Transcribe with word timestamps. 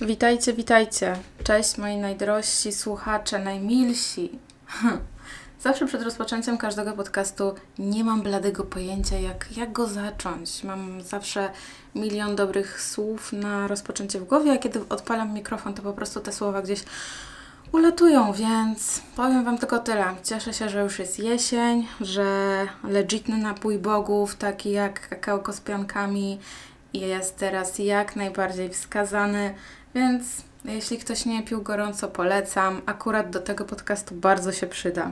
Witajcie, 0.00 0.52
witajcie. 0.52 1.16
Cześć 1.44 1.78
moi 1.78 1.96
najdrożsi 1.96 2.72
słuchacze, 2.72 3.38
najmilsi. 3.38 4.38
Zawsze 5.60 5.86
przed 5.86 6.02
rozpoczęciem 6.02 6.58
każdego 6.58 6.92
podcastu 6.92 7.54
nie 7.78 8.04
mam 8.04 8.22
bladego 8.22 8.64
pojęcia, 8.64 9.18
jak, 9.18 9.56
jak 9.56 9.72
go 9.72 9.86
zacząć. 9.86 10.64
Mam 10.64 11.02
zawsze 11.02 11.50
milion 11.94 12.36
dobrych 12.36 12.82
słów 12.82 13.32
na 13.32 13.68
rozpoczęcie 13.68 14.20
w 14.20 14.24
głowie, 14.24 14.52
a 14.52 14.56
kiedy 14.56 14.80
odpalam 14.88 15.34
mikrofon, 15.34 15.74
to 15.74 15.82
po 15.82 15.92
prostu 15.92 16.20
te 16.20 16.32
słowa 16.32 16.62
gdzieś 16.62 16.84
ulatują, 17.72 18.32
więc 18.32 19.02
powiem 19.16 19.44
Wam 19.44 19.58
tylko 19.58 19.78
tyle. 19.78 20.04
Cieszę 20.22 20.52
się, 20.52 20.68
że 20.68 20.82
już 20.82 20.98
jest 20.98 21.18
jesień, 21.18 21.88
że 22.00 22.26
legitny 22.84 23.38
napój 23.38 23.78
bogów, 23.78 24.36
taki 24.36 24.70
jak 24.70 25.08
kakao 25.08 25.52
z 25.52 25.60
piankami, 25.60 26.38
jest 26.94 27.36
teraz 27.36 27.78
jak 27.78 28.16
najbardziej 28.16 28.70
wskazany, 28.70 29.54
więc 29.98 30.22
jeśli 30.64 30.98
ktoś 30.98 31.24
nie 31.24 31.42
pił 31.42 31.62
gorąco, 31.62 32.08
polecam. 32.08 32.80
Akurat 32.86 33.30
do 33.30 33.40
tego 33.40 33.64
podcastu 33.64 34.14
bardzo 34.14 34.52
się 34.52 34.66
przyda. 34.66 35.10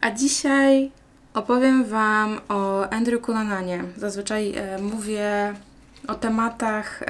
A 0.00 0.10
dzisiaj 0.10 0.90
opowiem 1.34 1.84
Wam 1.84 2.40
o 2.48 2.88
Andrew 2.90 3.22
Cunananie. 3.26 3.84
Zazwyczaj 3.96 4.54
e, 4.56 4.78
mówię 4.78 5.54
o 6.08 6.14
tematach, 6.14 7.02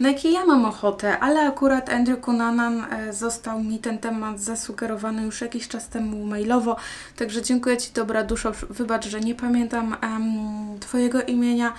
na 0.00 0.08
jakie 0.08 0.30
ja 0.30 0.46
mam 0.46 0.64
ochotę, 0.64 1.18
ale 1.18 1.40
akurat 1.40 1.90
Andrew 1.90 2.20
Cunanan 2.24 2.84
e, 2.84 3.12
został 3.12 3.62
mi 3.62 3.78
ten 3.78 3.98
temat 3.98 4.40
zasugerowany 4.40 5.22
już 5.22 5.40
jakiś 5.40 5.68
czas 5.68 5.88
temu 5.88 6.26
mailowo, 6.26 6.76
także 7.16 7.42
dziękuję 7.42 7.76
Ci 7.76 7.92
dobra 7.92 8.24
duszo, 8.24 8.52
wybacz, 8.70 9.06
że 9.08 9.20
nie 9.20 9.34
pamiętam 9.34 9.96
Twojego 10.80 11.22
imienia, 11.22 11.72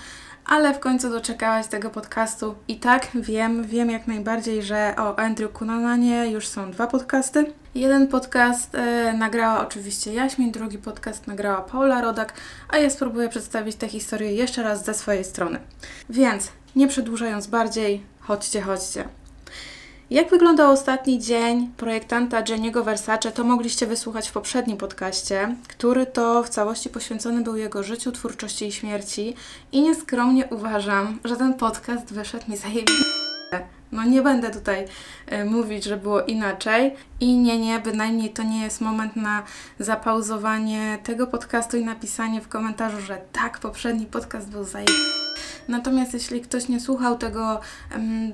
ale 0.45 0.73
w 0.73 0.80
końcu 0.80 1.09
doczekałaś 1.09 1.68
tego 1.68 1.90
podcastu. 1.90 2.55
I 2.68 2.76
tak, 2.76 3.08
wiem, 3.13 3.63
wiem 3.63 3.90
jak 3.90 4.08
najbardziej, 4.08 4.63
że 4.63 4.95
o 4.98 5.20
Andrew 5.20 5.54
Cunananie 5.54 6.32
już 6.32 6.48
są 6.48 6.72
dwa 6.72 6.88
podcasty. 6.88 7.54
Jeden 7.76 8.07
podcast 8.07 8.76
e, 8.76 9.13
nagrała 9.13 9.62
oczywiście 9.62 10.13
Jaśmin, 10.13 10.51
drugi 10.51 10.77
podcast 10.77 11.27
nagrała 11.27 11.62
Paula 11.62 12.01
Rodak, 12.01 12.34
a 12.70 12.77
ja 12.77 12.90
spróbuję 12.90 13.29
przedstawić 13.29 13.76
tę 13.76 13.88
historię 13.88 14.34
jeszcze 14.34 14.63
raz 14.63 14.85
ze 14.85 14.93
swojej 14.93 15.24
strony. 15.24 15.60
Więc, 16.10 16.51
nie 16.76 16.88
przedłużając 16.88 17.48
bardziej, 17.48 18.04
chodźcie, 18.20 18.62
chodźcie. 18.62 19.21
Jak 20.12 20.29
wyglądał 20.29 20.71
ostatni 20.71 21.20
dzień 21.20 21.71
projektanta 21.77 22.43
Jenniego 22.49 22.84
Versace, 22.84 23.31
to 23.31 23.43
mogliście 23.43 23.87
wysłuchać 23.87 24.29
w 24.29 24.31
poprzednim 24.31 24.77
podcaście, 24.77 25.55
który 25.67 26.05
to 26.05 26.43
w 26.43 26.49
całości 26.49 26.90
poświęcony 26.90 27.41
był 27.41 27.55
jego 27.55 27.84
życiu, 27.84 28.12
twórczości 28.12 28.67
i 28.67 28.71
śmierci. 28.71 29.35
I 29.71 29.82
nieskromnie 29.82 30.45
uważam, 30.45 31.20
że 31.23 31.35
ten 31.35 31.54
podcast 31.54 32.13
wyszedł 32.13 32.51
mi 32.51 32.57
zajebiście. 32.57 33.05
No 33.91 34.04
nie 34.04 34.21
będę 34.21 34.49
tutaj 34.49 34.85
y, 35.32 35.45
mówić, 35.45 35.84
że 35.84 35.98
było 35.98 36.21
inaczej. 36.21 36.95
I 37.20 37.37
nie, 37.37 37.59
nie, 37.59 37.79
bynajmniej 37.79 38.29
to 38.29 38.43
nie 38.43 38.63
jest 38.63 38.82
moment 38.82 39.15
na 39.15 39.43
zapauzowanie 39.79 40.99
tego 41.04 41.27
podcastu 41.27 41.77
i 41.77 41.85
napisanie 41.85 42.41
w 42.41 42.48
komentarzu, 42.48 43.01
że 43.01 43.21
tak, 43.32 43.59
poprzedni 43.59 44.05
podcast 44.05 44.49
był 44.49 44.63
zajebisty 44.63 45.21
Natomiast 45.68 46.13
jeśli 46.13 46.41
ktoś 46.41 46.68
nie 46.68 46.79
słuchał 46.79 47.18
tego, 47.18 47.60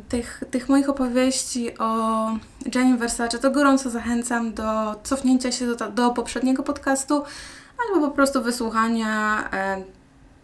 tych, 0.10 0.44
tych 0.52 0.70
moich 0.70 0.90
opowieści 0.90 1.78
o 1.78 2.32
Jenny 2.76 2.98
Versace, 2.98 3.40
to 3.40 3.52
gorąco 3.52 3.90
zachęcam 3.90 4.54
do 4.54 4.96
cofnięcia 5.04 5.52
się 5.52 5.76
do, 5.76 5.92
do 5.92 6.10
poprzedniego 6.10 6.64
podcastu 6.64 7.24
albo 7.88 8.08
po 8.08 8.14
prostu 8.16 8.44
wysłuchania 8.44 9.44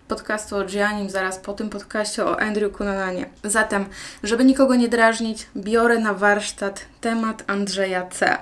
podcastu 0.07 0.57
o 0.57 0.65
Giannim 0.65 1.09
zaraz 1.09 1.37
po 1.37 1.53
tym 1.53 1.69
podcaście 1.69 2.25
o 2.25 2.39
Andrew 2.39 2.77
Cunananie. 2.77 3.29
Zatem, 3.43 3.85
żeby 4.23 4.45
nikogo 4.45 4.75
nie 4.75 4.89
drażnić, 4.89 5.47
biorę 5.57 5.99
na 5.99 6.13
warsztat 6.13 6.85
temat 7.01 7.43
Andrzeja 7.47 8.07
C. 8.07 8.37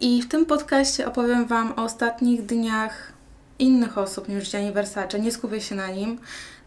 I 0.00 0.22
w 0.22 0.28
tym 0.28 0.46
podcaście 0.46 1.08
opowiem 1.08 1.46
Wam 1.46 1.72
o 1.76 1.84
ostatnich 1.84 2.46
dniach 2.46 3.12
innych 3.58 3.98
osób 3.98 4.28
niż 4.28 4.50
Gianni 4.50 4.72
Versace. 4.72 5.20
Nie 5.20 5.32
skupię 5.32 5.60
się 5.60 5.74
na 5.74 5.90
nim. 5.90 6.18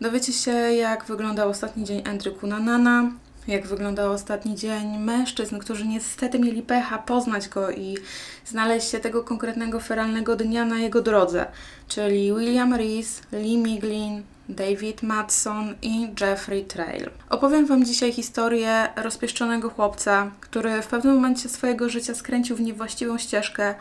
Dowiecie 0.02 0.34
się, 0.34 0.52
jak 0.52 1.06
wyglądał 1.06 1.50
ostatni 1.50 1.84
dzień 1.84 2.04
Andrew 2.08 2.40
Cunanana, 2.40 3.12
jak 3.48 3.68
wyglądał 3.68 4.12
ostatni 4.12 4.56
dzień 4.56 4.98
mężczyzn, 4.98 5.58
którzy 5.58 5.88
niestety 5.88 6.40
mieli 6.40 6.62
pecha 6.62 6.98
poznać 6.98 7.50
go 7.50 7.72
i 7.72 7.98
znaleźć 8.46 8.90
się 8.90 9.00
tego 9.00 9.24
konkretnego 9.24 9.80
feralnego 9.80 10.36
dnia 10.36 10.66
na 10.66 10.80
jego 10.80 11.02
drodze, 11.02 11.46
czyli 11.88 12.34
William 12.34 12.74
Rees, 12.74 13.22
Lee 13.32 13.58
Miglin, 13.58 14.24
David 14.50 15.04
Matson 15.04 15.76
i 15.82 16.10
Jeffrey 16.22 16.66
Trail. 16.66 17.10
Opowiem 17.30 17.66
Wam 17.66 17.86
dzisiaj 17.86 18.12
historię 18.12 18.88
rozpieszczonego 18.96 19.70
chłopca, 19.70 20.32
który 20.42 20.82
w 20.82 20.88
pewnym 20.88 21.16
momencie 21.16 21.50
swojego 21.50 21.90
życia 21.90 22.16
skręcił 22.16 22.56
w 22.56 22.62
niewłaściwą 22.62 23.18
ścieżkę, 23.18 23.76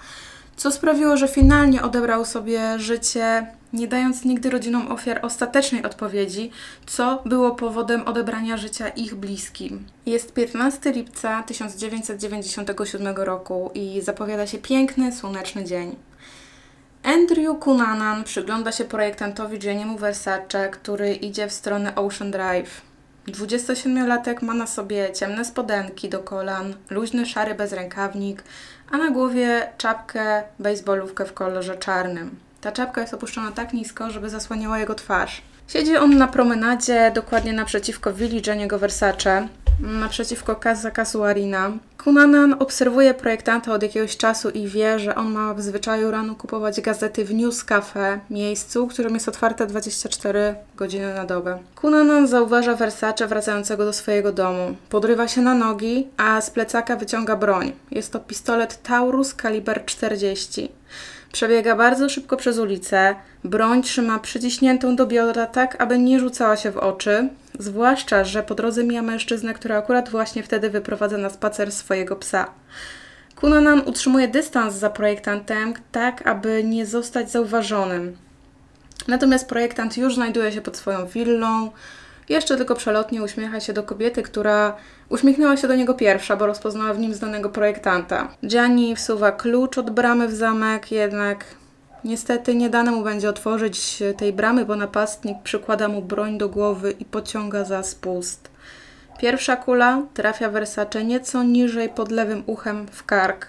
co 0.56 0.70
sprawiło, 0.70 1.16
że 1.16 1.28
finalnie 1.28 1.82
odebrał 1.82 2.24
sobie 2.24 2.78
życie, 2.78 3.46
nie 3.72 3.88
dając 3.88 4.24
nigdy 4.24 4.50
rodzinom 4.50 4.92
ofiar 4.92 5.18
ostatecznej 5.22 5.82
odpowiedzi, 5.82 6.50
co 6.86 7.22
było 7.24 7.54
powodem 7.54 8.08
odebrania 8.08 8.56
życia 8.56 8.88
ich 8.88 9.14
bliskim. 9.14 9.86
Jest 10.06 10.32
15 10.32 10.92
lipca 10.92 11.42
1997 11.42 13.16
roku 13.16 13.70
i 13.74 14.00
zapowiada 14.00 14.46
się 14.46 14.58
piękny, 14.58 15.12
słoneczny 15.12 15.64
dzień. 15.64 15.96
Andrew 17.02 17.58
Cunanan 17.64 18.24
przygląda 18.24 18.72
się 18.72 18.84
projektantowi 18.84 19.58
Gianniemu 19.58 19.98
Versace, 19.98 20.68
który 20.68 21.14
idzie 21.14 21.48
w 21.48 21.52
stronę 21.52 21.94
Ocean 21.94 22.30
Drive. 22.30 22.85
27-latek 23.32 24.42
ma 24.42 24.54
na 24.54 24.66
sobie 24.66 25.12
ciemne 25.12 25.44
spodenki 25.44 26.08
do 26.08 26.18
kolan, 26.18 26.74
luźny 26.90 27.26
szary 27.26 27.54
bezrękawnik, 27.54 28.42
a 28.90 28.98
na 28.98 29.10
głowie 29.10 29.72
czapkę 29.78 30.42
baseballówkę 30.58 31.24
w 31.24 31.32
kolorze 31.32 31.76
czarnym. 31.76 32.36
Ta 32.60 32.72
czapka 32.72 33.00
jest 33.00 33.14
opuszczona 33.14 33.52
tak 33.52 33.72
nisko, 33.72 34.10
żeby 34.10 34.30
zasłaniała 34.30 34.78
jego 34.78 34.94
twarz. 34.94 35.42
Siedzi 35.68 35.96
on 35.96 36.18
na 36.18 36.28
promenadzie, 36.28 37.12
dokładnie 37.14 37.52
naprzeciwko 37.52 38.12
willi 38.12 38.42
Jenniego 38.46 38.78
Versace, 38.78 39.48
naprzeciwko 39.80 40.56
Casa 40.56 40.90
Casuarina. 40.90 41.72
Kunanan 42.04 42.56
obserwuje 42.58 43.14
projektanta 43.14 43.72
od 43.72 43.82
jakiegoś 43.82 44.16
czasu 44.16 44.50
i 44.50 44.68
wie, 44.68 44.98
że 44.98 45.14
on 45.14 45.32
ma 45.32 45.54
w 45.54 45.62
zwyczaju 45.62 46.10
rano 46.10 46.34
kupować 46.34 46.80
gazety 46.80 47.24
w 47.24 47.34
News 47.34 47.64
Cafe, 47.64 48.20
miejscu, 48.30 48.86
którym 48.86 49.14
jest 49.14 49.28
otwarte 49.28 49.66
24 49.66 50.54
godziny 50.76 51.14
na 51.14 51.24
dobę. 51.24 51.58
Kunanan 51.74 52.26
zauważa 52.26 52.74
Versace 52.74 53.26
wracającego 53.26 53.84
do 53.84 53.92
swojego 53.92 54.32
domu. 54.32 54.76
Podrywa 54.88 55.28
się 55.28 55.40
na 55.40 55.54
nogi, 55.54 56.08
a 56.16 56.40
z 56.40 56.50
plecaka 56.50 56.96
wyciąga 56.96 57.36
broń. 57.36 57.72
Jest 57.90 58.12
to 58.12 58.20
pistolet 58.20 58.82
Taurus 58.82 59.34
kaliber 59.34 59.84
40. 59.84 60.72
Przebiega 61.36 61.76
bardzo 61.76 62.08
szybko 62.08 62.36
przez 62.36 62.58
ulicę, 62.58 63.14
broń 63.44 63.82
trzyma 63.82 64.18
przyciśniętą 64.18 64.96
do 64.96 65.06
biodra 65.06 65.46
tak, 65.46 65.80
aby 65.80 65.98
nie 65.98 66.20
rzucała 66.20 66.56
się 66.56 66.70
w 66.70 66.76
oczy, 66.76 67.28
zwłaszcza, 67.58 68.24
że 68.24 68.42
po 68.42 68.54
drodze 68.54 68.84
mija 68.84 69.02
mężczyznę, 69.02 69.54
który 69.54 69.74
akurat 69.74 70.08
właśnie 70.08 70.42
wtedy 70.42 70.70
wyprowadza 70.70 71.18
na 71.18 71.30
spacer 71.30 71.72
swojego 71.72 72.16
psa. 72.16 72.50
Kunanan 73.34 73.82
utrzymuje 73.86 74.28
dystans 74.28 74.74
za 74.74 74.90
projektantem, 74.90 75.74
tak 75.92 76.26
aby 76.26 76.64
nie 76.64 76.86
zostać 76.86 77.30
zauważonym. 77.30 78.16
Natomiast 79.08 79.48
projektant 79.48 79.96
już 79.96 80.14
znajduje 80.14 80.52
się 80.52 80.60
pod 80.60 80.76
swoją 80.76 81.06
willą, 81.06 81.70
jeszcze 82.28 82.56
tylko 82.56 82.74
przelotnie 82.74 83.22
uśmiecha 83.22 83.60
się 83.60 83.72
do 83.72 83.82
kobiety, 83.82 84.22
która 84.22 84.76
uśmiechnęła 85.08 85.56
się 85.56 85.68
do 85.68 85.76
niego 85.76 85.94
pierwsza, 85.94 86.36
bo 86.36 86.46
rozpoznała 86.46 86.94
w 86.94 86.98
nim 86.98 87.14
znanego 87.14 87.50
projektanta. 87.50 88.28
Gianni 88.46 88.96
wsuwa 88.96 89.32
klucz 89.32 89.78
od 89.78 89.90
bramy 89.90 90.28
w 90.28 90.34
zamek, 90.34 90.92
jednak 90.92 91.44
niestety 92.04 92.54
nie 92.54 92.70
dane 92.70 92.90
mu 92.90 93.02
będzie 93.02 93.28
otworzyć 93.28 94.02
tej 94.16 94.32
bramy, 94.32 94.64
bo 94.64 94.76
napastnik 94.76 95.42
przykłada 95.42 95.88
mu 95.88 96.02
broń 96.02 96.38
do 96.38 96.48
głowy 96.48 96.90
i 96.90 97.04
pociąga 97.04 97.64
za 97.64 97.82
spust. 97.82 98.50
Pierwsza 99.18 99.56
kula 99.56 100.02
trafia 100.14 100.50
Versace 100.50 101.04
nieco 101.04 101.42
niżej 101.42 101.88
pod 101.88 102.10
lewym 102.10 102.42
uchem 102.46 102.86
w 102.92 103.04
kark. 103.04 103.46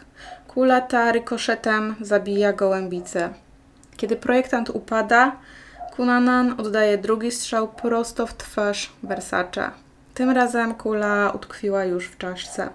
Kula 0.47 0.81
ta 0.81 1.11
rykoszetem 1.11 1.95
zabija 2.01 2.53
gołębicę. 2.53 3.29
Kiedy 3.97 4.15
projektant 4.15 4.69
upada, 4.69 5.31
Kunanan 5.95 6.55
oddaje 6.57 6.97
drugi 6.97 7.31
strzał 7.31 7.67
prosto 7.67 8.27
w 8.27 8.37
twarz 8.37 8.93
Versace. 9.03 9.71
Tym 10.17 10.29
razem 10.29 10.73
kula 10.73 11.31
utkwiła 11.35 11.85
już 11.85 12.05
w 12.05 12.17
czaszce. 12.17 12.69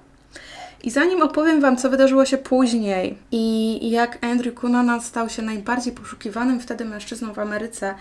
I 0.82 0.90
zanim 0.90 1.22
opowiem 1.22 1.60
Wam, 1.60 1.76
co 1.76 1.90
wydarzyło 1.90 2.24
się 2.24 2.38
później 2.38 3.18
i 3.32 3.90
jak 3.90 4.24
Andrew 4.24 4.60
Cunanan 4.60 5.00
stał 5.00 5.28
się 5.28 5.42
najbardziej 5.42 5.92
poszukiwanym 5.92 6.60
wtedy 6.60 6.84
mężczyzną 6.84 7.32
w 7.32 7.38
Ameryce 7.38 7.94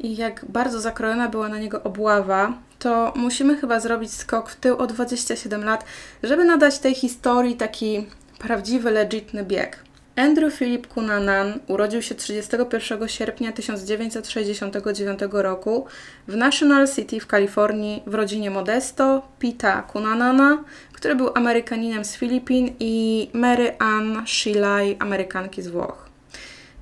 i 0.00 0.16
jak 0.16 0.44
bardzo 0.48 0.80
zakrojona 0.80 1.28
była 1.28 1.48
na 1.48 1.58
niego 1.58 1.82
obława, 1.82 2.52
to 2.78 3.12
musimy 3.16 3.56
chyba 3.56 3.80
zrobić 3.80 4.12
skok 4.12 4.50
w 4.50 4.56
tył 4.56 4.76
o 4.76 4.86
27 4.86 5.64
lat, 5.64 5.84
żeby 6.22 6.44
nadać 6.44 6.78
tej 6.78 6.94
historii 6.94 7.56
taki 7.56 8.06
prawdziwy, 8.38 8.90
legitny 8.90 9.44
bieg. 9.44 9.78
Andrew 10.16 10.54
Philip 10.54 10.86
Cunanan 10.86 11.58
urodził 11.66 12.02
się 12.02 12.14
31 12.14 13.08
sierpnia 13.08 13.52
1969 13.52 15.20
roku 15.32 15.86
w 16.28 16.36
National 16.36 16.88
City 16.88 17.20
w 17.20 17.26
Kalifornii 17.26 18.02
w 18.06 18.14
rodzinie 18.14 18.50
Modesto, 18.50 19.28
Pita 19.38 19.82
Cunanana, 19.92 20.64
który 20.92 21.16
był 21.16 21.30
Amerykaninem 21.34 22.04
z 22.04 22.16
Filipin 22.16 22.74
i 22.80 23.30
Mary 23.32 23.74
Ann 23.78 24.26
Shilai, 24.26 24.96
Amerykanki 24.98 25.62
z 25.62 25.68
Włoch. 25.68 26.08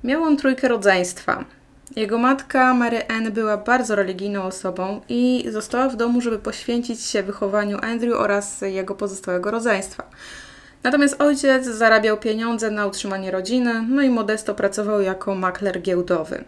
Miał 0.03 0.23
on 0.23 0.37
trójkę 0.37 0.67
rodzeństwa. 0.67 1.45
Jego 1.95 2.17
matka, 2.17 2.73
Mary 2.73 3.07
Ann, 3.07 3.31
była 3.31 3.57
bardzo 3.57 3.95
religijną 3.95 4.43
osobą 4.43 5.01
i 5.09 5.45
została 5.49 5.89
w 5.89 5.95
domu, 5.95 6.21
żeby 6.21 6.39
poświęcić 6.39 7.01
się 7.01 7.23
wychowaniu 7.23 7.77
Andrew 7.81 8.13
oraz 8.13 8.61
jego 8.61 8.95
pozostałego 8.95 9.51
rodzeństwa. 9.51 10.03
Natomiast 10.83 11.21
ojciec 11.21 11.65
zarabiał 11.65 12.17
pieniądze 12.17 12.71
na 12.71 12.85
utrzymanie 12.85 13.31
rodziny, 13.31 13.85
no 13.89 14.01
i 14.01 14.09
Modesto 14.09 14.55
pracował 14.55 15.01
jako 15.01 15.35
makler 15.35 15.81
giełdowy. 15.81 16.43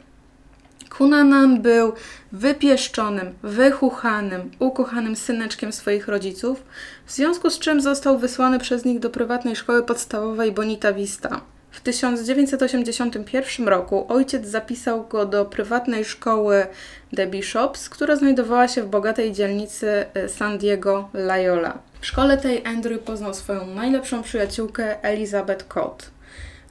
Kunanan 0.98 1.62
był 1.62 1.94
wypieszczonym, 2.32 3.34
wychuchanym, 3.44 4.52
ukochanym 4.60 5.16
syneczkiem 5.16 5.74
swoich 5.74 6.08
rodziców, 6.08 6.64
w 7.06 7.12
związku 7.12 7.50
z 7.50 7.60
czym 7.60 7.82
został 7.82 8.20
wysłany 8.20 8.60
przez 8.60 8.86
nich 8.86 9.00
do 9.00 9.10
prywatnej 9.10 9.56
szkoły 9.56 9.84
podstawowej 9.84 10.52
Bonita 10.52 10.94
Vista. 10.94 11.42
W 11.74 11.82
1981 11.82 13.68
roku 13.68 14.06
ojciec 14.10 14.48
zapisał 14.48 15.08
go 15.08 15.26
do 15.26 15.46
prywatnej 15.46 16.06
szkoły 16.06 16.68
The 17.16 17.28
Bishops, 17.28 17.90
która 17.90 18.16
znajdowała 18.16 18.68
się 18.68 18.84
w 18.84 18.88
bogatej 18.88 19.32
dzielnicy 19.32 20.06
e, 20.14 20.30
San 20.30 20.58
Diego 20.58 21.10
Loyola. 21.14 21.78
W 22.02 22.06
szkole 22.06 22.38
tej 22.38 22.66
Andrew 22.66 23.00
poznał 23.02 23.34
swoją 23.34 23.66
najlepszą 23.66 24.24
przyjaciółkę 24.24 25.04
Elizabeth 25.04 25.66
Cott. 25.68 26.13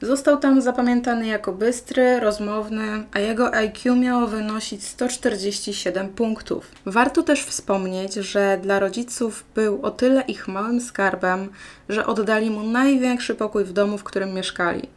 Został 0.03 0.37
tam 0.37 0.61
zapamiętany 0.61 1.27
jako 1.27 1.51
bystry, 1.53 2.19
rozmowny, 2.19 3.03
a 3.13 3.19
jego 3.19 3.53
IQ 3.53 3.95
miało 3.95 4.27
wynosić 4.27 4.83
147 4.83 6.09
punktów. 6.09 6.71
Warto 6.85 7.23
też 7.23 7.45
wspomnieć, 7.45 8.13
że 8.13 8.59
dla 8.61 8.79
rodziców 8.79 9.43
był 9.55 9.81
o 9.81 9.91
tyle 9.91 10.21
ich 10.21 10.47
małym 10.47 10.81
skarbem, 10.81 11.49
że 11.89 12.05
oddali 12.05 12.49
mu 12.49 12.63
największy 12.63 13.35
pokój 13.35 13.63
w 13.63 13.73
domu, 13.73 13.97
w 13.97 14.03
którym 14.03 14.33
mieszkali. 14.33 14.89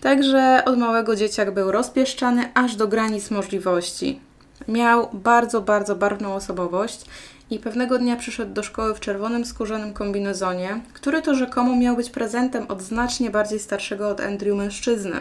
Także 0.00 0.62
od 0.64 0.78
małego 0.78 1.16
dzieciak 1.16 1.54
był 1.54 1.72
rozpieszczany 1.72 2.50
aż 2.54 2.76
do 2.76 2.88
granic 2.88 3.30
możliwości. 3.30 4.20
Miał 4.68 5.08
bardzo, 5.12 5.60
bardzo 5.60 5.96
barwną 5.96 6.34
osobowość 6.34 7.04
i 7.50 7.58
pewnego 7.58 7.98
dnia 7.98 8.16
przyszedł 8.16 8.54
do 8.54 8.62
szkoły 8.62 8.94
w 8.94 9.00
czerwonym 9.00 9.44
skórzanym 9.44 9.92
kombinezonie, 9.92 10.80
który 10.92 11.22
to 11.22 11.34
rzekomo 11.34 11.76
miał 11.76 11.96
być 11.96 12.10
prezentem 12.10 12.66
od 12.68 12.82
znacznie 12.82 13.30
bardziej 13.30 13.58
starszego 13.58 14.08
od 14.08 14.20
Andrew 14.20 14.56
mężczyzny, 14.56 15.20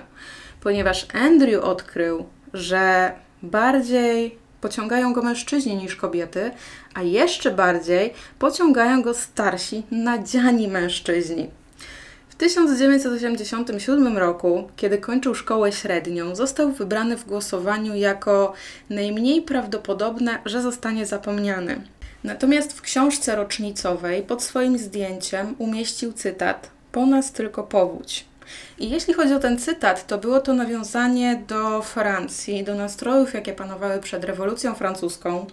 ponieważ 0.62 1.08
Andrew 1.14 1.64
odkrył, 1.64 2.25
że 2.54 3.12
bardziej 3.44 4.38
pociągają 4.62 5.14
go 5.14 5.22
mężczyźni 5.22 5.75
niż 5.75 5.96
kobiety, 5.96 6.52
a 6.94 7.02
jeszcze 7.02 7.52
bardziej 7.52 8.14
pociągają 8.40 9.02
go 9.02 9.14
starsi, 9.14 9.84
nadziani 9.92 10.68
mężczyźni. 10.68 11.50
W 12.30 12.36
1987 12.36 14.18
roku, 14.18 14.70
kiedy 14.75 14.98
kończył 14.98 15.36
szkołę 15.36 15.72
średnią, 15.72 16.36
został 16.36 16.72
wybrany 16.72 17.18
w 17.18 17.25
głosowaniu 17.25 17.96
jako 17.96 18.54
najmniej 18.90 19.42
prawdopodobne, 19.42 20.40
że 20.46 20.62
zostanie 20.62 21.06
zapomniany. 21.06 21.81
Natomiast 22.24 22.74
w 22.74 22.81
książce 22.81 23.36
rocznicowej 23.36 24.24
pod 24.24 24.44
swoim 24.44 24.78
zdjęciem 24.78 25.56
umieścił 25.58 26.14
cytat: 26.14 26.70
Po 26.92 27.06
nas 27.06 27.31
tylko 27.31 27.64
powódź. 27.64 28.25
I 28.80 28.90
jeśli 28.90 29.14
chodzi 29.14 29.34
o 29.34 29.40
ten 29.40 29.58
cytat, 29.58 30.08
to 30.08 30.18
było 30.18 30.40
to 30.40 30.54
nawiązanie 30.54 31.44
do 31.48 31.81
Francji, 31.81 32.64
do 32.64 32.75
nastrojów, 32.75 33.34
jakie 33.34 33.54
panowały 33.54 34.00
przed 34.00 34.24
rewolucją 34.24 34.75
francuską. 34.75 35.46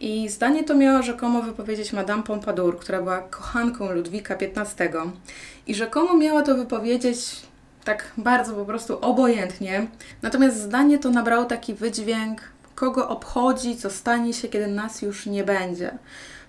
I 0.00 0.28
zdanie 0.28 0.64
to 0.64 0.74
miała 0.74 1.02
rzekomo 1.02 1.42
wypowiedzieć 1.42 1.92
Madame 1.92 2.22
Pompadour, 2.22 2.78
która 2.78 2.98
była 2.98 3.18
kochanką 3.20 3.92
Ludwika 3.92 4.34
XV. 4.34 4.88
I 5.66 5.74
rzekomo 5.74 6.14
miała 6.14 6.42
to 6.42 6.54
wypowiedzieć 6.54 7.18
tak 7.84 8.12
bardzo 8.16 8.54
po 8.54 8.64
prostu 8.64 8.98
obojętnie. 9.00 9.86
Natomiast 10.22 10.60
zdanie 10.60 10.98
to 10.98 11.10
nabrało 11.10 11.44
taki 11.44 11.74
wydźwięk 11.74 12.40
kogo 12.80 13.08
obchodzi, 13.08 13.76
co 13.76 13.90
stanie 13.90 14.34
się, 14.34 14.48
kiedy 14.48 14.66
nas 14.66 15.02
już 15.02 15.26
nie 15.26 15.44
będzie. 15.44 15.98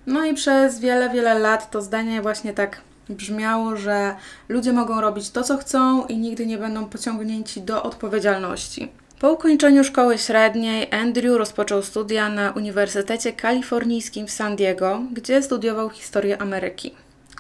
No 0.07 0.25
i 0.25 0.33
przez 0.33 0.79
wiele, 0.79 1.09
wiele 1.09 1.39
lat 1.39 1.71
to 1.71 1.81
zdanie 1.81 2.21
właśnie 2.21 2.53
tak 2.53 2.81
brzmiało, 3.09 3.75
że 3.75 4.15
ludzie 4.49 4.73
mogą 4.73 5.01
robić 5.01 5.29
to, 5.29 5.43
co 5.43 5.57
chcą 5.57 6.05
i 6.05 6.17
nigdy 6.17 6.45
nie 6.45 6.57
będą 6.57 6.85
pociągnięci 6.85 7.61
do 7.61 7.83
odpowiedzialności. 7.83 8.91
Po 9.19 9.31
ukończeniu 9.31 9.83
szkoły 9.83 10.17
średniej 10.17 10.87
Andrew 10.91 11.37
rozpoczął 11.37 11.81
studia 11.81 12.29
na 12.29 12.51
Uniwersytecie 12.51 13.33
Kalifornijskim 13.33 14.27
w 14.27 14.31
San 14.31 14.55
Diego, 14.55 15.01
gdzie 15.13 15.43
studiował 15.43 15.89
historię 15.89 16.41
Ameryki. 16.41 16.95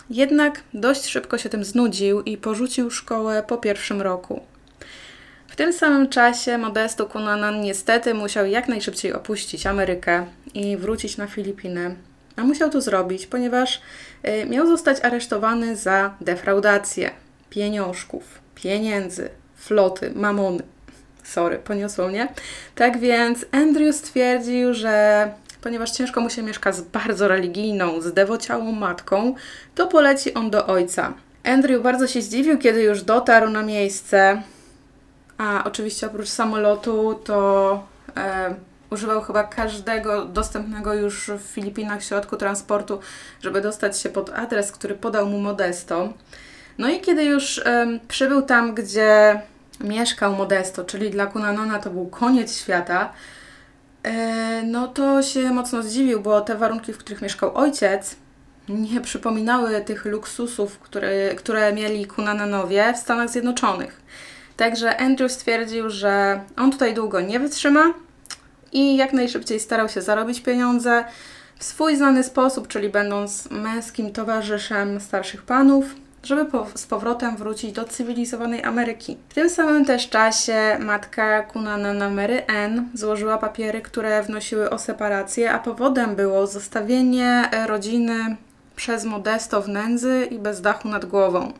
Jednak 0.09 0.61
dość 0.73 1.05
szybko 1.05 1.37
się 1.37 1.49
tym 1.49 1.63
znudził 1.63 2.21
i 2.21 2.37
porzucił 2.37 2.91
szkołę 2.91 3.43
po 3.47 3.57
pierwszym 3.57 4.01
roku. 4.01 4.50
W 5.51 5.55
tym 5.55 5.73
samym 5.73 6.09
czasie 6.09 6.57
Modesto 6.57 7.05
Cunanan 7.05 7.61
niestety 7.61 8.13
musiał 8.13 8.45
jak 8.45 8.67
najszybciej 8.67 9.13
opuścić 9.13 9.65
Amerykę 9.65 10.25
i 10.53 10.77
wrócić 10.77 11.17
na 11.17 11.27
Filipiny. 11.27 11.95
A 12.35 12.43
musiał 12.43 12.69
to 12.69 12.81
zrobić, 12.81 13.27
ponieważ 13.27 13.81
y, 14.27 14.45
miał 14.45 14.67
zostać 14.67 14.97
aresztowany 15.03 15.75
za 15.75 16.13
defraudację 16.21 17.11
pieniążków, 17.49 18.23
pieniędzy, 18.55 19.29
floty, 19.55 20.11
mamony. 20.15 20.63
Sorry, 21.23 21.57
poniosło 21.57 22.07
mnie. 22.07 22.27
Tak 22.75 22.99
więc 22.99 23.45
Andrew 23.51 23.95
stwierdził, 23.95 24.73
że 24.73 25.27
ponieważ 25.61 25.91
ciężko 25.91 26.21
mu 26.21 26.29
się 26.29 26.43
mieszka 26.43 26.71
z 26.71 26.81
bardzo 26.81 27.27
religijną, 27.27 28.01
zdewociałą 28.01 28.71
matką, 28.71 29.35
to 29.75 29.87
poleci 29.87 30.33
on 30.33 30.49
do 30.49 30.67
ojca. 30.67 31.13
Andrew 31.43 31.83
bardzo 31.83 32.07
się 32.07 32.21
zdziwił, 32.21 32.57
kiedy 32.57 32.81
już 32.81 33.03
dotarł 33.03 33.49
na 33.49 33.63
miejsce. 33.63 34.41
A 35.41 35.63
oczywiście 35.63 36.07
oprócz 36.07 36.29
samolotu 36.29 37.19
to 37.23 37.83
e, 38.17 38.55
używał 38.89 39.21
chyba 39.21 39.43
każdego 39.43 40.25
dostępnego 40.25 40.93
już 40.93 41.31
w 41.37 41.41
Filipinach 41.41 42.03
środku 42.03 42.37
transportu, 42.37 42.99
żeby 43.41 43.61
dostać 43.61 43.99
się 43.99 44.09
pod 44.09 44.29
adres, 44.29 44.71
który 44.71 44.95
podał 44.95 45.25
mu 45.25 45.39
Modesto. 45.39 46.13
No 46.77 46.89
i 46.89 47.01
kiedy 47.01 47.23
już 47.23 47.57
e, 47.57 47.99
przybył 48.07 48.41
tam, 48.41 48.75
gdzie 48.75 49.41
mieszkał 49.79 50.35
Modesto, 50.35 50.83
czyli 50.83 51.09
dla 51.09 51.25
Kunanona 51.25 51.79
to 51.79 51.89
był 51.89 52.07
koniec 52.07 52.57
świata, 52.57 53.13
e, 54.03 54.63
no 54.63 54.87
to 54.87 55.23
się 55.23 55.49
mocno 55.49 55.83
zdziwił, 55.83 56.21
bo 56.21 56.41
te 56.41 56.55
warunki, 56.55 56.93
w 56.93 56.97
których 56.97 57.21
mieszkał 57.21 57.57
ojciec, 57.57 58.15
nie 58.69 59.01
przypominały 59.01 59.81
tych 59.81 60.05
luksusów, 60.05 60.79
które, 60.79 61.35
które 61.35 61.73
mieli 61.73 62.05
Kunananowie 62.05 62.93
w 62.93 62.97
Stanach 62.97 63.29
Zjednoczonych. 63.29 64.01
Także 64.61 64.97
Andrew 64.97 65.31
stwierdził, 65.31 65.89
że 65.89 66.41
on 66.57 66.71
tutaj 66.71 66.93
długo 66.93 67.21
nie 67.21 67.39
wytrzyma 67.39 67.93
i 68.71 68.97
jak 68.97 69.13
najszybciej 69.13 69.59
starał 69.59 69.89
się 69.89 70.01
zarobić 70.01 70.41
pieniądze 70.41 71.05
w 71.57 71.63
swój 71.63 71.95
znany 71.95 72.23
sposób, 72.23 72.67
czyli 72.67 72.89
będąc 72.89 73.51
męskim 73.51 74.11
towarzyszem 74.11 74.99
starszych 74.99 75.41
panów, 75.41 75.85
żeby 76.23 76.45
po, 76.45 76.67
z 76.75 76.85
powrotem 76.85 77.37
wrócić 77.37 77.71
do 77.71 77.83
cywilizowanej 77.83 78.63
Ameryki. 78.63 79.17
W 79.29 79.33
tym 79.33 79.49
samym 79.49 79.85
też 79.85 80.09
czasie 80.09 80.77
matka 80.79 81.43
Kunana 81.43 82.09
Mary 82.09 82.43
Ann 82.47 82.89
złożyła 82.93 83.37
papiery, 83.37 83.81
które 83.81 84.23
wnosiły 84.23 84.69
o 84.69 84.79
separację, 84.79 85.51
a 85.51 85.59
powodem 85.59 86.15
było 86.15 86.47
zostawienie 86.47 87.49
rodziny 87.67 88.35
przez 88.75 89.05
Modesto 89.05 89.61
w 89.61 89.69
nędzy 89.69 90.27
i 90.31 90.39
bez 90.39 90.61
dachu 90.61 90.87
nad 90.87 91.05
głową. 91.05 91.53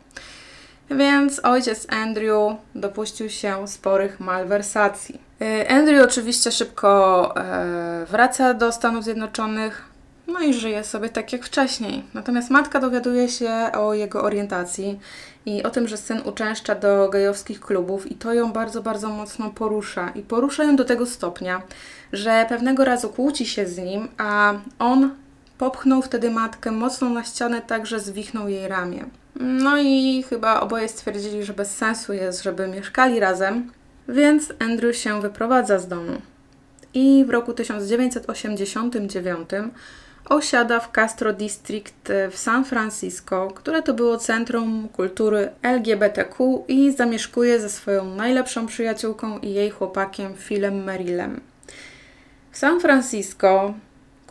Więc 0.96 1.40
ojciec 1.44 1.86
Andrew 1.90 2.56
dopuścił 2.74 3.30
się 3.30 3.68
sporych 3.68 4.20
malwersacji. 4.20 5.20
Y, 5.42 5.68
Andrew 5.70 6.04
oczywiście 6.04 6.52
szybko 6.52 7.32
e, 7.36 8.06
wraca 8.10 8.54
do 8.54 8.72
Stanów 8.72 9.04
Zjednoczonych, 9.04 9.84
no 10.26 10.40
i 10.40 10.54
żyje 10.54 10.84
sobie 10.84 11.08
tak 11.08 11.32
jak 11.32 11.44
wcześniej. 11.44 12.04
Natomiast 12.14 12.50
matka 12.50 12.80
dowiaduje 12.80 13.28
się 13.28 13.50
o 13.72 13.94
jego 13.94 14.22
orientacji 14.22 15.00
i 15.46 15.62
o 15.62 15.70
tym, 15.70 15.88
że 15.88 15.96
syn 15.96 16.20
uczęszcza 16.24 16.74
do 16.74 17.08
gejowskich 17.08 17.60
klubów 17.60 18.12
i 18.12 18.14
to 18.14 18.34
ją 18.34 18.52
bardzo, 18.52 18.82
bardzo 18.82 19.08
mocno 19.08 19.50
porusza. 19.50 20.10
I 20.14 20.22
porusza 20.22 20.64
ją 20.64 20.76
do 20.76 20.84
tego 20.84 21.06
stopnia, 21.06 21.62
że 22.12 22.46
pewnego 22.48 22.84
razu 22.84 23.08
kłóci 23.08 23.46
się 23.46 23.66
z 23.66 23.78
nim, 23.78 24.08
a 24.18 24.54
on 24.78 25.14
popchnął 25.58 26.02
wtedy 26.02 26.30
matkę 26.30 26.70
mocno 26.70 27.08
na 27.08 27.24
ścianę, 27.24 27.62
tak 27.66 27.86
że 27.86 28.00
zwichnął 28.00 28.48
jej 28.48 28.68
ramię. 28.68 29.04
No 29.40 29.78
i 29.78 30.24
chyba 30.28 30.60
oboje 30.60 30.88
stwierdzili, 30.88 31.44
że 31.44 31.52
bez 31.52 31.76
sensu 31.76 32.12
jest, 32.12 32.42
żeby 32.42 32.68
mieszkali 32.68 33.20
razem, 33.20 33.72
więc 34.08 34.52
Andrew 34.58 34.96
się 34.96 35.20
wyprowadza 35.20 35.78
z 35.78 35.88
domu. 35.88 36.12
I 36.94 37.24
w 37.26 37.30
roku 37.30 37.52
1989 37.52 39.50
osiada 40.24 40.80
w 40.80 40.92
Castro 40.92 41.32
District 41.32 42.12
w 42.30 42.38
San 42.38 42.64
Francisco, 42.64 43.48
które 43.54 43.82
to 43.82 43.94
było 43.94 44.18
centrum 44.18 44.88
kultury 44.88 45.50
LGBTQ 45.62 46.64
i 46.68 46.92
zamieszkuje 46.92 47.60
ze 47.60 47.70
swoją 47.70 48.14
najlepszą 48.14 48.66
przyjaciółką 48.66 49.38
i 49.38 49.52
jej 49.52 49.70
chłopakiem 49.70 50.34
Philem 50.34 50.84
Merillem. 50.84 51.40
W 52.50 52.58
San 52.58 52.80
Francisco 52.80 53.74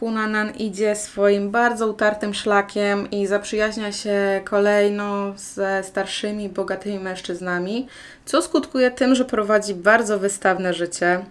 Kunanan 0.02 0.52
idzie 0.56 0.96
swoim 0.96 1.52
bardzo 1.52 1.88
utartym 1.88 2.34
szlakiem 2.34 3.12
i 3.12 3.28
zaprzyjaźnia 3.28 3.92
się 3.92 4.42
kolejno 4.46 5.34
ze 5.38 5.84
starszymi, 5.84 6.50
bogatymi 6.50 7.00
mężczyznami, 7.00 7.88
co 8.26 8.42
skutkuje 8.42 8.92
tym, 8.92 9.16
że 9.16 9.26
prowadzi 9.26 9.76
bardzo 9.76 10.20
wystawne 10.20 10.74
życie. 10.74 11.26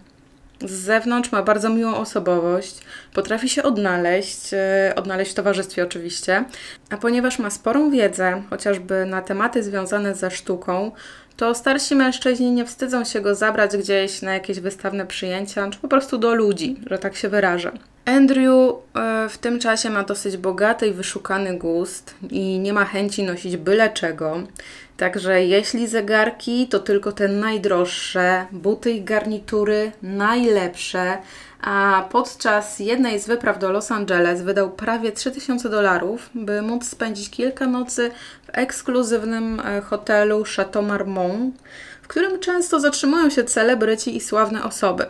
Z 0.60 0.72
zewnątrz 0.72 1.32
ma 1.32 1.42
bardzo 1.42 1.70
miłą 1.70 1.96
osobowość, 1.96 2.74
potrafi 3.14 3.48
się 3.48 3.62
odnaleźć, 3.62 4.54
e, 4.54 4.92
odnaleźć 4.96 5.30
w 5.30 5.34
towarzystwie 5.34 5.84
oczywiście, 5.84 6.44
a 6.90 6.96
ponieważ 6.96 7.38
ma 7.38 7.50
sporą 7.50 7.90
wiedzę, 7.90 8.42
chociażby 8.50 9.06
na 9.06 9.22
tematy 9.22 9.62
związane 9.62 10.14
ze 10.14 10.30
sztuką, 10.30 10.92
to 11.36 11.54
starsi 11.54 11.94
mężczyźni 11.94 12.50
nie 12.50 12.64
wstydzą 12.64 13.04
się 13.04 13.20
go 13.20 13.34
zabrać 13.34 13.76
gdzieś 13.76 14.22
na 14.22 14.34
jakieś 14.34 14.60
wystawne 14.60 15.06
przyjęcia, 15.06 15.70
czy 15.70 15.78
po 15.78 15.88
prostu 15.88 16.18
do 16.18 16.34
ludzi, 16.34 16.80
że 16.90 16.98
tak 16.98 17.16
się 17.16 17.28
wyrażę. 17.28 17.72
Andrew 18.04 18.74
e, 18.94 19.28
w 19.28 19.38
tym 19.38 19.58
czasie 19.58 19.90
ma 19.90 20.02
dosyć 20.02 20.36
bogaty 20.36 20.86
i 20.86 20.92
wyszukany 20.92 21.58
gust 21.58 22.14
i 22.30 22.58
nie 22.58 22.72
ma 22.72 22.84
chęci 22.84 23.22
nosić 23.22 23.56
byle 23.56 23.90
czego. 23.90 24.42
Także 25.00 25.44
jeśli 25.44 25.88
zegarki, 25.88 26.68
to 26.68 26.78
tylko 26.78 27.12
te 27.12 27.28
najdroższe, 27.28 28.46
buty 28.52 28.90
i 28.90 29.02
garnitury 29.02 29.92
najlepsze, 30.02 31.18
a 31.60 32.04
podczas 32.10 32.78
jednej 32.78 33.20
z 33.20 33.26
wypraw 33.26 33.58
do 33.58 33.72
Los 33.72 33.90
Angeles 33.90 34.42
wydał 34.42 34.70
prawie 34.70 35.12
3000 35.12 35.68
dolarów, 35.68 36.30
by 36.34 36.62
móc 36.62 36.88
spędzić 36.88 37.30
kilka 37.30 37.66
nocy 37.66 38.10
w 38.46 38.48
ekskluzywnym 38.52 39.60
e, 39.60 39.80
hotelu 39.80 40.44
Chateau 40.56 40.82
Marmont, 40.82 41.54
w 42.02 42.08
którym 42.08 42.38
często 42.38 42.80
zatrzymują 42.80 43.30
się 43.30 43.44
celebryci 43.44 44.16
i 44.16 44.20
sławne 44.20 44.64
osoby. 44.64 45.06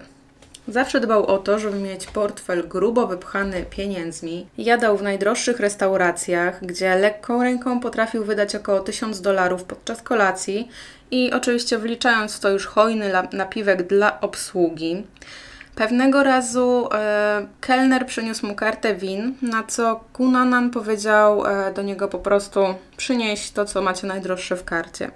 Zawsze 0.68 1.00
dbał 1.00 1.26
o 1.26 1.38
to, 1.38 1.58
żeby 1.58 1.78
mieć 1.78 2.06
portfel 2.06 2.68
grubo 2.68 3.06
wypchany 3.06 3.64
pieniędzmi. 3.70 4.46
Jadał 4.58 4.96
w 4.96 5.02
najdroższych 5.02 5.60
restauracjach, 5.60 6.64
gdzie 6.64 6.94
lekką 6.94 7.42
ręką 7.42 7.80
potrafił 7.80 8.24
wydać 8.24 8.54
około 8.54 8.80
1000 8.80 9.20
dolarów 9.20 9.64
podczas 9.64 10.02
kolacji 10.02 10.68
i 11.10 11.32
oczywiście 11.32 11.78
wliczając 11.78 12.36
w 12.36 12.40
to 12.40 12.50
już 12.50 12.66
hojny 12.66 13.12
napiwek 13.32 13.82
dla 13.82 14.20
obsługi. 14.20 15.02
Pewnego 15.74 16.22
razu 16.22 16.88
e, 16.92 17.46
kelner 17.60 18.06
przyniósł 18.06 18.46
mu 18.46 18.54
kartę 18.54 18.94
win, 18.94 19.34
na 19.42 19.62
co 19.62 20.04
Kunanan 20.12 20.70
powiedział 20.70 21.46
e, 21.46 21.72
do 21.72 21.82
niego 21.82 22.08
po 22.08 22.18
prostu 22.18 22.60
przynieś 22.96 23.50
to, 23.50 23.64
co 23.64 23.82
macie 23.82 24.06
najdroższe 24.06 24.56
w 24.56 24.64
karcie. 24.64 25.10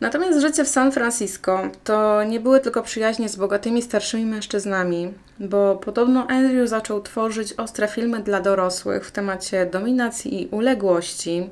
Natomiast 0.00 0.40
życie 0.40 0.64
w 0.64 0.68
San 0.68 0.92
Francisco 0.92 1.62
to 1.84 2.24
nie 2.24 2.40
były 2.40 2.60
tylko 2.60 2.82
przyjaźnie 2.82 3.28
z 3.28 3.36
bogatymi 3.36 3.82
starszymi 3.82 4.26
mężczyznami, 4.26 5.12
bo 5.40 5.76
podobno 5.76 6.26
Andrew 6.26 6.68
zaczął 6.68 7.02
tworzyć 7.02 7.52
ostre 7.52 7.88
filmy 7.88 8.20
dla 8.20 8.40
dorosłych 8.40 9.06
w 9.06 9.10
temacie 9.10 9.66
dominacji 9.66 10.42
i 10.42 10.48
uległości. 10.48 11.50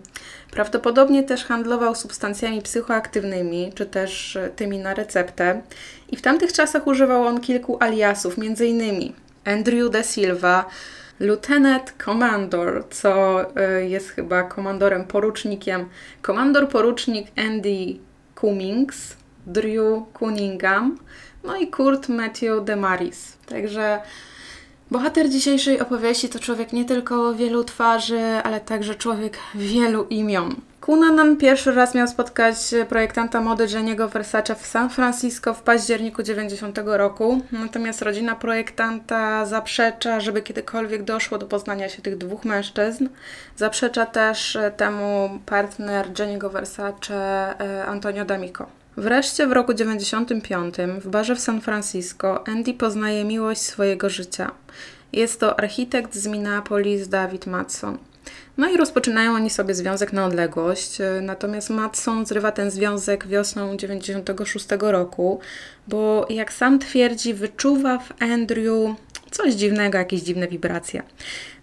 Prawdopodobnie 0.50 1.22
też 1.22 1.44
handlował 1.44 1.94
substancjami 1.94 2.62
psychoaktywnymi, 2.62 3.72
czy 3.74 3.86
też 3.86 4.38
tymi 4.56 4.78
na 4.78 4.94
receptę. 4.94 5.62
I 6.10 6.16
w 6.16 6.22
tamtych 6.22 6.52
czasach 6.52 6.86
używał 6.86 7.26
on 7.26 7.40
kilku 7.40 7.76
aliasów, 7.80 8.36
m.in. 8.38 9.12
Andrew 9.44 9.90
de 9.90 10.04
Silva, 10.04 10.64
Lieutenant 11.20 11.94
Commander, 12.04 12.84
co 12.90 13.42
y, 13.78 13.88
jest 13.88 14.08
chyba 14.08 14.42
komandorem 14.42 15.04
porucznikiem, 15.04 15.88
komandor 16.22 16.68
porucznik 16.68 17.26
Andy 17.36 17.98
Cummings, 18.44 19.16
Drew 19.46 20.06
Cunningham, 20.12 20.98
no 21.44 21.56
i 21.56 21.66
Kurt 21.66 22.08
Matthew 22.08 22.64
Demaris. 22.64 23.36
Także 23.46 24.00
bohater 24.94 25.30
dzisiejszej 25.30 25.80
opowieści 25.80 26.28
to 26.28 26.38
człowiek 26.38 26.72
nie 26.72 26.84
tylko 26.84 27.34
wielu 27.34 27.64
twarzy, 27.64 28.20
ale 28.44 28.60
także 28.60 28.94
człowiek 28.94 29.38
wielu 29.54 30.04
imion. 30.04 30.56
Cunanan 30.80 31.36
pierwszy 31.36 31.72
raz 31.72 31.94
miał 31.94 32.08
spotkać 32.08 32.56
projektanta 32.88 33.40
mody 33.40 33.66
Jenny'ego 33.66 34.10
Versace 34.10 34.54
w 34.54 34.66
San 34.66 34.90
Francisco 34.90 35.54
w 35.54 35.62
październiku 35.62 36.22
90 36.22 36.78
roku, 36.84 37.40
natomiast 37.52 38.02
rodzina 38.02 38.36
projektanta 38.36 39.46
zaprzecza, 39.46 40.20
żeby 40.20 40.42
kiedykolwiek 40.42 41.02
doszło 41.02 41.38
do 41.38 41.46
poznania 41.46 41.88
się 41.88 42.02
tych 42.02 42.18
dwóch 42.18 42.44
mężczyzn. 42.44 43.08
Zaprzecza 43.56 44.06
też 44.06 44.58
temu 44.76 45.38
partner 45.46 46.12
Jenny'ego 46.12 46.50
Versace 46.50 47.14
e, 47.60 47.86
Antonio 47.86 48.24
D'Amico. 48.24 48.83
Wreszcie 48.96 49.46
w 49.46 49.52
roku 49.52 49.74
95 49.74 50.74
w 51.00 51.08
barze 51.08 51.36
w 51.36 51.40
San 51.40 51.60
Francisco 51.60 52.48
Andy 52.48 52.74
poznaje 52.74 53.24
miłość 53.24 53.60
swojego 53.60 54.10
życia. 54.10 54.50
Jest 55.12 55.40
to 55.40 55.58
architekt 55.58 56.14
z 56.14 56.26
Minneapolis 56.26 57.08
David 57.08 57.46
Matson. 57.46 57.98
No 58.58 58.68
i 58.68 58.76
rozpoczynają 58.76 59.34
oni 59.34 59.50
sobie 59.50 59.74
związek 59.74 60.12
na 60.12 60.26
odległość. 60.26 61.00
E, 61.00 61.20
natomiast 61.22 61.70
Matson 61.70 62.26
zrywa 62.26 62.52
ten 62.52 62.70
związek 62.70 63.26
wiosną 63.26 63.76
96 63.76 64.66
roku, 64.80 65.40
bo 65.88 66.26
jak 66.30 66.52
sam 66.52 66.78
twierdzi, 66.78 67.34
wyczuwa 67.34 67.98
w 67.98 68.22
Andrew 68.22 68.96
coś 69.30 69.54
dziwnego, 69.54 69.98
jakieś 69.98 70.20
dziwne 70.20 70.48
wibracje. 70.48 71.02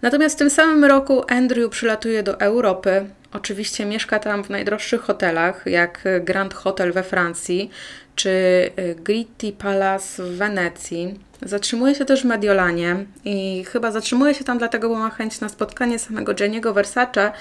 Natomiast 0.02 0.34
w 0.34 0.38
tym 0.38 0.50
samym 0.50 0.84
roku 0.84 1.22
Andrew 1.28 1.70
przylatuje 1.70 2.22
do 2.22 2.40
Europy. 2.40 3.06
Oczywiście 3.32 3.84
mieszka 3.84 4.18
tam 4.18 4.44
w 4.44 4.50
najdroższych 4.50 5.00
hotelach, 5.00 5.62
jak 5.66 6.04
Grand 6.20 6.54
Hotel 6.54 6.92
we 6.92 7.02
Francji 7.02 7.70
czy 8.16 8.70
Gritti 8.96 9.52
Palace 9.52 10.22
w 10.22 10.36
Wenecji. 10.36 11.18
Zatrzymuje 11.42 11.94
się 11.94 12.04
też 12.04 12.22
w 12.22 12.24
Mediolanie 12.24 12.96
i 13.24 13.64
chyba 13.64 13.90
zatrzymuje 13.90 14.34
się 14.34 14.44
tam 14.44 14.58
dlatego, 14.58 14.88
bo 14.88 14.94
ma 14.94 15.10
chęć 15.10 15.40
na 15.40 15.48
spotkanie 15.48 15.98
samego 15.98 16.32
Jenny'ego 16.32 16.74
Versace, 16.74 17.32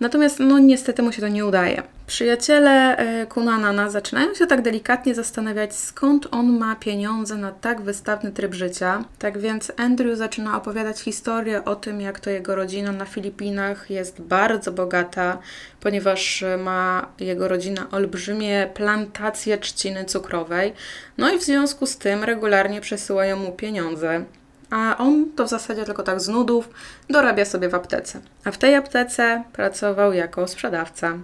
natomiast 0.00 0.40
no 0.40 0.58
niestety 0.58 1.02
mu 1.02 1.12
się 1.12 1.20
to 1.20 1.28
nie 1.28 1.46
udaje. 1.46 1.82
Przyjaciele 2.06 2.96
e, 2.96 3.26
Kunanana 3.26 3.90
zaczynają 3.90 4.34
się 4.34 4.46
tak 4.46 4.62
delikatnie 4.62 5.14
zastanawiać, 5.14 5.74
skąd 5.74 6.26
on 6.30 6.58
ma 6.58 6.76
pieniądze 6.76 7.36
na 7.36 7.52
tak 7.52 7.80
wystawny 7.80 8.32
tryb 8.32 8.54
życia. 8.54 9.04
Tak 9.18 9.38
więc 9.38 9.72
Andrew 9.76 10.18
zaczyna 10.18 10.56
opowiadać 10.56 11.00
historię 11.00 11.64
o 11.64 11.76
tym, 11.76 12.00
jak 12.00 12.20
to 12.20 12.30
jego 12.30 12.54
rodzina 12.54 12.92
na 12.92 13.04
Filipinach 13.04 13.90
jest 13.90 14.20
bardzo 14.20 14.72
bogata, 14.72 15.38
ponieważ 15.80 16.44
ma 16.58 17.06
jego 17.20 17.48
rodzina 17.48 17.86
olbrzymie 17.90 18.70
plantacje 18.74 19.58
trzciny 19.58 20.04
cukrowej. 20.04 20.72
No 21.18 21.32
i 21.34 21.38
w 21.38 21.42
związku 21.42 21.86
z 21.86 21.96
tym 21.96 22.24
regularnie 22.24 22.80
przesyłają 22.80 23.36
mu 23.36 23.49
pieniądze 23.52 24.24
a 24.70 24.96
on 24.98 25.26
to 25.36 25.44
w 25.44 25.48
zasadzie 25.48 25.84
tylko 25.84 26.02
tak 26.02 26.20
z 26.20 26.28
nudów 26.28 26.68
dorabia 27.08 27.44
sobie 27.44 27.68
w 27.68 27.74
aptece. 27.74 28.20
A 28.44 28.50
w 28.50 28.58
tej 28.58 28.74
aptece 28.74 29.42
pracował 29.52 30.12
jako 30.12 30.48
sprzedawca. 30.48 31.18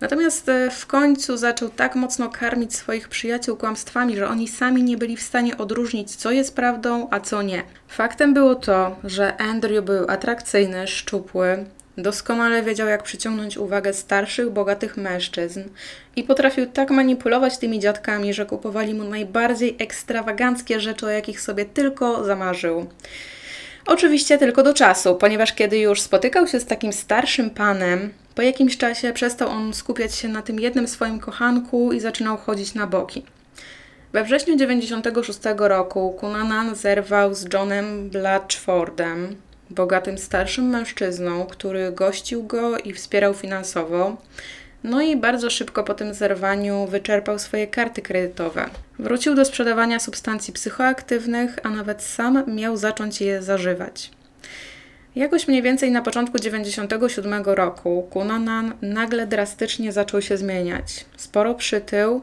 Natomiast 0.00 0.48
e, 0.48 0.70
w 0.70 0.86
końcu 0.86 1.36
zaczął 1.36 1.68
tak 1.68 1.94
mocno 1.94 2.30
karmić 2.30 2.76
swoich 2.76 3.08
przyjaciół 3.08 3.56
kłamstwami, 3.56 4.16
że 4.16 4.28
oni 4.28 4.48
sami 4.48 4.82
nie 4.82 4.96
byli 4.96 5.16
w 5.16 5.22
stanie 5.22 5.58
odróżnić, 5.58 6.16
co 6.16 6.30
jest 6.30 6.56
prawdą, 6.56 7.08
a 7.10 7.20
co 7.20 7.42
nie. 7.42 7.62
Faktem 7.88 8.34
było 8.34 8.54
to, 8.54 8.96
że 9.04 9.36
Andrew 9.36 9.84
był 9.84 10.10
atrakcyjny, 10.10 10.86
szczupły, 10.86 11.64
Doskonale 11.98 12.62
wiedział, 12.62 12.88
jak 12.88 13.02
przyciągnąć 13.02 13.58
uwagę 13.58 13.92
starszych, 13.92 14.50
bogatych 14.50 14.96
mężczyzn 14.96 15.62
i 16.16 16.24
potrafił 16.24 16.66
tak 16.66 16.90
manipulować 16.90 17.58
tymi 17.58 17.80
dziadkami, 17.80 18.34
że 18.34 18.46
kupowali 18.46 18.94
mu 18.94 19.04
najbardziej 19.04 19.76
ekstrawaganckie 19.78 20.80
rzeczy, 20.80 21.06
o 21.06 21.10
jakich 21.10 21.40
sobie 21.40 21.64
tylko 21.64 22.24
zamarzył. 22.24 22.86
Oczywiście 23.86 24.38
tylko 24.38 24.62
do 24.62 24.74
czasu, 24.74 25.14
ponieważ 25.14 25.52
kiedy 25.52 25.78
już 25.78 26.00
spotykał 26.00 26.46
się 26.46 26.60
z 26.60 26.66
takim 26.66 26.92
starszym 26.92 27.50
panem, 27.50 28.12
po 28.34 28.42
jakimś 28.42 28.76
czasie 28.76 29.12
przestał 29.12 29.48
on 29.48 29.74
skupiać 29.74 30.14
się 30.14 30.28
na 30.28 30.42
tym 30.42 30.60
jednym 30.60 30.88
swoim 30.88 31.20
kochanku 31.20 31.92
i 31.92 32.00
zaczynał 32.00 32.36
chodzić 32.36 32.74
na 32.74 32.86
boki. 32.86 33.22
We 34.12 34.24
wrześniu 34.24 34.56
96 34.56 35.38
roku 35.56 36.16
Cunanan 36.20 36.74
zerwał 36.74 37.34
z 37.34 37.52
Johnem 37.52 38.10
Blatchfordem, 38.10 39.36
bogatym 39.72 40.18
starszym 40.18 40.68
mężczyzną, 40.68 41.46
który 41.46 41.92
gościł 41.92 42.42
go 42.42 42.78
i 42.78 42.92
wspierał 42.92 43.34
finansowo. 43.34 44.16
No 44.84 45.02
i 45.02 45.16
bardzo 45.16 45.50
szybko 45.50 45.84
po 45.84 45.94
tym 45.94 46.14
zerwaniu 46.14 46.86
wyczerpał 46.86 47.38
swoje 47.38 47.66
karty 47.66 48.02
kredytowe. 48.02 48.70
Wrócił 48.98 49.34
do 49.34 49.44
sprzedawania 49.44 50.00
substancji 50.00 50.52
psychoaktywnych, 50.52 51.58
a 51.62 51.70
nawet 51.70 52.02
sam 52.02 52.44
miał 52.54 52.76
zacząć 52.76 53.20
je 53.20 53.42
zażywać. 53.42 54.10
Jakoś 55.16 55.48
mniej 55.48 55.62
więcej 55.62 55.90
na 55.90 56.02
początku 56.02 56.38
97 56.38 57.42
roku 57.44 58.06
Kunanan 58.10 58.74
nagle 58.82 59.26
drastycznie 59.26 59.92
zaczął 59.92 60.22
się 60.22 60.36
zmieniać. 60.36 61.04
Sporo 61.16 61.54
przytył, 61.54 62.22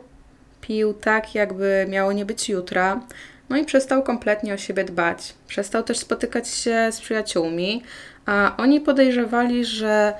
pił 0.61 0.93
tak, 0.93 1.35
jakby 1.35 1.85
miało 1.89 2.13
nie 2.13 2.25
być 2.25 2.49
jutra, 2.49 3.01
no 3.49 3.57
i 3.57 3.65
przestał 3.65 4.03
kompletnie 4.03 4.53
o 4.53 4.57
siebie 4.57 4.83
dbać. 4.83 5.33
Przestał 5.47 5.83
też 5.83 5.97
spotykać 5.97 6.49
się 6.49 6.89
z 6.91 7.01
przyjaciółmi, 7.01 7.83
A 8.25 8.55
oni 8.57 8.81
podejrzewali, 8.81 9.65
że 9.65 10.13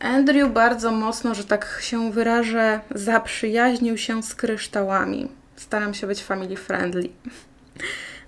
Andrew 0.00 0.52
bardzo 0.52 0.90
mocno, 0.90 1.34
że 1.34 1.44
tak 1.44 1.78
się 1.80 2.12
wyrażę, 2.12 2.80
zaprzyjaźnił 2.94 3.98
się 3.98 4.22
z 4.22 4.34
kryształami. 4.34 5.28
Staram 5.56 5.94
się 5.94 6.06
być 6.06 6.22
family 6.22 6.56
friendly. 6.56 7.08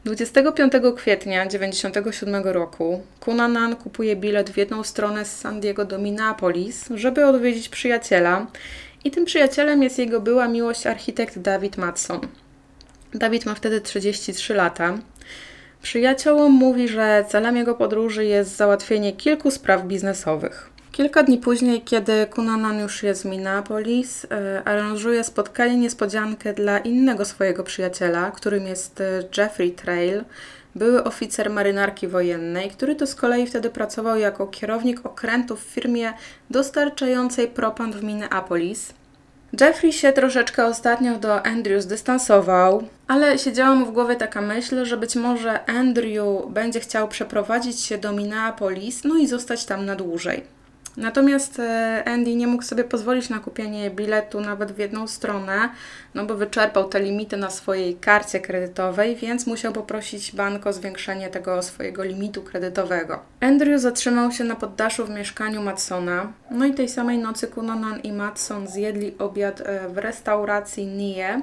25 0.04 0.72
kwietnia 0.96 1.46
1997 1.46 2.44
roku 2.44 3.02
Kunanan 3.20 3.76
kupuje 3.76 4.16
bilet 4.16 4.50
w 4.50 4.56
jedną 4.56 4.82
stronę 4.82 5.24
z 5.24 5.38
San 5.38 5.60
Diego 5.60 5.84
do 5.84 5.98
Minneapolis, 5.98 6.88
żeby 6.94 7.26
odwiedzić 7.26 7.68
przyjaciela. 7.68 8.46
I 9.04 9.10
tym 9.10 9.24
przyjacielem 9.24 9.82
jest 9.82 9.98
jego 9.98 10.20
była 10.20 10.48
miłość 10.48 10.86
architekt 10.86 11.38
David 11.38 11.76
Matson. 11.76 12.20
Dawid 13.14 13.46
ma 13.46 13.54
wtedy 13.54 13.80
33 13.80 14.54
lata. 14.54 14.98
Przyjaciołom 15.82 16.52
mówi, 16.52 16.88
że 16.88 17.24
celem 17.28 17.56
jego 17.56 17.74
podróży 17.74 18.24
jest 18.24 18.56
załatwienie 18.56 19.12
kilku 19.12 19.50
spraw 19.50 19.84
biznesowych. 19.84 20.70
Kilka 20.92 21.22
dni 21.22 21.38
później, 21.38 21.82
kiedy 21.82 22.26
Kunanan 22.26 22.80
już 22.80 23.02
jest 23.02 23.22
w 23.22 23.24
Minneapolis, 23.24 24.26
e, 24.30 24.62
aranżuje 24.64 25.24
spotkanie 25.24 25.76
niespodziankę 25.76 26.54
dla 26.54 26.78
innego 26.78 27.24
swojego 27.24 27.64
przyjaciela, 27.64 28.30
którym 28.30 28.66
jest 28.66 29.00
e, 29.00 29.22
Jeffrey 29.36 29.70
Trail, 29.72 30.24
były 30.74 31.04
oficer 31.04 31.50
marynarki 31.50 32.08
wojennej, 32.08 32.70
który 32.70 32.94
to 32.94 33.06
z 33.06 33.14
kolei 33.14 33.46
wtedy 33.46 33.70
pracował 33.70 34.18
jako 34.18 34.46
kierownik 34.46 35.06
okrętu 35.06 35.56
w 35.56 35.60
firmie 35.60 36.12
dostarczającej 36.50 37.48
propant 37.48 37.96
w 37.96 38.02
Minneapolis. 38.02 38.94
Jeffrey 39.52 39.92
się 39.92 40.12
troszeczkę 40.12 40.66
ostatnio 40.66 41.18
do 41.18 41.46
Andrew 41.46 41.82
zdystansował, 41.82 42.82
ale 43.06 43.38
siedziała 43.38 43.74
mu 43.74 43.86
w 43.86 43.92
głowie 43.92 44.16
taka 44.16 44.40
myśl, 44.40 44.84
że 44.84 44.96
być 44.96 45.16
może 45.16 45.70
Andrew 45.70 46.46
będzie 46.48 46.80
chciał 46.80 47.08
przeprowadzić 47.08 47.80
się 47.80 47.98
do 47.98 48.12
Minneapolis, 48.12 49.04
no 49.04 49.16
i 49.16 49.26
zostać 49.26 49.64
tam 49.64 49.86
na 49.86 49.96
dłużej. 49.96 50.57
Natomiast 50.98 51.58
e, 51.58 52.02
Andy 52.06 52.34
nie 52.34 52.46
mógł 52.46 52.62
sobie 52.62 52.84
pozwolić 52.84 53.28
na 53.28 53.38
kupienie 53.38 53.90
biletu 53.90 54.40
nawet 54.40 54.72
w 54.72 54.78
jedną 54.78 55.06
stronę, 55.06 55.68
no 56.14 56.26
bo 56.26 56.34
wyczerpał 56.34 56.88
te 56.88 57.00
limity 57.00 57.36
na 57.36 57.50
swojej 57.50 57.96
karcie 57.96 58.40
kredytowej, 58.40 59.16
więc 59.16 59.46
musiał 59.46 59.72
poprosić 59.72 60.32
bank 60.32 60.66
o 60.66 60.72
zwiększenie 60.72 61.28
tego 61.28 61.62
swojego 61.62 62.04
limitu 62.04 62.42
kredytowego. 62.42 63.20
Andrew 63.40 63.80
zatrzymał 63.80 64.32
się 64.32 64.44
na 64.44 64.54
poddaszu 64.54 65.06
w 65.06 65.10
mieszkaniu 65.10 65.62
Matsona, 65.62 66.32
no 66.50 66.66
i 66.66 66.74
tej 66.74 66.88
samej 66.88 67.18
nocy 67.18 67.46
Kunanan 67.46 68.00
i 68.00 68.12
Matson 68.12 68.66
zjedli 68.66 69.18
obiad 69.18 69.60
e, 69.60 69.88
w 69.88 69.98
restauracji 69.98 70.86
Nie 70.86 71.42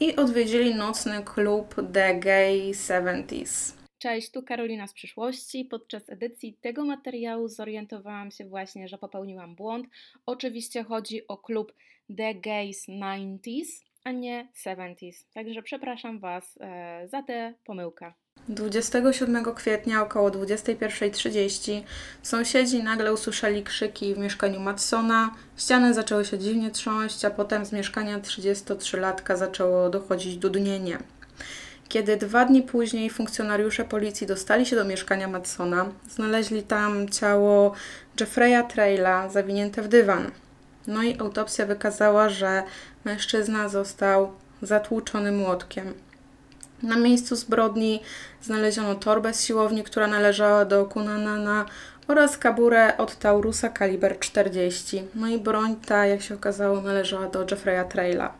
i 0.00 0.16
odwiedzili 0.16 0.74
nocny 0.74 1.22
klub 1.24 1.74
The 1.92 2.14
Gay 2.14 2.74
Seventies. 2.74 3.79
Cześć, 4.00 4.30
tu 4.30 4.42
Karolina 4.42 4.86
z 4.86 4.92
przyszłości. 4.92 5.64
Podczas 5.64 6.08
edycji 6.08 6.56
tego 6.60 6.84
materiału 6.84 7.48
zorientowałam 7.48 8.30
się 8.30 8.44
właśnie, 8.44 8.88
że 8.88 8.98
popełniłam 8.98 9.54
błąd. 9.54 9.86
Oczywiście 10.26 10.84
chodzi 10.84 11.28
o 11.28 11.38
klub 11.38 11.72
The 12.16 12.34
Gays 12.34 12.88
90s, 12.88 13.84
a 14.04 14.12
nie 14.12 14.48
70s. 14.66 15.24
Także 15.34 15.62
przepraszam 15.62 16.18
Was 16.18 16.58
e, 16.60 17.08
za 17.08 17.22
tę 17.22 17.54
pomyłkę. 17.64 18.12
27 18.48 19.54
kwietnia 19.54 20.02
około 20.02 20.30
21.30 20.30 21.82
sąsiedzi 22.22 22.82
nagle 22.82 23.12
usłyszeli 23.12 23.62
krzyki 23.62 24.14
w 24.14 24.18
mieszkaniu 24.18 24.60
Matsona. 24.60 25.34
Ściany 25.56 25.94
zaczęły 25.94 26.24
się 26.24 26.38
dziwnie 26.38 26.70
trząść, 26.70 27.24
a 27.24 27.30
potem 27.30 27.64
z 27.64 27.72
mieszkania 27.72 28.18
33-latka 28.18 29.36
zaczęło 29.36 29.90
dochodzić 29.90 30.36
dudnienie. 30.36 30.98
Kiedy 31.90 32.16
dwa 32.16 32.44
dni 32.44 32.62
później 32.62 33.10
funkcjonariusze 33.10 33.84
policji 33.84 34.26
dostali 34.26 34.66
się 34.66 34.76
do 34.76 34.84
mieszkania 34.84 35.28
Matsona, 35.28 35.86
znaleźli 36.10 36.62
tam 36.62 37.08
ciało 37.08 37.72
Jeffreya 38.20 38.62
Traila 38.68 39.28
zawinięte 39.28 39.82
w 39.82 39.88
dywan. 39.88 40.30
No 40.86 41.02
i 41.02 41.20
autopsja 41.20 41.66
wykazała, 41.66 42.28
że 42.28 42.62
mężczyzna 43.04 43.68
został 43.68 44.32
zatłuczony 44.62 45.32
młotkiem. 45.32 45.94
Na 46.82 46.96
miejscu 46.96 47.36
zbrodni 47.36 48.02
znaleziono 48.42 48.94
torbę 48.94 49.34
z 49.34 49.44
siłowni, 49.44 49.84
która 49.84 50.06
należała 50.06 50.64
do 50.64 50.84
Kunanana 50.84 51.66
oraz 52.08 52.38
kaburę 52.38 52.96
od 52.96 53.18
Taurusa 53.18 53.68
kaliber 53.68 54.18
40. 54.18 55.02
No 55.14 55.28
i 55.28 55.38
broń 55.38 55.76
ta, 55.86 56.06
jak 56.06 56.22
się 56.22 56.34
okazało, 56.34 56.80
należała 56.80 57.28
do 57.28 57.46
Jeffreya 57.50 57.88
Traila. 57.88 58.32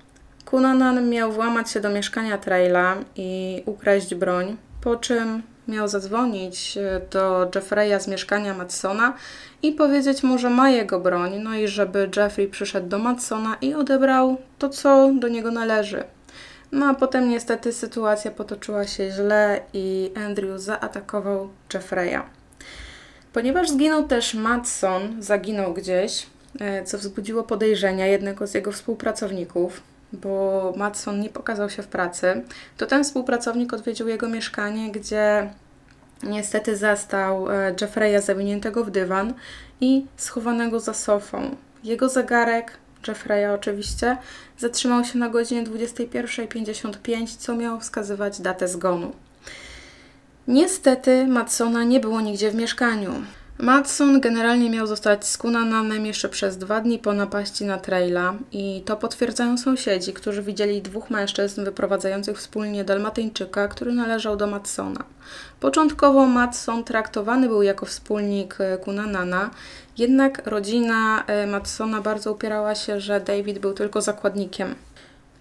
Kunanan 0.50 1.08
miał 1.08 1.32
włamać 1.32 1.70
się 1.70 1.80
do 1.80 1.90
mieszkania 1.90 2.38
Traila 2.38 2.96
i 3.16 3.62
ukraść 3.66 4.14
broń, 4.14 4.56
po 4.80 4.96
czym 4.96 5.42
miał 5.68 5.88
zadzwonić 5.88 6.76
e, 6.76 7.00
do 7.10 7.50
Jeffreya 7.54 8.00
z 8.00 8.08
mieszkania 8.08 8.54
Matsona 8.54 9.14
i 9.62 9.72
powiedzieć 9.72 10.22
mu, 10.22 10.38
że 10.38 10.50
ma 10.50 10.70
jego 10.70 11.00
broń, 11.00 11.38
no 11.42 11.54
i 11.54 11.68
żeby 11.68 12.10
Jeffrey 12.16 12.48
przyszedł 12.48 12.88
do 12.88 12.98
Matsona 12.98 13.56
i 13.60 13.74
odebrał 13.74 14.36
to, 14.58 14.68
co 14.68 15.10
do 15.18 15.28
niego 15.28 15.50
należy. 15.50 16.04
No 16.72 16.86
a 16.86 16.94
potem 16.94 17.28
niestety 17.28 17.72
sytuacja 17.72 18.30
potoczyła 18.30 18.86
się 18.86 19.10
źle 19.10 19.60
i 19.72 20.10
Andrew 20.26 20.60
zaatakował 20.60 21.48
Jeffreya. 21.74 22.20
Ponieważ 23.32 23.70
zginął 23.70 24.08
też 24.08 24.34
Matson, 24.34 25.22
zaginął 25.22 25.74
gdzieś, 25.74 26.26
e, 26.60 26.84
co 26.84 26.98
wzbudziło 26.98 27.42
podejrzenia 27.42 28.06
jednego 28.06 28.46
z 28.46 28.54
jego 28.54 28.72
współpracowników, 28.72 29.82
bo 30.12 30.72
Matson 30.76 31.20
nie 31.20 31.28
pokazał 31.28 31.70
się 31.70 31.82
w 31.82 31.86
pracy, 31.86 32.42
to 32.76 32.86
ten 32.86 33.04
współpracownik 33.04 33.72
odwiedził 33.72 34.08
jego 34.08 34.28
mieszkanie, 34.28 34.92
gdzie 34.92 35.50
niestety 36.22 36.76
zastał 36.76 37.50
e, 37.50 37.74
Jeffreya 37.80 38.22
zawiniętego 38.22 38.84
w 38.84 38.90
dywan 38.90 39.34
i 39.80 40.06
schowanego 40.16 40.80
za 40.80 40.94
sofą. 40.94 41.56
Jego 41.84 42.08
zegarek, 42.08 42.78
Jeffreya 43.08 43.54
oczywiście, 43.54 44.16
zatrzymał 44.58 45.04
się 45.04 45.18
na 45.18 45.28
godzinie 45.28 45.64
21.55, 45.64 47.36
co 47.38 47.56
miało 47.56 47.80
wskazywać 47.80 48.40
datę 48.40 48.68
zgonu. 48.68 49.12
Niestety 50.48 51.26
Matsona 51.26 51.84
nie 51.84 52.00
było 52.00 52.20
nigdzie 52.20 52.50
w 52.50 52.54
mieszkaniu. 52.54 53.12
Matson 53.62 54.20
generalnie 54.20 54.70
miał 54.70 54.86
zostać 54.86 55.26
skunananem 55.26 56.06
jeszcze 56.06 56.28
przez 56.28 56.58
dwa 56.58 56.80
dni 56.80 56.98
po 56.98 57.12
napaści 57.12 57.64
na 57.64 57.78
traila 57.78 58.34
i 58.52 58.82
to 58.86 58.96
potwierdzają 58.96 59.58
sąsiedzi, 59.58 60.12
którzy 60.12 60.42
widzieli 60.42 60.82
dwóch 60.82 61.10
mężczyzn 61.10 61.64
wyprowadzających 61.64 62.38
wspólnie 62.38 62.84
dalmatyńczyka, 62.84 63.68
który 63.68 63.92
należał 63.92 64.36
do 64.36 64.46
Matsona. 64.46 65.04
Początkowo 65.60 66.26
Matson 66.26 66.84
traktowany 66.84 67.48
był 67.48 67.62
jako 67.62 67.86
wspólnik 67.86 68.56
e, 68.60 68.78
Kunanana, 68.78 69.50
jednak 69.98 70.46
rodzina 70.46 71.24
e, 71.26 71.46
Matsona 71.46 72.00
bardzo 72.00 72.32
upierała 72.32 72.74
się, 72.74 73.00
że 73.00 73.20
David 73.20 73.58
był 73.58 73.72
tylko 73.72 74.00
zakładnikiem. 74.00 74.74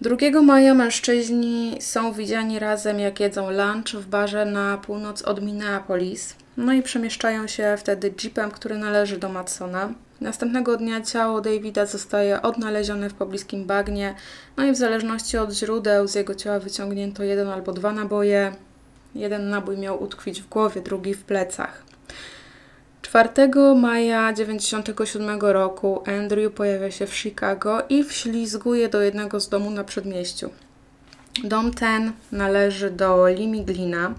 2 0.00 0.42
maja 0.42 0.74
mężczyźni 0.74 1.76
są 1.80 2.12
widziani 2.12 2.58
razem, 2.58 3.00
jak 3.00 3.20
jedzą 3.20 3.50
lunch 3.50 3.94
w 3.94 4.06
barze 4.06 4.44
na 4.44 4.78
północ 4.78 5.22
od 5.22 5.42
Minneapolis. 5.42 6.36
No 6.56 6.72
i 6.72 6.82
przemieszczają 6.82 7.46
się 7.46 7.76
wtedy 7.78 8.14
jeepem, 8.24 8.50
który 8.50 8.78
należy 8.78 9.18
do 9.18 9.28
Matsona. 9.28 9.92
Następnego 10.20 10.76
dnia 10.76 11.00
ciało 11.00 11.40
Davida 11.40 11.86
zostaje 11.86 12.42
odnalezione 12.42 13.10
w 13.10 13.14
pobliskim 13.14 13.64
bagnie, 13.64 14.14
no 14.56 14.64
i 14.64 14.72
w 14.72 14.76
zależności 14.76 15.38
od 15.38 15.52
źródeł 15.52 16.08
z 16.08 16.14
jego 16.14 16.34
ciała 16.34 16.58
wyciągnięto 16.58 17.22
jeden 17.22 17.48
albo 17.48 17.72
dwa 17.72 17.92
naboje. 17.92 18.52
Jeden 19.14 19.50
nabój 19.50 19.78
miał 19.78 20.02
utkwić 20.02 20.42
w 20.42 20.48
głowie, 20.48 20.80
drugi 20.80 21.14
w 21.14 21.24
plecach. 21.24 21.89
4 23.10 23.74
maja 23.74 24.32
1997 24.32 25.40
roku 25.40 26.02
Andrew 26.06 26.52
pojawia 26.54 26.90
się 26.90 27.06
w 27.06 27.16
Chicago 27.16 27.82
i 27.88 28.04
wślizguje 28.04 28.88
do 28.88 29.02
jednego 29.02 29.40
z 29.40 29.48
domów 29.48 29.74
na 29.74 29.84
przedmieściu. 29.84 30.50
Dom 31.44 31.74
ten 31.74 32.12
należy 32.32 32.90
do 32.90 33.28
Limi 33.28 33.64
Glina, 33.64 34.14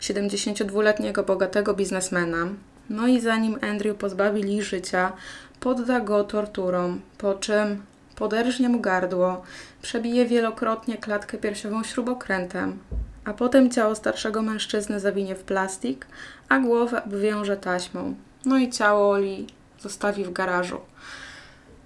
72-letniego 0.00 1.22
bogatego 1.22 1.74
biznesmena. 1.74 2.48
No 2.90 3.06
i 3.06 3.20
zanim 3.20 3.58
Andrew 3.62 3.96
pozbawi 3.96 4.42
Lee 4.42 4.62
życia, 4.62 5.12
podda 5.60 6.00
go 6.00 6.24
torturom, 6.24 7.00
po 7.18 7.34
czym 7.34 7.82
poderżnie 8.16 8.68
mu 8.68 8.80
gardło, 8.80 9.42
przebije 9.82 10.26
wielokrotnie 10.26 10.96
klatkę 10.96 11.38
piersiową 11.38 11.82
śrubokrętem, 11.82 12.78
a 13.24 13.32
potem 13.32 13.70
ciało 13.70 13.94
starszego 13.94 14.42
mężczyzny 14.42 15.00
zawinie 15.00 15.34
w 15.34 15.42
plastik, 15.42 16.06
a 16.48 16.58
głowę 16.58 17.02
obwiąże 17.04 17.56
taśmą. 17.56 18.14
No 18.44 18.58
i 18.58 18.70
ciało 18.70 19.18
Lee 19.18 19.46
zostawi 19.80 20.24
w 20.24 20.32
garażu. 20.32 20.80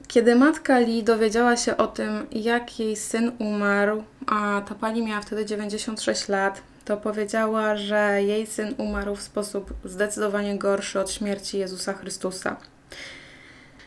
Kiedy 0.09 0.35
matka 0.35 0.79
Lee 0.79 1.03
dowiedziała 1.03 1.57
się 1.57 1.77
o 1.77 1.87
tym, 1.87 2.27
jak 2.33 2.79
jej 2.81 2.97
syn 2.97 3.33
umarł, 3.39 4.03
a 4.27 4.63
ta 4.69 4.75
pani 4.75 5.03
miała 5.03 5.21
wtedy 5.21 5.47
96 5.47 6.29
lat, 6.29 6.63
to 6.85 6.97
powiedziała, 6.97 7.77
że 7.77 8.23
jej 8.23 8.47
syn 8.47 8.75
umarł 8.79 9.17
w 9.17 9.23
sposób 9.23 9.75
zdecydowanie 9.85 10.59
gorszy 10.59 11.01
od 11.01 11.11
śmierci 11.11 11.59
Jezusa 11.59 11.93
Chrystusa. 11.93 12.57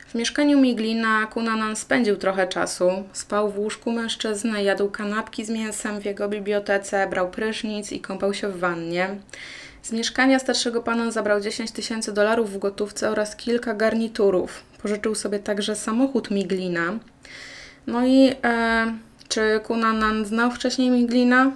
W 0.07 0.15
mieszkaniu 0.15 0.59
Miglina 0.59 1.25
Kunanan 1.25 1.75
spędził 1.75 2.17
trochę 2.17 2.47
czasu. 2.47 2.89
Spał 3.13 3.51
w 3.51 3.59
łóżku 3.59 3.91
mężczyzny, 3.91 4.63
jadł 4.63 4.89
kanapki 4.89 5.45
z 5.45 5.49
mięsem 5.49 6.01
w 6.01 6.05
jego 6.05 6.29
bibliotece, 6.29 7.07
brał 7.07 7.31
prysznic 7.31 7.91
i 7.91 8.01
kąpał 8.01 8.33
się 8.33 8.49
w 8.49 8.59
wannie. 8.59 9.15
Z 9.83 9.91
mieszkania 9.91 10.39
starszego 10.39 10.81
pana 10.81 11.11
zabrał 11.11 11.41
10 11.41 11.71
tysięcy 11.71 12.13
dolarów 12.13 12.53
w 12.53 12.57
gotówce 12.57 13.09
oraz 13.09 13.35
kilka 13.35 13.73
garniturów. 13.73 14.63
Pożyczył 14.81 15.15
sobie 15.15 15.39
także 15.39 15.75
samochód 15.75 16.31
Miglina. 16.31 16.93
No 17.87 18.05
i 18.05 18.35
e, 18.43 18.93
czy 19.27 19.59
Kunanan 19.63 20.25
znał 20.25 20.51
wcześniej 20.51 20.89
Miglina? 20.89 21.51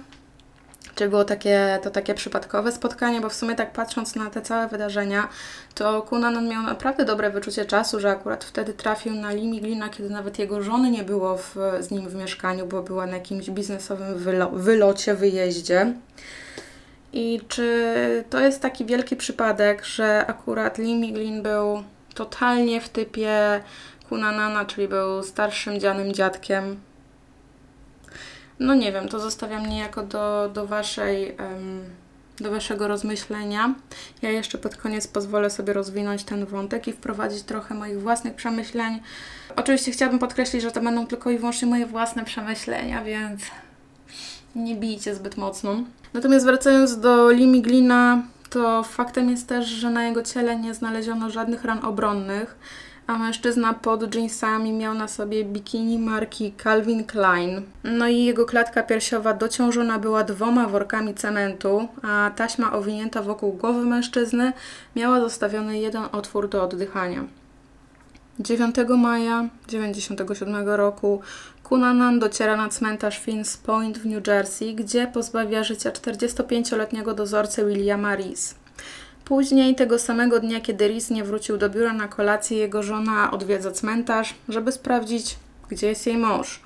Czy 0.94 1.08
było 1.08 1.24
takie, 1.24 1.78
to 1.82 1.90
takie 1.90 2.14
przypadkowe 2.14 2.72
spotkanie? 2.72 3.20
Bo 3.20 3.28
w 3.28 3.34
sumie 3.34 3.54
tak 3.54 3.72
patrząc 3.72 4.14
na 4.14 4.30
te 4.30 4.42
całe 4.42 4.68
wydarzenia, 4.68 5.28
to 5.74 6.02
Kunanan 6.02 6.48
miał 6.48 6.62
naprawdę 6.62 7.04
dobre 7.04 7.30
wyczucie 7.30 7.64
czasu, 7.64 8.00
że 8.00 8.10
akurat 8.10 8.44
wtedy 8.44 8.72
trafił 8.72 9.14
na 9.14 9.32
Lee 9.32 9.48
Miglina, 9.48 9.88
kiedy 9.88 10.10
nawet 10.10 10.38
jego 10.38 10.62
żony 10.62 10.90
nie 10.90 11.02
było 11.02 11.36
w, 11.36 11.56
z 11.80 11.90
nim 11.90 12.08
w 12.08 12.14
mieszkaniu, 12.14 12.66
bo 12.66 12.82
była 12.82 13.06
na 13.06 13.12
jakimś 13.12 13.50
biznesowym 13.50 14.18
wylo 14.18 14.50
wylocie, 14.50 15.14
wyjeździe. 15.14 15.92
I 17.16 17.40
czy 17.48 18.24
to 18.30 18.40
jest 18.40 18.62
taki 18.62 18.84
wielki 18.84 19.16
przypadek, 19.16 19.84
że 19.84 20.26
akurat 20.26 20.78
Lee 20.78 20.94
Miglin 20.94 21.42
był 21.42 21.82
totalnie 22.14 22.80
w 22.80 22.88
typie 22.88 23.60
Kunanana, 24.08 24.64
czyli 24.64 24.88
był 24.88 25.22
starszym 25.22 25.80
dzianym 25.80 26.12
dziadkiem? 26.12 26.80
No 28.58 28.74
nie 28.74 28.92
wiem, 28.92 29.08
to 29.08 29.20
zostawiam 29.20 29.66
niejako 29.66 30.02
do, 30.02 30.50
do 30.54 30.66
Waszej... 30.66 31.36
Um, 31.36 31.84
do 32.40 32.50
Waszego 32.50 32.88
rozmyślenia. 32.88 33.74
Ja 34.22 34.30
jeszcze 34.30 34.58
pod 34.58 34.76
koniec 34.76 35.06
pozwolę 35.06 35.50
sobie 35.50 35.72
rozwinąć 35.72 36.24
ten 36.24 36.46
wątek 36.46 36.88
i 36.88 36.92
wprowadzić 36.92 37.42
trochę 37.42 37.74
moich 37.74 38.00
własnych 38.00 38.34
przemyśleń. 38.34 39.00
Oczywiście 39.56 39.92
chciałabym 39.92 40.18
podkreślić, 40.18 40.62
że 40.62 40.72
to 40.72 40.80
będą 40.80 41.06
tylko 41.06 41.30
i 41.30 41.38
wyłącznie 41.38 41.68
moje 41.68 41.86
własne 41.86 42.24
przemyślenia, 42.24 43.04
więc 43.04 43.42
nie 44.56 44.76
bijcie 44.76 45.14
zbyt 45.14 45.36
mocno. 45.36 45.76
Natomiast 46.14 46.46
wracając 46.46 47.00
do 47.00 47.30
Limi 47.30 47.62
Glina, 47.62 48.22
to 48.50 48.82
faktem 48.82 49.30
jest 49.30 49.48
też, 49.48 49.66
że 49.66 49.90
na 49.90 50.04
jego 50.04 50.22
ciele 50.22 50.56
nie 50.56 50.74
znaleziono 50.74 51.30
żadnych 51.30 51.64
ran 51.64 51.84
obronnych, 51.84 52.56
a 53.06 53.18
mężczyzna 53.18 53.74
pod 53.74 54.14
jeansami 54.14 54.72
miał 54.72 54.94
na 54.94 55.08
sobie 55.08 55.44
bikini 55.44 55.98
marki 55.98 56.52
Calvin 56.62 57.04
Klein. 57.04 57.62
No 57.84 58.08
i 58.08 58.24
jego 58.24 58.46
klatka 58.46 58.82
piersiowa 58.82 59.34
dociążona 59.34 59.98
była 59.98 60.24
dwoma 60.24 60.68
workami 60.68 61.14
cementu, 61.14 61.88
a 62.02 62.30
taśma 62.36 62.72
owinięta 62.72 63.22
wokół 63.22 63.52
głowy 63.52 63.84
mężczyzny 63.84 64.52
miała 64.96 65.20
zostawiony 65.20 65.78
jeden 65.78 66.02
otwór 66.12 66.48
do 66.48 66.62
oddychania. 66.62 67.24
9 68.38 68.76
maja 68.98 69.48
1997 69.66 70.68
roku 70.68 71.20
Kunanan 71.68 72.18
dociera 72.18 72.56
na 72.56 72.68
cmentarz 72.68 73.18
Finns 73.18 73.56
Point 73.56 73.98
w 73.98 74.06
New 74.06 74.26
Jersey, 74.26 74.74
gdzie 74.74 75.06
pozbawia 75.06 75.64
życia 75.64 75.90
45-letniego 75.90 77.14
dozorcę 77.14 77.64
Williama 77.64 78.16
Rees. 78.16 78.54
Później, 79.24 79.74
tego 79.74 79.98
samego 79.98 80.40
dnia, 80.40 80.60
kiedy 80.60 80.88
Rees 80.88 81.10
nie 81.10 81.24
wrócił 81.24 81.56
do 81.56 81.70
biura 81.70 81.92
na 81.92 82.08
kolację, 82.08 82.58
jego 82.58 82.82
żona 82.82 83.30
odwiedza 83.30 83.70
cmentarz, 83.70 84.34
żeby 84.48 84.72
sprawdzić, 84.72 85.36
gdzie 85.68 85.88
jest 85.88 86.06
jej 86.06 86.16
mąż. 86.16 86.60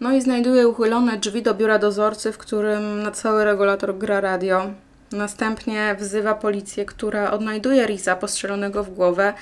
No 0.00 0.12
i 0.12 0.22
znajduje 0.22 0.68
uchylone 0.68 1.18
drzwi 1.18 1.42
do 1.42 1.54
biura 1.54 1.78
dozorcy, 1.78 2.32
w 2.32 2.38
którym 2.38 3.02
na 3.02 3.10
cały 3.10 3.44
regulator 3.44 3.98
gra 3.98 4.20
radio. 4.20 4.70
Następnie 5.12 5.96
wzywa 6.00 6.34
policję, 6.34 6.84
która 6.84 7.30
odnajduje 7.30 7.86
Risa 7.86 8.16
postrzelonego 8.16 8.84
w 8.84 8.94
głowę 8.94 9.34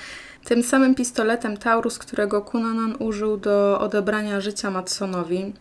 tym 0.45 0.63
samym 0.63 0.95
pistoletem 0.95 1.57
Taurus, 1.57 1.97
którego 1.99 2.41
Kunanan 2.41 2.95
użył 2.99 3.37
do 3.37 3.79
odebrania 3.79 4.41
życia 4.41 4.71
Matsonowi. 4.71 5.53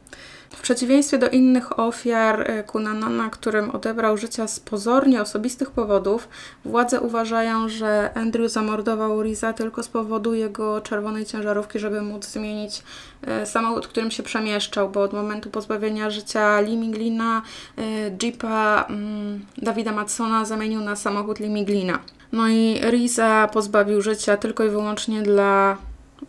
W 0.50 0.60
przeciwieństwie 0.60 1.18
do 1.18 1.28
innych 1.28 1.78
ofiar 1.78 2.50
e, 2.50 2.62
Kunanana, 2.62 3.30
którym 3.30 3.70
odebrał 3.70 4.16
życia 4.16 4.46
z 4.48 4.60
pozornie 4.60 5.22
osobistych 5.22 5.70
powodów, 5.70 6.28
władze 6.64 7.00
uważają, 7.00 7.68
że 7.68 8.10
Andrew 8.14 8.52
zamordował 8.52 9.22
Riza 9.22 9.52
tylko 9.52 9.82
z 9.82 9.88
powodu 9.88 10.34
jego 10.34 10.80
czerwonej 10.80 11.26
ciężarówki, 11.26 11.78
żeby 11.78 12.02
móc 12.02 12.26
zmienić 12.26 12.82
e, 13.22 13.46
samochód, 13.46 13.86
którym 13.86 14.10
się 14.10 14.22
przemieszczał, 14.22 14.88
bo 14.88 15.02
od 15.02 15.12
momentu 15.12 15.50
pozbawienia 15.50 16.10
życia 16.10 16.60
Limiglina 16.60 17.42
e, 17.78 17.82
Jeepa 18.22 18.86
mm, 18.88 19.46
Dawida 19.58 19.92
Matsona 19.92 20.44
zamienił 20.44 20.80
na 20.80 20.96
samochód 20.96 21.40
Limiglina. 21.40 21.98
No 22.32 22.48
i 22.48 22.80
Riza 22.90 23.48
pozbawił 23.52 24.02
życia 24.02 24.36
tylko 24.36 24.64
i 24.64 24.68
wyłącznie 24.70 25.22
dla 25.22 25.76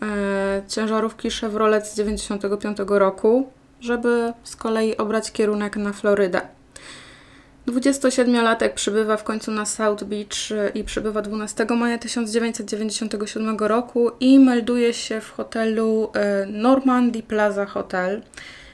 e, 0.01 0.61
ciężarówki 0.67 1.29
Chevrolet 1.31 1.87
z 1.87 1.95
95 1.97 2.77
roku, 2.87 3.49
żeby 3.81 4.33
z 4.43 4.55
kolei 4.55 4.97
obrać 4.97 5.31
kierunek 5.31 5.77
na 5.77 5.93
Florydę. 5.93 6.41
27-latek 7.67 8.73
przybywa 8.73 9.17
w 9.17 9.23
końcu 9.23 9.51
na 9.51 9.65
South 9.65 10.03
Beach 10.03 10.75
i 10.75 10.83
przybywa 10.83 11.21
12 11.21 11.65
maja 11.65 11.97
1997 11.97 13.57
roku 13.57 14.11
i 14.19 14.39
melduje 14.39 14.93
się 14.93 15.21
w 15.21 15.31
hotelu 15.31 16.11
e, 16.13 16.45
Normandy 16.45 17.23
Plaza 17.23 17.65
Hotel. 17.65 18.21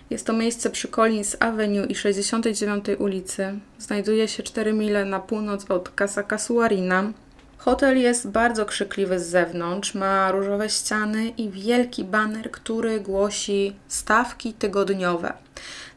Jest 0.10 0.26
to 0.26 0.34
miejsce 0.34 0.70
przy 0.70 0.88
Collins 0.88 1.38
Avenue 1.40 1.86
i 1.86 1.96
69 1.96 2.86
ulicy. 3.00 3.60
Znajduje 3.80 4.28
się 4.28 4.44
4 4.44 4.74
mile 4.74 5.06
na 5.06 5.20
północ 5.20 5.72
od 5.72 5.92
Casa 6.00 6.24
Casuarina. 6.24 7.12
Hotel 7.58 7.98
jest 7.98 8.28
bardzo 8.28 8.66
krzykliwy 8.66 9.20
z 9.20 9.28
zewnątrz, 9.28 9.96
ma 9.96 10.32
różowe 10.32 10.70
ściany 10.70 11.30
i 11.30 11.50
wielki 11.50 12.04
baner, 12.04 12.52
który 12.52 13.00
głosi 13.00 13.76
stawki 13.88 14.54
tygodniowe. 14.54 15.34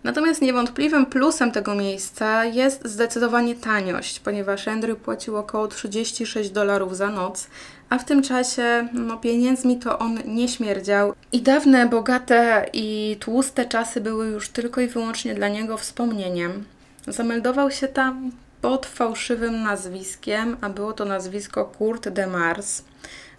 Natomiast 0.05 0.43
niewątpliwym 0.43 1.07
plusem 1.07 1.53
tego 1.53 1.75
miejsca 1.75 2.45
jest 2.45 2.89
zdecydowanie 2.89 3.55
taniość, 3.55 4.21
ponieważ 4.21 4.69
Andrew 4.69 4.99
płacił 4.99 5.37
około 5.37 5.69
36 5.69 6.51
dolarów 6.51 6.97
za 6.97 7.11
noc, 7.11 7.47
a 7.93 7.99
w 7.99 8.05
tym 8.05 8.23
czasie 8.23 8.89
no, 8.93 9.17
pieniędzmi 9.17 9.79
to 9.79 9.99
on 9.99 10.19
nie 10.27 10.49
śmierdział. 10.49 11.15
I 11.33 11.43
dawne, 11.43 11.89
bogate 11.89 12.67
i 12.73 13.17
tłuste 13.21 13.67
czasy 13.67 14.01
były 14.01 14.27
już 14.27 14.49
tylko 14.49 14.81
i 14.81 14.89
wyłącznie 14.89 15.35
dla 15.35 15.49
niego 15.49 15.77
wspomnieniem. 15.77 16.65
Zameldował 17.07 17.71
się 17.71 17.89
tam 17.89 18.31
pod 18.61 18.87
fałszywym 18.87 19.63
nazwiskiem, 19.63 20.57
a 20.61 20.69
było 20.69 20.93
to 20.93 21.05
nazwisko 21.05 21.65
Kurt 21.65 22.09
de 22.09 22.27
Mars. 22.27 22.83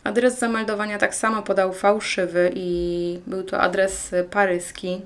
Adres 0.03 0.39
zameldowania 0.39 0.97
tak 0.97 1.15
samo 1.15 1.41
podał 1.41 1.73
fałszywy 1.73 2.51
i 2.55 3.19
był 3.27 3.43
to 3.43 3.61
adres 3.61 4.11
paryski. 4.31 5.01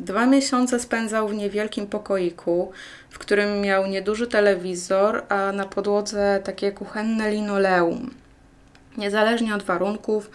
Dwa 0.00 0.26
miesiące 0.26 0.80
spędzał 0.80 1.28
w 1.28 1.34
niewielkim 1.34 1.86
pokoiku, 1.86 2.72
w 3.10 3.18
którym 3.18 3.60
miał 3.60 3.86
nieduży 3.86 4.26
telewizor, 4.26 5.22
a 5.28 5.52
na 5.52 5.64
podłodze 5.64 6.40
takie 6.44 6.72
kuchenne 6.72 7.30
linoleum. 7.30 8.23
Niezależnie 8.96 9.54
od 9.54 9.62
warunków, 9.62 10.30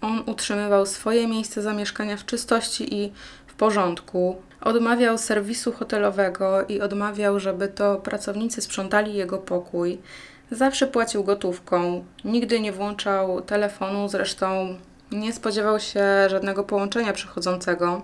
on 0.00 0.22
utrzymywał 0.26 0.86
swoje 0.86 1.26
miejsce 1.26 1.62
zamieszkania 1.62 2.16
w 2.16 2.26
czystości 2.26 2.94
i 2.94 3.12
w 3.46 3.54
porządku. 3.54 4.36
Odmawiał 4.60 5.18
serwisu 5.18 5.72
hotelowego 5.72 6.66
i 6.66 6.80
odmawiał, 6.80 7.40
żeby 7.40 7.68
to 7.68 7.96
pracownicy 7.96 8.62
sprzątali 8.62 9.14
jego 9.14 9.38
pokój. 9.38 9.98
Zawsze 10.50 10.86
płacił 10.86 11.24
gotówką, 11.24 12.04
nigdy 12.24 12.60
nie 12.60 12.72
włączał 12.72 13.40
telefonu, 13.40 14.08
zresztą 14.08 14.76
nie 15.12 15.32
spodziewał 15.32 15.80
się 15.80 16.04
żadnego 16.28 16.64
połączenia 16.64 17.12
przychodzącego. 17.12 18.02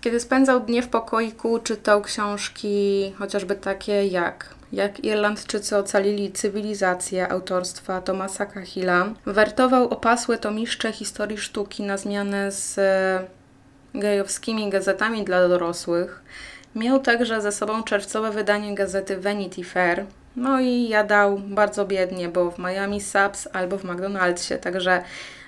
Kiedy 0.00 0.20
spędzał 0.20 0.60
dnie 0.60 0.82
w 0.82 0.88
pokoiku, 0.88 1.58
czytał 1.58 2.02
książki, 2.02 3.12
chociażby 3.18 3.54
takie 3.54 4.06
jak 4.06 4.55
jak 4.72 5.04
Irlandczycy 5.04 5.76
ocalili 5.76 6.32
cywilizację 6.32 7.28
autorstwa 7.28 8.00
Tomasa 8.00 8.46
Cahilla. 8.46 9.06
Wertował 9.26 9.88
opasłe 9.88 10.38
tomiszcze 10.38 10.92
historii 10.92 11.38
sztuki 11.38 11.82
na 11.82 11.96
zmianę 11.96 12.52
z 12.52 12.80
gejowskimi 13.94 14.70
gazetami 14.70 15.24
dla 15.24 15.48
dorosłych. 15.48 16.22
Miał 16.74 17.00
także 17.00 17.40
ze 17.40 17.52
sobą 17.52 17.82
czerwcowe 17.82 18.30
wydanie 18.30 18.74
gazety 18.74 19.20
Vanity 19.20 19.64
Fair. 19.64 20.04
No 20.36 20.60
i 20.60 20.88
jadał 20.88 21.38
bardzo 21.38 21.84
biednie, 21.84 22.28
bo 22.28 22.50
w 22.50 22.58
Miami 22.58 23.00
Subs 23.00 23.48
albo 23.52 23.78
w 23.78 23.84
McDonald'sie. 23.84 24.58
Także 24.58 25.02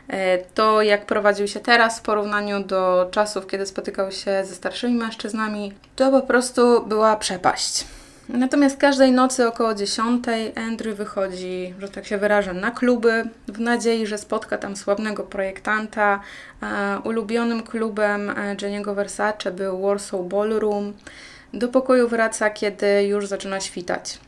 e, 0.09 0.38
to, 0.38 0.83
jak 0.83 1.07
prowadził 1.07 1.48
się 1.48 1.61
teraz 1.61 1.98
w 1.98 2.02
porównaniu 2.02 2.64
do 2.64 3.09
czasów, 3.11 3.46
kiedy 3.46 3.66
spotykał 3.66 4.12
się 4.12 4.44
ze 4.44 4.54
starszymi 4.54 4.94
mężczyznami, 4.94 5.72
to 5.96 6.11
po 6.11 6.22
prostu 6.22 6.87
była 6.87 7.16
przepaść. 7.16 7.97
Natomiast 8.29 8.77
każdej 8.77 9.12
nocy 9.12 9.49
około 9.49 9.75
10 9.75 10.25
Andrew 10.57 10.97
wychodzi, 10.97 11.75
że 11.79 11.88
tak 11.88 12.07
się 12.07 12.19
wyrażę, 12.19 12.55
na 12.55 12.71
kluby 12.71 13.25
w 13.49 13.61
nadziei, 13.61 14.07
że 14.07 14.19
spotka 14.19 14.59
tam 14.59 14.77
sławnego 14.77 15.23
projektanta. 15.23 16.21
ulubionym 17.05 17.62
klubem 17.62 18.31
e, 18.31 18.57
Jenniego 18.62 18.95
Versace 18.95 19.51
był 19.51 19.83
Warsaw 19.83 20.27
Ballroom. 20.27 20.93
Do 21.55 21.69
pokoju 21.69 22.09
wraca, 22.09 22.51
kiedy 22.51 23.05
już 23.05 23.27
zaczyna 23.27 23.61
świtać. 23.61 24.19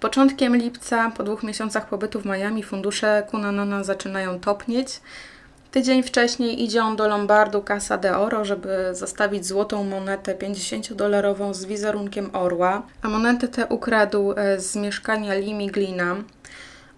Początkiem 0.00 0.56
lipca, 0.56 1.12
po 1.16 1.22
dwóch 1.22 1.42
miesiącach 1.42 1.88
pobytu 1.88 2.20
w 2.20 2.26
Miami, 2.26 2.62
fundusze 2.62 3.26
Kunanana 3.30 3.84
zaczynają 3.84 4.40
topnieć. 4.40 5.00
Tydzień 5.72 6.02
wcześniej 6.02 6.62
idzie 6.62 6.84
on 6.84 6.96
do 6.96 7.08
Lombardu 7.08 7.62
Casa 7.62 7.98
de 7.98 8.18
Oro, 8.18 8.44
żeby 8.44 8.88
zostawić 8.92 9.46
złotą 9.46 9.84
monetę 9.84 10.34
50-dolarową 10.34 11.54
z 11.54 11.64
wizerunkiem 11.64 12.30
orła, 12.32 12.82
a 13.02 13.08
monetę 13.08 13.48
tę 13.48 13.66
ukradł 13.66 14.32
e, 14.32 14.60
z 14.60 14.76
mieszkania 14.76 15.34
Limi 15.34 15.66
Glina. 15.66 16.16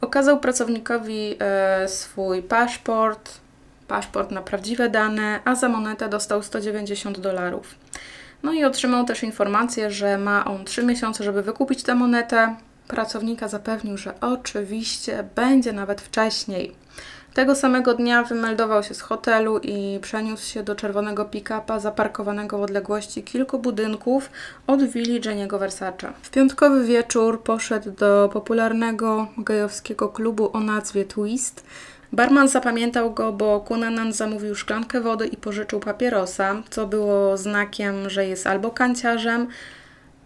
Okazał 0.00 0.40
pracownikowi 0.40 1.36
e, 1.40 1.88
swój 1.88 2.42
paszport, 2.42 3.30
paszport 3.88 4.30
na 4.30 4.42
prawdziwe 4.42 4.90
dane, 4.90 5.40
a 5.44 5.54
za 5.54 5.68
monetę 5.68 6.08
dostał 6.08 6.42
190 6.42 7.20
dolarów. 7.20 7.74
No 8.42 8.52
i 8.52 8.64
otrzymał 8.64 9.04
też 9.04 9.22
informację, 9.22 9.90
że 9.90 10.18
ma 10.18 10.44
on 10.44 10.64
3 10.64 10.84
miesiące, 10.84 11.24
żeby 11.24 11.42
wykupić 11.42 11.82
tę 11.82 11.94
monetę. 11.94 12.56
Pracownika 12.88 13.48
zapewnił, 13.48 13.96
że 13.96 14.20
oczywiście 14.20 15.24
będzie 15.34 15.72
nawet 15.72 16.00
wcześniej. 16.00 16.83
Tego 17.34 17.54
samego 17.54 17.94
dnia 17.94 18.22
wymeldował 18.22 18.82
się 18.82 18.94
z 18.94 19.00
hotelu 19.00 19.58
i 19.58 19.98
przeniósł 20.02 20.46
się 20.46 20.62
do 20.62 20.74
czerwonego 20.74 21.24
pick-upa 21.24 21.80
zaparkowanego 21.80 22.58
w 22.58 22.62
odległości 22.62 23.22
kilku 23.22 23.58
budynków 23.58 24.30
od 24.66 24.84
willi 24.84 25.20
Jenniego 25.24 25.58
Versace. 25.58 26.12
W 26.22 26.30
piątkowy 26.30 26.84
wieczór 26.84 27.42
poszedł 27.42 27.90
do 27.90 28.30
popularnego 28.32 29.26
gejowskiego 29.38 30.08
klubu 30.08 30.50
o 30.52 30.60
nazwie 30.60 31.04
Twist. 31.04 31.64
Barman 32.12 32.48
zapamiętał 32.48 33.14
go, 33.14 33.32
bo 33.32 33.60
Kunanan 33.60 34.12
zamówił 34.12 34.54
szklankę 34.54 35.00
wody 35.00 35.26
i 35.26 35.36
pożyczył 35.36 35.80
papierosa, 35.80 36.62
co 36.70 36.86
było 36.86 37.36
znakiem, 37.36 38.10
że 38.10 38.26
jest 38.26 38.46
albo 38.46 38.70
kanciarzem, 38.70 39.46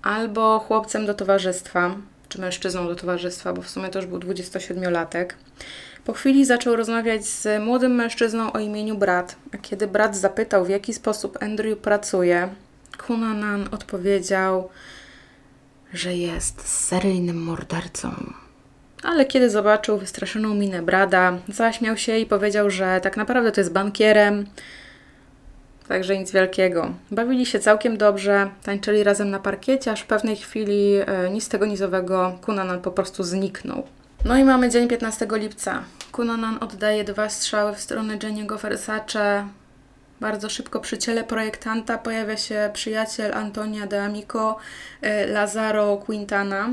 albo 0.02 0.58
chłopcem 0.58 1.06
do 1.06 1.14
towarzystwa, 1.14 1.94
czy 2.28 2.40
mężczyzną 2.40 2.86
do 2.86 2.94
towarzystwa, 2.94 3.52
bo 3.52 3.62
w 3.62 3.70
sumie 3.70 3.88
już 3.94 4.06
był 4.06 4.18
27-latek. 4.18 5.26
Po 6.08 6.14
chwili 6.14 6.44
zaczął 6.44 6.76
rozmawiać 6.76 7.26
z 7.26 7.62
młodym 7.62 7.94
mężczyzną 7.94 8.52
o 8.52 8.58
imieniu 8.58 8.98
Brat, 8.98 9.36
a 9.54 9.58
kiedy 9.58 9.86
brat 9.86 10.16
zapytał, 10.16 10.64
w 10.64 10.68
jaki 10.68 10.94
sposób 10.94 11.42
Andrew 11.42 11.78
pracuje, 11.78 12.48
Kunanan 13.06 13.68
odpowiedział, 13.72 14.68
że 15.92 16.14
jest 16.14 16.68
seryjnym 16.68 17.42
mordercą. 17.42 18.10
Ale 19.02 19.26
kiedy 19.26 19.50
zobaczył 19.50 19.98
wystraszoną 19.98 20.54
minę 20.54 20.82
Brada, 20.82 21.38
zaśmiał 21.48 21.96
się 21.96 22.18
i 22.18 22.26
powiedział, 22.26 22.70
że 22.70 23.00
tak 23.02 23.16
naprawdę 23.16 23.52
to 23.52 23.60
jest 23.60 23.72
bankierem. 23.72 24.46
Także 25.88 26.18
nic 26.18 26.32
wielkiego. 26.32 26.94
Bawili 27.10 27.46
się 27.46 27.58
całkiem 27.58 27.96
dobrze, 27.96 28.50
tańczyli 28.62 29.04
razem 29.04 29.30
na 29.30 29.38
parkiecie, 29.38 29.92
aż 29.92 30.00
w 30.00 30.06
pewnej 30.06 30.36
chwili 30.36 30.94
e, 30.96 31.30
nic 31.30 31.48
tego 31.48 31.66
nizowego 31.66 32.38
Kunanan 32.42 32.80
po 32.80 32.90
prostu 32.90 33.22
zniknął. 33.22 33.97
No 34.24 34.36
i 34.36 34.44
mamy 34.44 34.70
dzień 34.70 34.88
15 34.88 35.26
lipca. 35.32 35.82
Kunanan 36.12 36.58
oddaje 36.60 37.04
dwa 37.04 37.28
strzały 37.28 37.74
w 37.74 37.80
stronę 37.80 38.18
Jenniego 38.22 38.58
Versace. 38.58 39.48
Bardzo 40.20 40.48
szybko 40.48 40.80
przy 40.80 40.98
ciele 40.98 41.24
projektanta 41.24 41.98
pojawia 41.98 42.36
się 42.36 42.70
przyjaciel 42.72 43.34
Antonia 43.34 43.86
de 43.86 44.02
Amico, 44.02 44.56
e, 45.02 45.26
Lazaro 45.26 45.96
Quintana. 45.96 46.70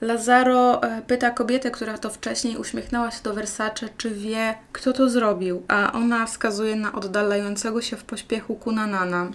Lazaro 0.00 0.82
e, 0.82 1.02
pyta 1.02 1.30
kobietę, 1.30 1.70
która 1.70 1.98
to 1.98 2.10
wcześniej 2.10 2.56
uśmiechnęła 2.56 3.10
się 3.10 3.22
do 3.22 3.34
Versace, 3.34 3.88
czy 3.96 4.10
wie, 4.10 4.54
kto 4.72 4.92
to 4.92 5.10
zrobił, 5.10 5.62
a 5.68 5.92
ona 5.92 6.26
wskazuje 6.26 6.76
na 6.76 6.92
oddalającego 6.92 7.82
się 7.82 7.96
w 7.96 8.04
pośpiechu 8.04 8.54
Kunanana. 8.54 9.30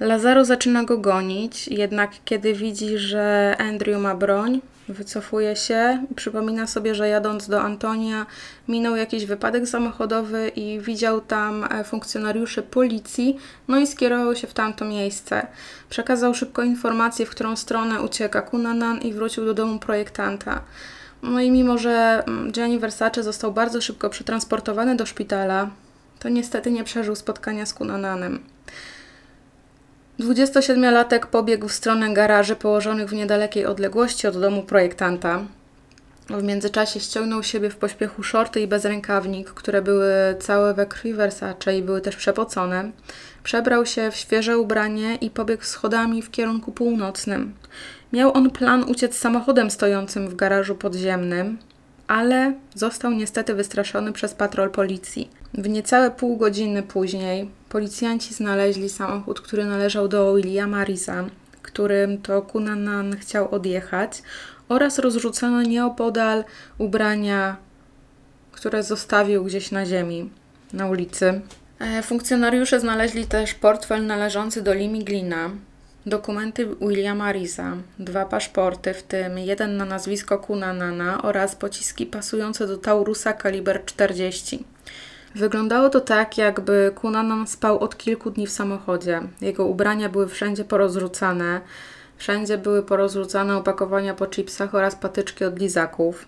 Lazaro 0.00 0.44
zaczyna 0.44 0.84
go 0.84 0.98
gonić, 0.98 1.68
jednak 1.68 2.10
kiedy 2.24 2.54
widzi, 2.54 2.98
że 2.98 3.56
Andrew 3.58 4.00
ma 4.00 4.14
broń, 4.14 4.60
wycofuje 4.90 5.56
się 5.56 6.06
przypomina 6.16 6.66
sobie, 6.66 6.94
że 6.94 7.08
jadąc 7.08 7.48
do 7.48 7.62
Antonia 7.62 8.26
minął 8.68 8.96
jakiś 8.96 9.26
wypadek 9.26 9.68
samochodowy 9.68 10.48
i 10.48 10.80
widział 10.80 11.20
tam 11.20 11.64
e, 11.64 11.84
funkcjonariuszy 11.84 12.62
policji, 12.62 13.36
no 13.68 13.78
i 13.78 13.86
skierował 13.86 14.36
się 14.36 14.46
w 14.46 14.54
tamto 14.54 14.84
miejsce. 14.84 15.46
Przekazał 15.90 16.34
szybko 16.34 16.62
informację, 16.62 17.26
w 17.26 17.30
którą 17.30 17.56
stronę 17.56 18.02
ucieka 18.02 18.42
Kunanan 18.42 18.98
i 18.98 19.12
wrócił 19.12 19.44
do 19.44 19.54
domu 19.54 19.78
projektanta. 19.78 20.60
No 21.22 21.40
i 21.40 21.50
mimo, 21.50 21.78
że 21.78 22.22
mm, 22.26 22.52
Gianni 22.52 22.78
Versace 22.78 23.22
został 23.22 23.52
bardzo 23.52 23.80
szybko 23.80 24.10
przetransportowany 24.10 24.96
do 24.96 25.06
szpitala, 25.06 25.70
to 26.18 26.28
niestety 26.28 26.70
nie 26.70 26.84
przeżył 26.84 27.14
spotkania 27.14 27.66
z 27.66 27.74
Kunananem. 27.74 28.40
27-latek 30.20 31.26
pobiegł 31.26 31.68
w 31.68 31.72
stronę 31.72 32.14
garaży 32.14 32.56
położonych 32.56 33.08
w 33.08 33.12
niedalekiej 33.12 33.66
odległości 33.66 34.26
od 34.26 34.40
domu 34.40 34.62
projektanta. 34.62 35.44
W 36.30 36.42
międzyczasie 36.42 37.00
ściągnął 37.00 37.42
siebie 37.42 37.70
w 37.70 37.76
pośpiechu 37.76 38.22
szorty 38.22 38.60
i 38.60 38.66
bezrękawnik, 38.66 39.50
które 39.50 39.82
były 39.82 40.12
całe 40.40 40.74
we 40.74 40.86
krwi 40.86 41.14
Versace 41.14 41.78
i 41.78 41.82
były 41.82 42.00
też 42.00 42.16
przepocone. 42.16 42.90
Przebrał 43.42 43.86
się 43.86 44.10
w 44.10 44.16
świeże 44.16 44.58
ubranie 44.58 45.14
i 45.14 45.30
pobiegł 45.30 45.64
schodami 45.64 46.22
w 46.22 46.30
kierunku 46.30 46.72
północnym. 46.72 47.54
Miał 48.12 48.36
on 48.36 48.50
plan 48.50 48.84
uciec 48.84 49.18
samochodem 49.18 49.70
stojącym 49.70 50.28
w 50.28 50.36
garażu 50.36 50.74
podziemnym, 50.74 51.58
ale 52.06 52.54
został 52.74 53.10
niestety 53.10 53.54
wystraszony 53.54 54.12
przez 54.12 54.34
patrol 54.34 54.70
policji. 54.70 55.39
W 55.54 55.68
niecałe 55.68 56.10
pół 56.10 56.36
godziny 56.36 56.82
później 56.82 57.50
policjanci 57.68 58.34
znaleźli 58.34 58.88
samochód, 58.88 59.40
który 59.40 59.64
należał 59.64 60.08
do 60.08 60.34
Williama 60.34 60.84
Risa, 60.84 61.24
którym 61.62 62.22
to 62.22 62.42
Kunanan 62.42 63.16
chciał 63.16 63.54
odjechać, 63.54 64.22
oraz 64.68 64.98
rozrzucono 64.98 65.62
nieopodal 65.62 66.44
ubrania, 66.78 67.56
które 68.52 68.82
zostawił 68.82 69.44
gdzieś 69.44 69.70
na 69.70 69.86
ziemi, 69.86 70.30
na 70.72 70.86
ulicy. 70.86 71.40
E, 71.78 72.02
funkcjonariusze 72.02 72.80
znaleźli 72.80 73.26
też 73.26 73.54
portfel 73.54 74.06
należący 74.06 74.62
do 74.62 74.74
Limi 74.74 75.04
Glina, 75.04 75.50
dokumenty 76.06 76.66
Williama 76.80 77.32
Risa, 77.32 77.76
dwa 77.98 78.24
paszporty, 78.24 78.94
w 78.94 79.02
tym 79.02 79.38
jeden 79.38 79.76
na 79.76 79.84
nazwisko 79.84 80.38
Kunanana 80.38 81.22
oraz 81.22 81.56
pociski 81.56 82.06
pasujące 82.06 82.66
do 82.66 82.76
Taurusa 82.78 83.32
kaliber 83.32 83.84
40. 83.84 84.64
Wyglądało 85.34 85.88
to 85.88 86.00
tak, 86.00 86.38
jakby 86.38 86.92
Kunanan 86.94 87.46
spał 87.46 87.78
od 87.78 87.96
kilku 87.96 88.30
dni 88.30 88.46
w 88.46 88.50
samochodzie. 88.50 89.20
Jego 89.40 89.64
ubrania 89.64 90.08
były 90.08 90.28
wszędzie 90.28 90.64
porozrzucane. 90.64 91.60
Wszędzie 92.16 92.58
były 92.58 92.82
porozrzucane 92.82 93.56
opakowania 93.56 94.14
po 94.14 94.26
chipsach 94.26 94.74
oraz 94.74 94.96
patyczki 94.96 95.44
od 95.44 95.58
lizaków. 95.58 96.26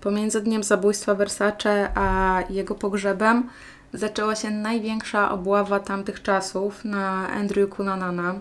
Pomiędzy 0.00 0.40
dniem 0.40 0.62
zabójstwa 0.62 1.14
Versace 1.14 1.88
a 1.94 2.42
jego 2.50 2.74
pogrzebem 2.74 3.48
zaczęła 3.92 4.36
się 4.36 4.50
największa 4.50 5.30
obława 5.30 5.80
tamtych 5.80 6.22
czasów 6.22 6.84
na 6.84 7.28
Andrew 7.28 7.70
Kunanana. 7.70 8.34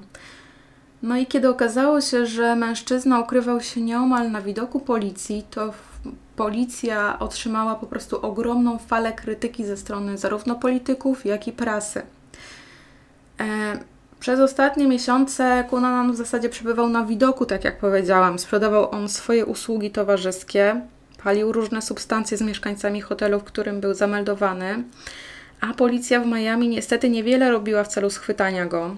No 1.04 1.18
i 1.18 1.26
kiedy 1.26 1.50
okazało 1.50 2.02
się, 2.02 2.26
że 2.26 2.56
mężczyzna 2.56 3.20
ukrywał 3.20 3.62
się 3.62 3.82
nieomal 3.82 4.32
na 4.32 4.42
widoku 4.42 4.80
policji, 4.80 5.46
to 5.52 5.74
policja 6.40 7.20
otrzymała 7.20 7.76
po 7.76 7.86
prostu 7.86 8.26
ogromną 8.26 8.78
falę 8.78 9.14
krytyki 9.14 9.66
ze 9.66 9.78
strony 9.78 10.18
zarówno 10.18 10.56
polityków, 10.56 11.26
jak 11.26 11.48
i 11.48 11.52
prasy. 11.52 12.02
E, 13.40 13.80
przez 14.20 14.40
ostatnie 14.40 14.88
miesiące 14.88 15.64
Kunanan 15.70 16.12
w 16.12 16.16
zasadzie 16.16 16.50
przebywał 16.50 16.90
na 16.90 17.06
widoku, 17.06 17.46
tak 17.46 17.64
jak 17.64 17.80
powiedziałam. 17.80 18.40
Sprzedawał 18.40 18.92
on 18.92 19.10
swoje 19.10 19.46
usługi 19.46 19.92
towarzyskie, 19.92 20.82
palił 21.24 21.52
różne 21.52 21.82
substancje 21.82 22.38
z 22.38 22.42
mieszkańcami 22.42 23.02
hotelu, 23.02 23.40
w 23.40 23.44
którym 23.44 23.82
był 23.82 23.94
zameldowany, 23.94 24.84
a 25.62 25.74
policja 25.74 26.20
w 26.20 26.28
Miami 26.28 26.70
niestety 26.70 27.10
niewiele 27.10 27.52
robiła 27.52 27.84
w 27.84 27.88
celu 27.88 28.10
schwytania 28.10 28.66
go. 28.66 28.96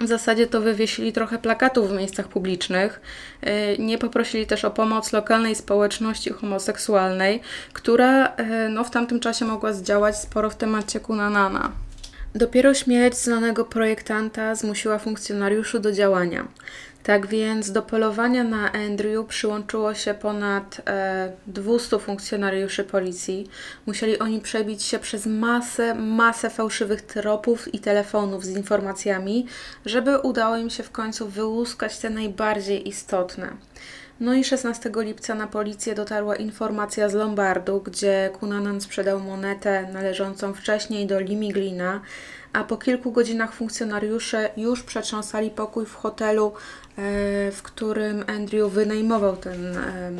W 0.00 0.06
zasadzie 0.06 0.46
to 0.46 0.60
wywiesili 0.60 1.12
trochę 1.12 1.38
plakatów 1.38 1.90
w 1.90 1.96
miejscach 1.96 2.28
publicznych. 2.28 3.00
Y, 3.46 3.76
nie 3.78 3.98
poprosili 3.98 4.46
też 4.46 4.64
o 4.64 4.70
pomoc 4.70 5.12
lokalnej 5.12 5.54
społeczności 5.54 6.30
homoseksualnej, 6.30 7.40
która 7.72 8.26
y, 8.26 8.68
no, 8.68 8.84
w 8.84 8.90
tamtym 8.90 9.20
czasie 9.20 9.44
mogła 9.44 9.72
zdziałać 9.72 10.18
sporo 10.18 10.50
w 10.50 10.56
temacie 10.56 11.00
Kunanana. 11.00 11.72
Dopiero 12.34 12.74
śmierć 12.74 13.16
znanego 13.16 13.64
projektanta 13.64 14.54
zmusiła 14.54 14.98
funkcjonariuszy 14.98 15.80
do 15.80 15.92
działania. 15.92 16.46
Tak 17.04 17.26
więc 17.26 17.72
do 17.72 17.82
polowania 17.82 18.44
na 18.44 18.72
Andrew 18.72 19.26
przyłączyło 19.26 19.94
się 19.94 20.14
ponad 20.14 20.80
e, 20.86 21.32
200 21.46 21.98
funkcjonariuszy 21.98 22.84
policji. 22.84 23.48
Musieli 23.86 24.18
oni 24.18 24.40
przebić 24.40 24.82
się 24.82 24.98
przez 24.98 25.26
masę, 25.26 25.94
masę 25.94 26.50
fałszywych 26.50 27.02
tropów 27.02 27.74
i 27.74 27.78
telefonów 27.78 28.44
z 28.44 28.56
informacjami, 28.56 29.46
żeby 29.86 30.18
udało 30.18 30.56
im 30.56 30.70
się 30.70 30.82
w 30.82 30.90
końcu 30.90 31.28
wyłuskać 31.28 31.98
te 31.98 32.10
najbardziej 32.10 32.88
istotne. 32.88 33.52
No 34.20 34.34
i 34.34 34.44
16 34.44 34.90
lipca 34.96 35.34
na 35.34 35.46
policję 35.46 35.94
dotarła 35.94 36.36
informacja 36.36 37.08
z 37.08 37.14
Lombardu, 37.14 37.80
gdzie 37.80 38.30
Kunanan 38.40 38.80
sprzedał 38.80 39.20
monetę 39.20 39.88
należącą 39.92 40.54
wcześniej 40.54 41.06
do 41.06 41.20
Limiglina, 41.20 42.00
a 42.52 42.64
po 42.64 42.76
kilku 42.76 43.12
godzinach 43.12 43.52
funkcjonariusze 43.52 44.50
już 44.56 44.82
przetrząsali 44.82 45.50
pokój 45.50 45.86
w 45.86 45.94
hotelu, 45.94 46.46
e, 46.46 46.52
w 47.52 47.60
którym 47.62 48.24
Andrew 48.26 48.72
wynajmował 48.72 49.36
ten 49.36 49.76
e, 49.76 50.10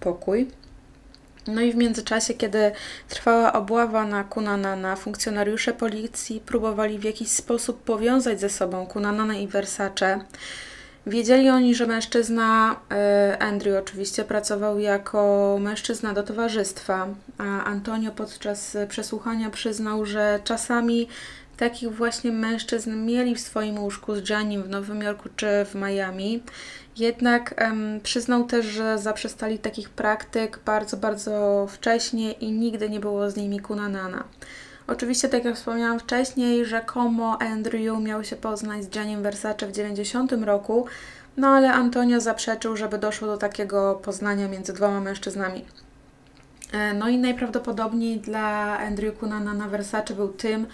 pokój. 0.00 0.48
No 1.46 1.60
i 1.60 1.72
w 1.72 1.76
międzyczasie, 1.76 2.34
kiedy 2.34 2.72
trwała 3.08 3.52
obława 3.52 4.04
na 4.04 4.24
Kunanana, 4.24 4.96
funkcjonariusze 4.96 5.72
policji 5.72 6.40
próbowali 6.46 6.98
w 6.98 7.04
jakiś 7.04 7.28
sposób 7.28 7.82
powiązać 7.82 8.40
ze 8.40 8.48
sobą 8.48 8.86
Kunanana 8.86 9.34
i 9.34 9.48
Versace. 9.48 10.20
Wiedzieli 11.06 11.50
oni, 11.50 11.74
że 11.74 11.86
mężczyzna, 11.86 12.76
e, 12.90 13.36
Andrew 13.40 13.82
oczywiście, 13.82 14.24
pracował 14.24 14.78
jako 14.78 15.56
mężczyzna 15.60 16.14
do 16.14 16.22
towarzystwa, 16.22 17.06
a 17.38 17.64
Antonio 17.64 18.10
podczas 18.10 18.76
przesłuchania 18.88 19.50
przyznał, 19.50 20.06
że 20.06 20.40
czasami 20.44 21.08
takich 21.56 21.92
właśnie 21.92 22.32
mężczyzn 22.32 23.04
mieli 23.04 23.34
w 23.34 23.40
swoim 23.40 23.78
łóżku 23.78 24.16
z 24.16 24.28
Janim 24.28 24.62
w 24.62 24.68
Nowym 24.68 25.02
Jorku 25.02 25.28
czy 25.36 25.46
w 25.64 25.74
Miami. 25.74 26.42
Jednak 26.96 27.54
um, 27.60 28.00
przyznał 28.02 28.44
też, 28.44 28.66
że 28.66 28.98
zaprzestali 28.98 29.58
takich 29.58 29.90
praktyk 29.90 30.60
bardzo, 30.66 30.96
bardzo 30.96 31.66
wcześnie 31.70 32.32
i 32.32 32.52
nigdy 32.52 32.90
nie 32.90 33.00
było 33.00 33.30
z 33.30 33.36
nimi 33.36 33.60
kunanana. 33.60 34.24
Oczywiście, 34.90 35.28
tak 35.28 35.44
jak 35.44 35.56
wspomniałam 35.56 35.98
wcześniej, 36.00 36.64
rzekomo 36.64 37.42
Andrew 37.42 38.00
miał 38.02 38.24
się 38.24 38.36
poznać 38.36 38.84
z 38.84 38.94
Janiem 38.94 39.22
Versace 39.22 39.66
w 39.66 39.72
90 39.72 40.32
roku, 40.32 40.86
no 41.36 41.48
ale 41.48 41.72
Antonio 41.72 42.20
zaprzeczył, 42.20 42.76
żeby 42.76 42.98
doszło 42.98 43.28
do 43.28 43.36
takiego 43.36 44.00
poznania 44.04 44.48
między 44.48 44.72
dwoma 44.72 45.00
mężczyznami. 45.00 45.64
E, 46.72 46.94
no 46.94 47.08
i 47.08 47.18
najprawdopodobniej 47.18 48.20
dla 48.20 48.78
Andrew 48.78 49.18
Kunana 49.18 49.68
Versace 49.68 50.14
był 50.14 50.28
tym, 50.28 50.66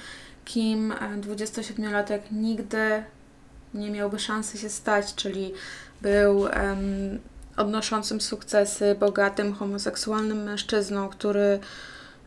kim 0.44 0.94
27-latek 1.20 2.20
nigdy 2.32 3.04
nie 3.74 3.90
miałby 3.90 4.18
szansy 4.18 4.58
się 4.58 4.68
stać, 4.68 5.14
czyli 5.14 5.52
był 6.02 6.38
um, 6.38 6.50
odnoszącym 7.56 8.20
sukcesy, 8.20 8.96
bogatym, 9.00 9.54
homoseksualnym 9.54 10.42
mężczyzną, 10.42 11.08
który 11.08 11.60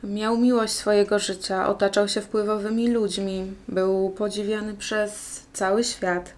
miał 0.03 0.37
miłość 0.37 0.73
swojego 0.73 1.19
życia, 1.19 1.67
otaczał 1.67 2.07
się 2.07 2.21
wpływowymi 2.21 2.87
ludźmi, 2.87 3.53
był 3.67 4.09
podziwiany 4.09 4.73
przez 4.73 5.41
cały 5.53 5.83
świat. 5.83 6.33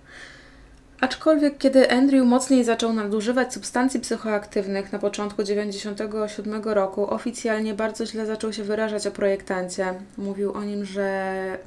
Aczkolwiek 1.02 1.58
kiedy 1.58 1.92
Andrew 1.92 2.26
mocniej 2.26 2.64
zaczął 2.64 2.94
nadużywać 2.94 3.54
substancji 3.54 4.00
psychoaktywnych 4.00 4.92
na 4.92 5.00
początku 5.00 5.44
1997 5.44 6.64
roku, 6.64 7.14
oficjalnie 7.14 7.74
bardzo 7.74 8.06
źle 8.06 8.26
zaczął 8.26 8.54
się 8.54 8.64
wyrażać 8.64 9.08
o 9.08 9.12
projektancie. 9.12 9.94
Mówił 10.18 10.54
o 10.54 10.64
nim, 10.64 10.86
że 10.86 11.02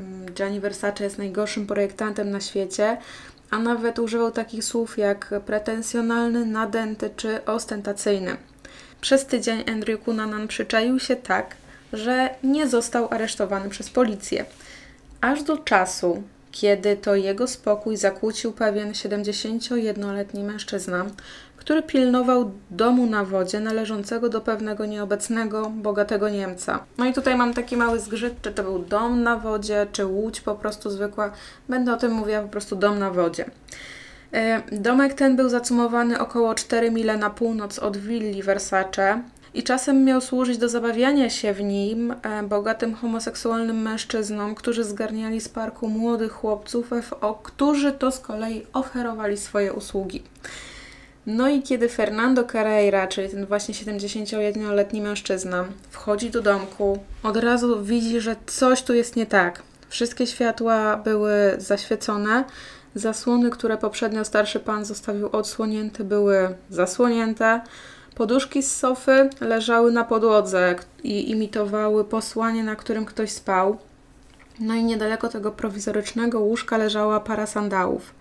mm, 0.00 0.32
Gianni 0.34 0.60
Versace 0.60 1.04
jest 1.04 1.18
najgorszym 1.18 1.66
projektantem 1.66 2.30
na 2.30 2.40
świecie, 2.40 2.96
a 3.50 3.58
nawet 3.58 3.98
używał 3.98 4.30
takich 4.30 4.64
słów 4.64 4.98
jak 4.98 5.34
pretensjonalny, 5.46 6.46
nadęty 6.46 7.10
czy 7.16 7.44
ostentacyjny. 7.44 8.36
Przez 9.00 9.26
tydzień 9.26 9.64
Andrew 9.70 10.04
Cunanan 10.04 10.48
przyczaił 10.48 11.00
się 11.00 11.16
tak, 11.16 11.56
że 11.96 12.30
nie 12.42 12.68
został 12.68 13.08
aresztowany 13.10 13.68
przez 13.68 13.90
policję. 13.90 14.44
Aż 15.20 15.42
do 15.42 15.58
czasu, 15.58 16.22
kiedy 16.52 16.96
to 16.96 17.14
jego 17.14 17.46
spokój 17.46 17.96
zakłócił 17.96 18.52
pewien 18.52 18.92
71-letni 18.92 20.44
mężczyzna, 20.44 21.06
który 21.56 21.82
pilnował 21.82 22.50
domu 22.70 23.06
na 23.06 23.24
wodzie 23.24 23.60
należącego 23.60 24.28
do 24.28 24.40
pewnego 24.40 24.86
nieobecnego, 24.86 25.70
bogatego 25.70 26.28
Niemca. 26.28 26.84
No 26.98 27.06
i 27.06 27.12
tutaj 27.12 27.36
mam 27.36 27.54
taki 27.54 27.76
mały 27.76 28.00
zgrzyt, 28.00 28.34
czy 28.42 28.52
to 28.52 28.62
był 28.62 28.78
dom 28.78 29.22
na 29.22 29.36
wodzie, 29.36 29.86
czy 29.92 30.06
łódź 30.06 30.40
po 30.40 30.54
prostu 30.54 30.90
zwykła. 30.90 31.30
Będę 31.68 31.94
o 31.94 31.96
tym 31.96 32.12
mówiła 32.12 32.42
po 32.42 32.48
prostu 32.48 32.76
dom 32.76 32.98
na 32.98 33.10
wodzie. 33.10 33.44
E, 34.32 34.62
domek 34.72 35.14
ten 35.14 35.36
był 35.36 35.48
zacumowany 35.48 36.18
około 36.18 36.54
4 36.54 36.90
mile 36.90 37.16
na 37.16 37.30
północ 37.30 37.78
od 37.78 37.96
willi 37.96 38.42
Versace, 38.42 39.22
i 39.54 39.62
czasem 39.62 40.04
miał 40.04 40.20
służyć 40.20 40.58
do 40.58 40.68
zabawiania 40.68 41.30
się 41.30 41.52
w 41.52 41.62
nim 41.62 42.14
e, 42.22 42.42
bogatym 42.42 42.94
homoseksualnym 42.94 43.82
mężczyznom, 43.82 44.54
którzy 44.54 44.84
zgarniali 44.84 45.40
z 45.40 45.48
parku 45.48 45.88
młodych 45.88 46.32
chłopców, 46.32 46.90
FO, 47.02 47.40
którzy 47.42 47.92
to 47.92 48.10
z 48.10 48.18
kolei 48.18 48.66
oferowali 48.72 49.36
swoje 49.36 49.72
usługi. 49.72 50.22
No 51.26 51.48
i 51.48 51.62
kiedy 51.62 51.88
Fernando 51.88 52.44
Carreira, 52.44 53.06
czyli 53.06 53.28
ten 53.28 53.46
właśnie 53.46 53.74
71-letni 53.74 55.00
mężczyzna, 55.00 55.64
wchodzi 55.90 56.30
do 56.30 56.42
domku, 56.42 56.98
od 57.22 57.36
razu 57.36 57.82
widzi, 57.82 58.20
że 58.20 58.36
coś 58.46 58.82
tu 58.82 58.94
jest 58.94 59.16
nie 59.16 59.26
tak. 59.26 59.62
Wszystkie 59.88 60.26
światła 60.26 60.96
były 60.96 61.54
zaświecone, 61.58 62.44
zasłony, 62.94 63.50
które 63.50 63.76
poprzednio 63.76 64.24
starszy 64.24 64.60
pan 64.60 64.84
zostawił 64.84 65.28
odsłonięte, 65.32 66.04
były 66.04 66.54
zasłonięte. 66.70 67.60
Poduszki 68.14 68.62
z 68.62 68.76
sofy 68.76 69.30
leżały 69.40 69.92
na 69.92 70.04
podłodze 70.04 70.76
i 71.02 71.30
imitowały 71.30 72.04
posłanie, 72.04 72.64
na 72.64 72.76
którym 72.76 73.04
ktoś 73.04 73.30
spał. 73.30 73.78
No 74.60 74.74
i 74.74 74.84
niedaleko 74.84 75.28
tego 75.28 75.52
prowizorycznego 75.52 76.40
łóżka 76.40 76.76
leżała 76.76 77.20
para 77.20 77.46
sandałów. 77.46 78.14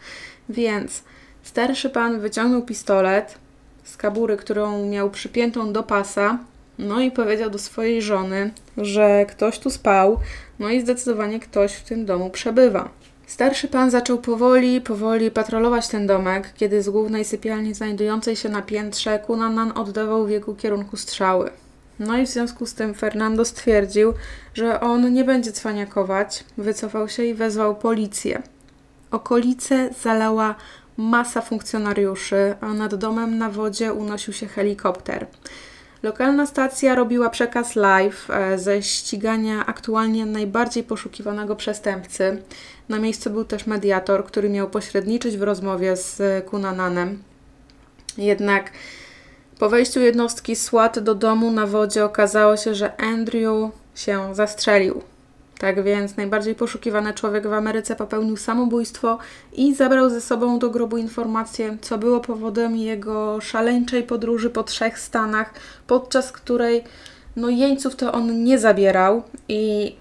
Więc 0.50 1.04
starszy 1.44 1.90
pan 1.90 2.20
wyciągnął 2.20 2.62
pistolet 2.62 3.38
z 3.84 3.98
kabury, 3.98 4.38
którą 4.38 4.86
miał 4.86 5.10
przypiętą 5.10 5.74
do 5.74 5.84
pasa, 5.84 6.38
no 6.80 7.02
i 7.02 7.12
powiedział 7.12 7.50
do 7.50 7.60
swojej 7.60 8.02
żony, 8.02 8.52
że 8.78 9.26
ktoś 9.26 9.60
tu 9.60 9.70
spał, 9.70 10.20
no 10.60 10.70
i 10.70 10.82
zdecydowanie 10.82 11.40
ktoś 11.40 11.74
w 11.74 11.84
tym 11.84 12.06
domu 12.06 12.30
przebywa. 12.30 12.90
Starszy 13.28 13.68
pan 13.68 13.92
zaczął 13.92 14.18
powoli, 14.18 14.82
powoli 14.82 15.32
patrolować 15.32 15.88
ten 15.88 16.08
domek, 16.08 16.54
kiedy 16.56 16.84
z 16.84 16.90
głównej 16.90 17.26
sypialni 17.26 17.74
znajdującej 17.74 18.36
się 18.36 18.50
na 18.50 18.62
piętrze 18.62 19.20
Kunanan 19.20 19.72
oddawał 19.78 20.26
w 20.26 20.30
jego 20.30 20.56
kierunku 20.56 20.98
strzały. 20.98 21.50
No 22.00 22.18
i 22.18 22.26
w 22.26 22.30
związku 22.30 22.66
z 22.66 22.74
tym 22.74 22.94
Fernando 22.94 23.46
stwierdził, 23.46 24.14
że 24.54 24.80
on 24.80 25.14
nie 25.14 25.24
będzie 25.24 25.52
cwaniakować, 25.52 26.44
wycofał 26.58 27.10
się 27.10 27.24
i 27.24 27.34
wezwał 27.34 27.76
policję. 27.76 28.42
Okolice 29.12 29.90
zalała 30.02 30.56
masa 30.98 31.42
funkcjonariuszy, 31.42 32.56
a 32.62 32.74
nad 32.74 32.96
domem 32.96 33.38
na 33.38 33.50
wodzie 33.50 33.94
unosił 33.94 34.34
się 34.34 34.48
helikopter. 34.48 35.28
Lokalna 36.04 36.46
stacja 36.46 36.96
robiła 36.96 37.30
przekaz 37.30 37.76
live 37.76 38.30
e, 38.30 38.58
ze 38.60 38.84
ścigania 38.84 39.66
aktualnie 39.66 40.26
najbardziej 40.26 40.84
poszukiwanego 40.84 41.56
przestępcy. 41.56 42.42
Na 42.90 43.00
miejscu 43.00 43.30
był 43.30 43.46
też 43.46 43.68
mediator, 43.68 44.26
który 44.26 44.50
miał 44.50 44.70
pośredniczyć 44.70 45.38
w 45.38 45.44
rozmowie 45.44 45.98
z 45.98 46.46
Kunananem. 46.46 47.24
Jednak 48.18 48.72
po 49.60 49.70
wejściu 49.70 50.00
jednostki 50.00 50.56
SWAT 50.56 51.00
do 51.00 51.16
domu 51.16 51.52
na 51.52 51.68
wodzie 51.68 52.06
okazało 52.06 52.58
się, 52.58 52.76
że 52.76 53.02
Andrew 53.02 53.72
się 53.96 54.36
zastrzelił. 54.36 55.02
Tak 55.58 55.84
więc 55.84 56.18
najbardziej 56.18 56.56
poszukiwany 56.56 57.14
człowiek 57.14 57.48
w 57.48 57.54
Ameryce 57.54 57.96
popełnił 57.96 58.38
samobójstwo 58.38 59.18
i 59.54 59.76
zabrał 59.76 60.10
ze 60.10 60.22
sobą 60.22 60.60
do 60.60 60.70
grobu 60.70 60.98
informację, 60.98 61.78
co 61.82 61.98
było 61.98 62.20
powodem 62.20 62.78
jego 62.78 63.42
szaleńczej 63.42 64.04
podróży 64.04 64.50
po 64.50 64.64
trzech 64.64 65.00
stanach, 65.00 65.54
podczas 65.88 66.32
której 66.32 66.84
no 67.36 67.50
jeńców 67.50 67.96
to 67.96 68.12
on 68.12 68.44
nie 68.44 68.60
zabierał 68.60 69.24
i 69.48 69.96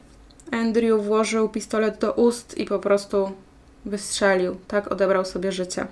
Andrew 0.53 1.05
włożył 1.05 1.49
pistolet 1.49 1.99
do 1.99 2.13
ust 2.13 2.59
i 2.59 2.65
po 2.65 2.79
prostu 2.79 3.33
wystrzelił. 3.85 4.57
Tak 4.69 4.93
odebrał 4.93 5.25
sobie 5.25 5.53
życie. 5.53 5.87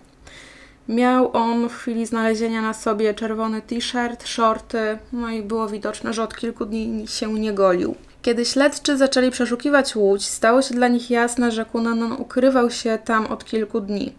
Miał 0.89 1.37
on 1.37 1.69
w 1.69 1.77
chwili 1.77 2.07
znalezienia 2.07 2.63
na 2.63 2.75
sobie 2.75 3.15
czerwony 3.15 3.63
t-shirt, 3.63 4.29
shorty, 4.29 4.99
no 5.13 5.31
i 5.31 5.43
było 5.43 5.69
widoczne, 5.69 6.13
że 6.13 6.23
od 6.23 6.37
kilku 6.37 6.65
dni 6.65 7.09
się 7.09 7.33
nie 7.33 7.53
golił. 7.53 7.95
Kiedy 8.23 8.45
śledczy 8.45 8.97
zaczęli 8.97 9.31
przeszukiwać 9.31 9.97
łódź, 9.97 10.27
stało 10.27 10.63
się 10.63 10.75
dla 10.75 10.89
nich 10.89 11.11
jasne, 11.11 11.53
że 11.53 11.65
Kunanon 11.65 12.13
ukrywał 12.13 12.71
się 12.71 12.99
tam 13.05 13.27
od 13.27 13.45
kilku 13.45 13.81
dni. 13.81 14.13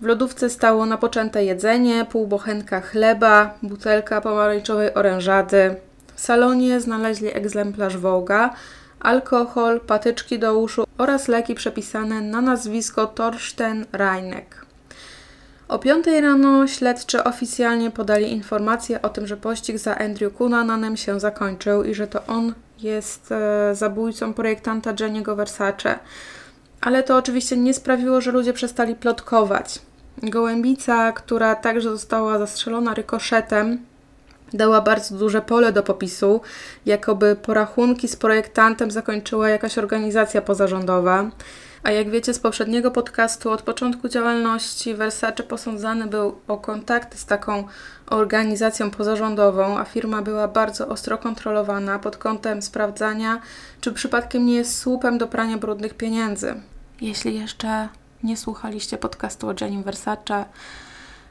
W 0.00 0.06
lodówce 0.06 0.50
stało 0.50 0.86
napoczęte 0.86 1.44
jedzenie, 1.44 2.06
pół 2.10 2.26
bochenka 2.26 2.80
chleba, 2.80 3.54
butelka 3.62 4.20
pomarańczowej 4.20 4.94
orężady. 4.94 5.76
W 6.14 6.20
salonie 6.20 6.80
znaleźli 6.80 7.36
egzemplarz 7.36 7.96
Wołga, 7.96 8.54
alkohol, 9.00 9.80
patyczki 9.80 10.38
do 10.38 10.58
uszu 10.58 10.84
oraz 10.98 11.28
leki 11.28 11.54
przepisane 11.54 12.20
na 12.20 12.40
nazwisko 12.40 13.06
Torsten 13.06 13.86
Reinek. 13.92 14.66
O 15.68 15.78
5 15.78 16.06
rano 16.06 16.66
śledczy 16.66 17.24
oficjalnie 17.24 17.90
podali 17.90 18.32
informację 18.32 19.02
o 19.02 19.08
tym, 19.08 19.26
że 19.26 19.36
pościg 19.36 19.78
za 19.78 19.98
Andrew 19.98 20.36
Cunananem 20.38 20.96
się 20.96 21.20
zakończył 21.20 21.84
i 21.84 21.94
że 21.94 22.06
to 22.06 22.26
on 22.26 22.54
jest 22.78 23.32
e, 23.32 23.74
zabójcą 23.74 24.34
projektanta 24.34 24.94
Jenny'ego 24.94 25.36
Versace. 25.36 25.98
Ale 26.80 27.02
to 27.02 27.16
oczywiście 27.16 27.56
nie 27.56 27.74
sprawiło, 27.74 28.20
że 28.20 28.32
ludzie 28.32 28.52
przestali 28.52 28.94
plotkować. 28.94 29.78
Gołębica, 30.22 31.12
która 31.12 31.54
także 31.54 31.90
została 31.90 32.38
zastrzelona 32.38 32.94
rykoszetem, 32.94 33.78
dała 34.52 34.80
bardzo 34.80 35.16
duże 35.16 35.42
pole 35.42 35.72
do 35.72 35.82
popisu, 35.82 36.40
jakoby 36.86 37.36
porachunki 37.36 38.08
z 38.08 38.16
projektantem 38.16 38.90
zakończyła 38.90 39.48
jakaś 39.48 39.78
organizacja 39.78 40.42
pozarządowa. 40.42 41.30
A 41.82 41.90
jak 41.90 42.10
wiecie 42.10 42.34
z 42.34 42.38
poprzedniego 42.38 42.90
podcastu, 42.90 43.50
od 43.50 43.62
początku 43.62 44.08
działalności 44.08 44.94
Versace 44.94 45.42
posądzany 45.42 46.06
był 46.06 46.40
o 46.48 46.56
kontakty 46.56 47.18
z 47.18 47.26
taką 47.26 47.64
organizacją 48.06 48.90
pozarządową, 48.90 49.78
a 49.78 49.84
firma 49.84 50.22
była 50.22 50.48
bardzo 50.48 50.88
ostro 50.88 51.18
kontrolowana 51.18 51.98
pod 51.98 52.16
kątem 52.16 52.62
sprawdzania, 52.62 53.40
czy 53.80 53.92
przypadkiem 53.92 54.46
nie 54.46 54.54
jest 54.54 54.78
słupem 54.78 55.18
do 55.18 55.26
prania 55.26 55.58
brudnych 55.58 55.94
pieniędzy. 55.94 56.54
Jeśli 57.00 57.40
jeszcze 57.40 57.88
nie 58.22 58.36
słuchaliście 58.36 58.98
podcastu 58.98 59.48
o 59.48 59.54
Jenny 59.60 59.82
Versace, 59.82 60.44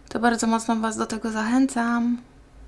to 0.09 0.19
bardzo 0.19 0.47
mocno 0.47 0.75
Was 0.75 0.97
do 0.97 1.05
tego 1.05 1.31
zachęcam. 1.31 2.17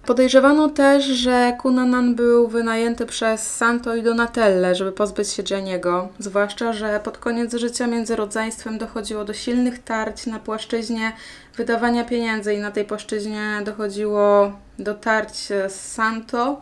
Podejrzewano 0.05 0.69
też, 0.69 1.05
że 1.05 1.57
Kunanan 1.61 2.15
był 2.15 2.47
wynajęty 2.47 3.05
przez 3.05 3.55
Santo 3.55 3.95
i 3.95 4.03
Donatelle, 4.03 4.75
żeby 4.75 4.91
pozbyć 4.91 5.29
się 5.29 5.43
Jenniego. 5.49 6.09
Zwłaszcza, 6.19 6.73
że 6.73 6.99
pod 7.03 7.17
koniec 7.17 7.55
życia 7.55 7.87
między 7.87 8.15
rodzeństwem 8.15 8.77
dochodziło 8.77 9.25
do 9.25 9.33
silnych 9.33 9.83
tarć 9.83 10.25
na 10.25 10.39
płaszczyźnie 10.39 11.11
wydawania 11.57 12.05
pieniędzy 12.05 12.53
i 12.53 12.59
na 12.59 12.71
tej 12.71 12.85
płaszczyźnie 12.85 13.61
dochodziło 13.65 14.51
do 14.79 14.93
tarć 14.93 15.35
z 15.67 15.71
Santo, 15.71 16.61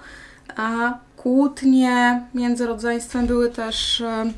a 0.55 0.97
kłótnie 1.17 2.21
między 2.33 2.67
rodzeństwem 2.67 3.27
były 3.27 3.49
też 3.49 4.01
e, 4.01 4.31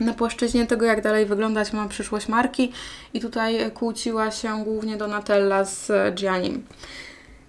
na 0.00 0.14
płaszczyźnie 0.14 0.66
tego, 0.66 0.86
jak 0.86 1.02
dalej 1.02 1.26
wyglądać 1.26 1.72
ma 1.72 1.88
przyszłość 1.88 2.28
marki 2.28 2.72
i 3.14 3.20
tutaj 3.20 3.70
kłóciła 3.70 4.30
się 4.30 4.64
głównie 4.64 4.96
Donatella 4.96 5.64
z 5.64 5.92
Giannim. 6.14 6.64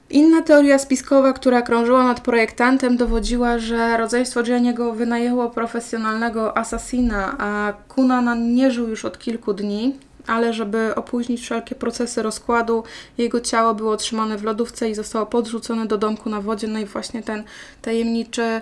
Inna 0.09 0.41
teoria 0.41 0.79
spiskowa, 0.79 1.33
która 1.33 1.61
krążyła 1.61 2.03
nad 2.03 2.19
projektantem, 2.19 2.97
dowodziła, 2.97 3.59
że 3.59 3.97
rodzeństwo 3.97 4.43
Gianniego 4.43 4.93
wynajęło 4.93 5.49
profesjonalnego 5.49 6.57
asasina, 6.57 7.35
a 7.39 7.73
Kunanan 7.87 8.53
nie 8.53 8.71
żył 8.71 8.87
już 8.87 9.05
od 9.05 9.19
kilku 9.19 9.53
dni, 9.53 9.95
ale 10.27 10.53
żeby 10.53 10.95
opóźnić 10.95 11.41
wszelkie 11.41 11.75
procesy 11.75 12.23
rozkładu, 12.23 12.83
jego 13.17 13.41
ciało 13.41 13.73
było 13.73 13.97
trzymane 13.97 14.37
w 14.37 14.43
lodówce 14.43 14.89
i 14.89 14.95
zostało 14.95 15.25
podrzucone 15.25 15.85
do 15.85 15.97
domku 15.97 16.29
na 16.29 16.41
wodzie. 16.41 16.67
No 16.67 16.79
i 16.79 16.85
właśnie 16.85 17.23
ten 17.23 17.43
tajemniczy 17.81 18.61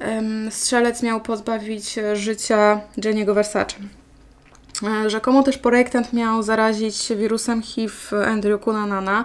um, 0.00 0.50
strzelec 0.50 1.02
miał 1.02 1.20
pozbawić 1.20 1.98
życia 2.14 2.80
Jenniego 3.04 3.34
Versace. 3.34 3.76
Rzekomo 5.06 5.42
też 5.42 5.58
projektant 5.58 6.12
miał 6.12 6.42
zarazić 6.42 7.12
wirusem 7.16 7.62
HIV 7.62 7.94
Andrew 8.26 8.60
Kunanana. 8.60 9.24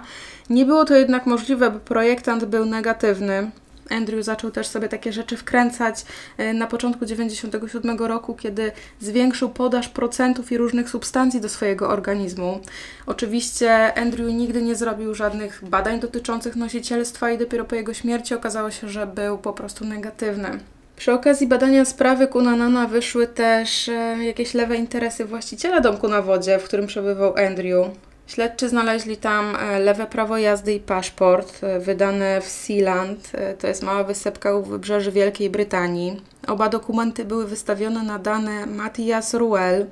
Nie 0.50 0.66
było 0.66 0.84
to 0.84 0.96
jednak 0.96 1.26
możliwe, 1.26 1.70
bo 1.70 1.78
projektant 1.78 2.44
był 2.44 2.64
negatywny. 2.64 3.50
Andrew 3.90 4.24
zaczął 4.24 4.50
też 4.50 4.66
sobie 4.66 4.88
takie 4.88 5.12
rzeczy 5.12 5.36
wkręcać 5.36 6.04
e, 6.38 6.54
na 6.54 6.66
początku 6.66 7.00
1997 7.00 7.98
roku, 7.98 8.34
kiedy 8.34 8.72
zwiększył 9.00 9.48
podaż 9.48 9.88
procentów 9.88 10.52
i 10.52 10.58
różnych 10.58 10.90
substancji 10.90 11.40
do 11.40 11.48
swojego 11.48 11.88
organizmu. 11.88 12.60
Oczywiście 13.06 13.98
Andrew 13.98 14.28
nigdy 14.28 14.62
nie 14.62 14.76
zrobił 14.76 15.14
żadnych 15.14 15.64
badań 15.64 16.00
dotyczących 16.00 16.56
nosicielstwa 16.56 17.30
i 17.30 17.38
dopiero 17.38 17.64
po 17.64 17.74
jego 17.74 17.94
śmierci 17.94 18.34
okazało 18.34 18.70
się, 18.70 18.88
że 18.88 19.06
był 19.06 19.38
po 19.38 19.52
prostu 19.52 19.84
negatywny. 19.84 20.58
Przy 20.98 21.12
okazji 21.12 21.46
badania 21.46 21.84
sprawy 21.84 22.26
Kunanana 22.26 22.86
wyszły 22.86 23.26
też 23.26 23.88
e, 23.88 24.24
jakieś 24.24 24.54
lewe 24.54 24.76
interesy 24.76 25.24
właściciela 25.24 25.80
domku 25.80 26.08
na 26.08 26.22
wodzie, 26.22 26.58
w 26.58 26.64
którym 26.64 26.86
przebywał 26.86 27.34
Andrew. 27.36 27.86
Śledczy 28.26 28.68
znaleźli 28.68 29.16
tam 29.16 29.56
e, 29.56 29.78
lewe 29.78 30.06
prawo 30.06 30.38
jazdy 30.38 30.74
i 30.74 30.80
paszport 30.80 31.64
e, 31.64 31.80
wydane 31.80 32.40
w 32.40 32.48
Sealand, 32.48 33.32
to 33.58 33.66
jest 33.66 33.82
mała 33.82 34.04
wysepka 34.04 34.54
u 34.54 34.62
wybrzeży 34.62 35.12
Wielkiej 35.12 35.50
Brytanii. 35.50 36.22
Oba 36.46 36.68
dokumenty 36.68 37.24
były 37.24 37.46
wystawione 37.46 38.02
na 38.02 38.18
dane 38.18 38.66
Matthias 38.66 39.34
Ruel. 39.34 39.86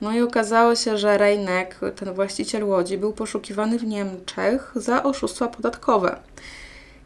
No 0.00 0.12
i 0.12 0.20
okazało 0.20 0.74
się, 0.74 0.98
że 0.98 1.18
Reinek, 1.18 1.80
ten 1.96 2.14
właściciel 2.14 2.64
łodzi, 2.64 2.98
był 2.98 3.12
poszukiwany 3.12 3.78
w 3.78 3.84
Niemczech 3.84 4.72
za 4.74 5.02
oszustwa 5.02 5.48
podatkowe. 5.48 6.16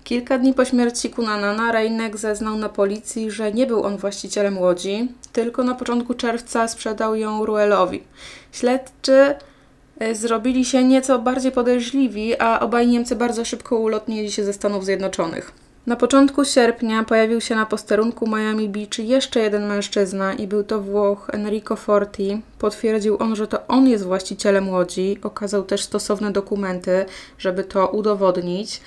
Kilka 0.05 0.38
dni 0.38 0.55
po 0.55 0.64
śmierci 0.64 1.11
Kunanana 1.11 1.72
Reinek 1.72 2.16
zeznał 2.16 2.57
na 2.57 2.68
policji, 2.68 3.30
że 3.30 3.52
nie 3.52 3.66
był 3.66 3.82
on 3.82 3.96
właścicielem 3.96 4.59
łodzi, 4.59 5.09
tylko 5.32 5.64
na 5.64 5.74
początku 5.74 6.14
czerwca 6.14 6.68
sprzedał 6.68 7.16
ją 7.16 7.46
Ruelowi. 7.46 8.02
Śledczy 8.52 9.34
e, 9.98 10.14
zrobili 10.14 10.64
się 10.64 10.84
nieco 10.84 11.18
bardziej 11.18 11.52
podejrzliwi, 11.52 12.40
a 12.40 12.61
obaj 12.61 12.86
Niemcy 12.88 13.16
bardzo 13.16 13.44
szybko 13.44 13.76
ulotnili 13.76 14.32
się 14.32 14.44
ze 14.44 14.52
Stanów 14.52 14.84
Zjednoczonych. 14.84 15.52
Na 15.86 15.96
początku 15.96 16.44
sierpnia 16.44 17.05
pojawił 17.05 17.40
się 17.40 17.55
na 17.55 17.66
posterunku 17.66 18.26
Miami 18.26 18.68
Beach 18.68 18.98
jeszcze 18.98 19.40
jeden 19.40 19.66
mężczyzna 19.66 20.34
i 20.34 20.46
był 20.46 20.64
to 20.64 20.80
Włoch 20.80 21.30
Enrico 21.32 21.76
Forti. 21.76 22.42
Potwierdził 22.59 23.16
on, 23.22 23.36
że 23.36 23.46
to 23.46 23.66
on 23.66 23.88
jest 23.88 24.05
właścicielem 24.05 24.68
łodzi. 24.68 25.18
Okazał 25.22 25.62
też 25.62 25.82
stosowne 25.82 26.32
dokumenty, 26.32 27.05
żeby 27.38 27.64
to 27.64 27.88
udowodnić. 27.88 28.80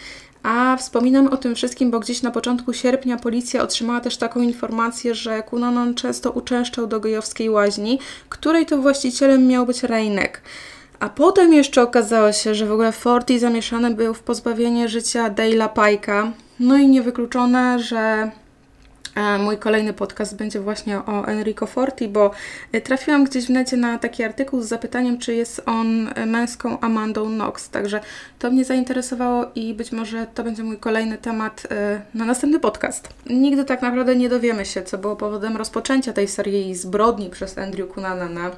A 0.44 0.78
wspominam 0.78 1.28
o 1.28 1.38
tym 1.38 1.56
wszystkim, 1.56 1.92
bo 1.92 2.00
gdzieś 2.00 2.22
na 2.22 2.32
początku 2.32 2.74
sierpnia 2.74 3.18
policja 3.18 3.64
otrzymała 3.64 4.00
też 4.00 4.18
taką 4.18 4.42
informację, 4.42 5.16
że 5.16 5.44
Kunanon 5.44 5.96
często 5.96 6.32
uczęszczał 6.32 6.88
do 6.88 7.00
gejowskiej 7.00 7.50
łaźni, 7.50 8.00
której 8.30 8.66
to 8.66 8.78
właścicielem 8.78 9.48
miał 9.48 9.66
być 9.66 9.84
Reinek. 9.84 10.42
A 11.00 11.10
potem 11.10 11.54
jeszcze 11.54 11.82
okazało 11.82 12.32
się, 12.32 12.56
że 12.56 12.66
w 12.66 12.72
ogóle 12.72 12.92
Forti 12.92 13.40
zamieszany 13.40 13.96
był 13.96 14.14
w 14.14 14.20
pozbawienie 14.20 14.90
życia 14.90 15.30
Dale'a 15.30 15.70
Pike'a. 15.74 16.32
No 16.60 16.78
i 16.78 16.88
niewykluczone, 16.88 17.80
że 17.80 18.32
Mój 19.40 19.58
kolejny 19.58 19.94
podcast 19.94 20.36
będzie 20.36 20.60
właśnie 20.60 20.98
o 20.98 21.28
Enrico 21.28 21.66
Forti, 21.66 22.08
bo 22.08 22.32
e, 22.72 22.82
trafiłam 22.82 23.24
gdzieś 23.24 23.46
w 23.46 23.50
necie 23.50 23.78
na 23.78 23.98
taki 23.98 24.24
artykuł 24.24 24.62
z 24.62 24.68
zapytaniem, 24.68 25.18
czy 25.18 25.36
jest 25.36 25.62
on 25.66 26.10
e, 26.16 26.26
męską 26.26 26.80
Amandą 26.80 27.26
Knox. 27.26 27.70
Także 27.70 28.00
to 28.40 28.52
mnie 28.52 28.66
zainteresowało 28.66 29.46
i 29.56 29.74
być 29.74 29.92
może 29.92 30.28
to 30.36 30.44
będzie 30.44 30.64
mój 30.64 30.78
kolejny 30.78 31.18
temat 31.18 31.68
e, 31.72 32.02
na 32.14 32.26
następny 32.26 32.60
podcast. 32.60 33.10
Nigdy 33.30 33.66
tak 33.66 33.82
naprawdę 33.82 34.16
nie 34.16 34.30
dowiemy 34.30 34.66
się, 34.66 34.84
co 34.84 34.98
było 34.98 35.16
powodem 35.16 35.58
rozpoczęcia 35.58 36.14
tej 36.14 36.28
serii 36.28 36.76
zbrodni 36.76 37.30
przez 37.30 37.58
Andrew 37.58 37.94
Cunanana. 37.94 38.52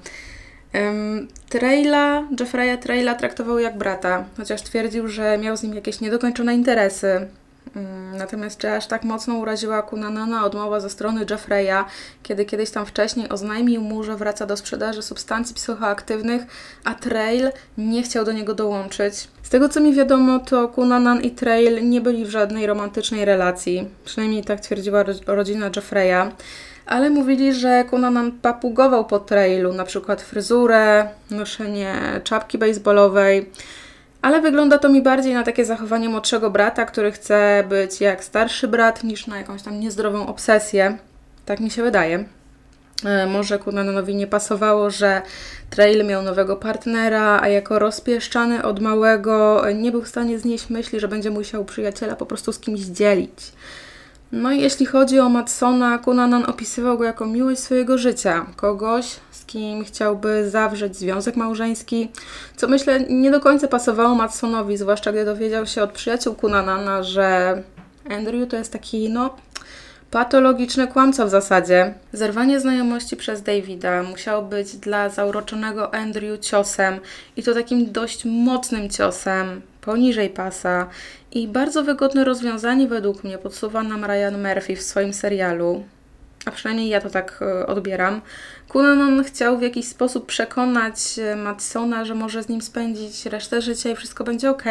Um, 0.73 1.27
Traila, 1.49 2.27
Jeffreya 2.39 2.77
Traila 2.77 3.15
traktował 3.15 3.59
jak 3.59 3.77
brata, 3.77 4.25
chociaż 4.37 4.61
twierdził, 4.61 5.07
że 5.07 5.37
miał 5.37 5.57
z 5.57 5.63
nim 5.63 5.73
jakieś 5.73 6.01
niedokończone 6.01 6.55
interesy. 6.55 7.27
Mm, 7.75 8.17
natomiast 8.17 8.57
czy 8.57 8.71
aż 8.71 8.87
tak 8.87 9.03
mocno 9.03 9.35
uraziła 9.35 9.81
Kunanana 9.81 10.45
odmowa 10.45 10.79
ze 10.79 10.89
strony 10.89 11.25
Jeffreya, 11.29 11.85
kiedy 12.23 12.45
kiedyś 12.45 12.71
tam 12.71 12.85
wcześniej 12.85 13.29
oznajmił 13.29 13.81
mu, 13.81 14.03
że 14.03 14.15
wraca 14.15 14.45
do 14.45 14.57
sprzedaży 14.57 15.01
substancji 15.01 15.55
psychoaktywnych, 15.55 16.41
a 16.83 16.95
Trail 16.95 17.51
nie 17.77 18.03
chciał 18.03 18.25
do 18.25 18.31
niego 18.31 18.53
dołączyć. 18.53 19.27
Z 19.43 19.49
tego 19.49 19.69
co 19.69 19.79
mi 19.79 19.93
wiadomo, 19.93 20.39
to 20.39 20.67
Kunanan 20.67 21.21
i 21.21 21.31
Trail 21.31 21.89
nie 21.89 22.01
byli 22.01 22.25
w 22.25 22.29
żadnej 22.29 22.67
romantycznej 22.67 23.25
relacji. 23.25 23.87
Przynajmniej 24.05 24.43
tak 24.43 24.59
twierdziła 24.59 25.03
rodzina 25.27 25.69
Jeffreya. 25.75 26.31
Ale 26.85 27.09
mówili, 27.09 27.53
że 27.53 27.85
Kunanan 27.89 28.31
papugował 28.31 29.05
po 29.05 29.19
Trailu, 29.19 29.73
na 29.73 29.83
przykład 29.83 30.21
fryzurę, 30.21 31.09
noszenie 31.31 32.21
czapki 32.23 32.57
baseballowej 32.57 33.49
ale 34.21 34.41
wygląda 34.41 34.77
to 34.77 34.89
mi 34.89 35.01
bardziej 35.01 35.33
na 35.33 35.43
takie 35.43 35.65
zachowanie 35.65 36.09
młodszego 36.09 36.49
brata, 36.49 36.85
który 36.85 37.11
chce 37.11 37.63
być 37.69 38.01
jak 38.01 38.23
starszy 38.23 38.67
brat, 38.67 39.03
niż 39.03 39.27
na 39.27 39.37
jakąś 39.37 39.61
tam 39.61 39.79
niezdrową 39.79 40.27
obsesję. 40.27 40.97
Tak 41.45 41.59
mi 41.59 41.71
się 41.71 41.83
wydaje. 41.83 42.25
E, 43.05 43.27
może 43.27 43.59
Kunanowi 43.59 44.15
nie 44.15 44.27
pasowało, 44.27 44.89
że 44.89 45.21
Trail 45.69 46.05
miał 46.05 46.23
nowego 46.23 46.55
partnera, 46.55 47.39
a 47.41 47.47
jako 47.47 47.79
rozpieszczany 47.79 48.63
od 48.63 48.79
małego 48.79 49.63
nie 49.75 49.91
był 49.91 50.01
w 50.01 50.07
stanie 50.07 50.39
znieść 50.39 50.69
myśli, 50.69 50.99
że 50.99 51.07
będzie 51.07 51.29
musiał 51.29 51.65
przyjaciela 51.65 52.15
po 52.15 52.25
prostu 52.25 52.51
z 52.51 52.59
kimś 52.59 52.79
dzielić. 52.79 53.51
No 54.31 54.51
i 54.51 54.61
jeśli 54.61 54.85
chodzi 54.85 55.19
o 55.19 55.29
Matsona, 55.29 55.97
Kunanan 55.97 56.45
opisywał 56.45 56.97
go 56.97 57.03
jako 57.03 57.25
miłość 57.25 57.61
swojego 57.61 57.97
życia. 57.97 58.45
Kogoś, 58.55 59.05
z 59.31 59.45
kim 59.45 59.85
chciałby 59.85 60.49
zawrzeć 60.49 60.97
związek 60.97 61.35
małżeński, 61.35 62.11
co 62.55 62.67
myślę 62.67 62.99
nie 62.99 63.31
do 63.31 63.39
końca 63.39 63.67
pasowało 63.67 64.15
Matsonowi, 64.15 64.77
zwłaszcza 64.77 65.11
gdy 65.11 65.25
dowiedział 65.25 65.65
się 65.65 65.83
od 65.83 65.91
przyjaciół 65.91 66.35
Kunanana, 66.35 67.03
że 67.03 67.61
Andrew 68.09 68.49
to 68.49 68.57
jest 68.57 68.73
taki, 68.73 69.09
no, 69.09 69.35
patologiczny 70.11 70.87
kłamca 70.87 71.25
w 71.25 71.29
zasadzie. 71.29 71.93
Zerwanie 72.13 72.59
znajomości 72.59 73.17
przez 73.17 73.41
Davida 73.41 74.03
musiało 74.03 74.41
być 74.41 74.77
dla 74.77 75.09
zauroczonego 75.09 75.93
Andrew 75.93 76.39
ciosem 76.39 76.99
i 77.37 77.43
to 77.43 77.53
takim 77.53 77.91
dość 77.91 78.25
mocnym 78.25 78.89
ciosem, 78.89 79.61
poniżej 79.81 80.29
pasa 80.29 80.87
i 81.31 81.47
bardzo 81.47 81.83
wygodne 81.83 82.23
rozwiązanie 82.23 82.87
według 82.87 83.23
mnie 83.23 83.37
podsuwa 83.37 83.83
nam 83.83 84.05
Ryan 84.05 84.41
Murphy 84.41 84.75
w 84.75 84.81
swoim 84.81 85.13
serialu. 85.13 85.83
A 86.45 86.51
przynajmniej 86.51 86.89
ja 86.89 87.01
to 87.01 87.09
tak 87.09 87.39
e, 87.41 87.67
odbieram. 87.67 88.21
Cunanan 88.71 89.23
chciał 89.23 89.57
w 89.57 89.61
jakiś 89.61 89.87
sposób 89.87 90.25
przekonać 90.25 91.19
e, 91.19 91.35
Matsona, 91.35 92.05
że 92.05 92.15
może 92.15 92.43
z 92.43 92.49
nim 92.49 92.61
spędzić 92.61 93.25
resztę 93.25 93.61
życia 93.61 93.89
i 93.89 93.95
wszystko 93.95 94.23
będzie 94.23 94.49
ok. 94.49 94.63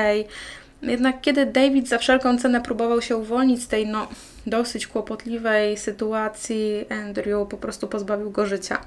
Jednak 0.83 1.21
kiedy 1.21 1.47
David 1.47 1.89
za 1.89 1.99
wszelką 1.99 2.39
cenę 2.39 2.61
próbował 2.61 3.03
się 3.03 3.17
uwolnić 3.17 3.63
z 3.63 3.69
tej 3.69 3.87
no, 3.87 4.09
dosyć 4.47 4.87
kłopotliwej 4.87 5.77
sytuacji, 5.77 6.85
Andrew 6.91 7.49
po 7.49 7.57
prostu 7.57 7.89
pozbawił 7.89 8.31
go 8.31 8.47
życia. 8.47 8.79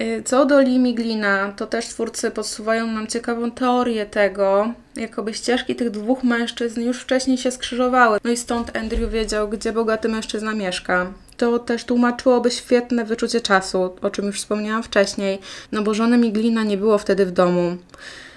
Y, 0.00 0.22
Co 0.24 0.46
do 0.46 0.60
Lee 0.60 0.78
Miglina, 0.78 1.52
to 1.56 1.66
też 1.66 1.86
twórcy 1.86 2.30
podsuwają 2.30 2.86
nam 2.86 3.06
ciekawą 3.06 3.50
teorię 3.50 4.06
tego, 4.06 4.72
jakoby 4.96 5.34
ścieżki 5.34 5.76
tych 5.76 5.90
dwóch 5.90 6.24
mężczyzn 6.24 6.80
już 6.80 7.00
wcześniej 7.00 7.38
się 7.38 7.50
skrzyżowały. 7.50 8.18
No 8.24 8.30
i 8.30 8.36
stąd 8.36 8.76
Andrew 8.76 9.10
wiedział, 9.10 9.48
gdzie 9.48 9.72
bogaty 9.72 10.08
mężczyzna 10.08 10.54
mieszka. 10.54 11.12
To 11.36 11.58
też 11.58 11.84
tłumaczyłoby 11.84 12.50
świetne 12.50 13.04
wyczucie 13.04 13.40
czasu, 13.40 13.96
o 14.02 14.10
czym 14.10 14.26
już 14.26 14.36
wspomniałam 14.36 14.82
wcześniej, 14.82 15.38
no 15.72 15.82
bo 15.82 15.94
żony 15.94 16.18
Miglina 16.18 16.62
nie 16.62 16.76
było 16.76 16.98
wtedy 16.98 17.26
w 17.26 17.30
domu. 17.30 17.76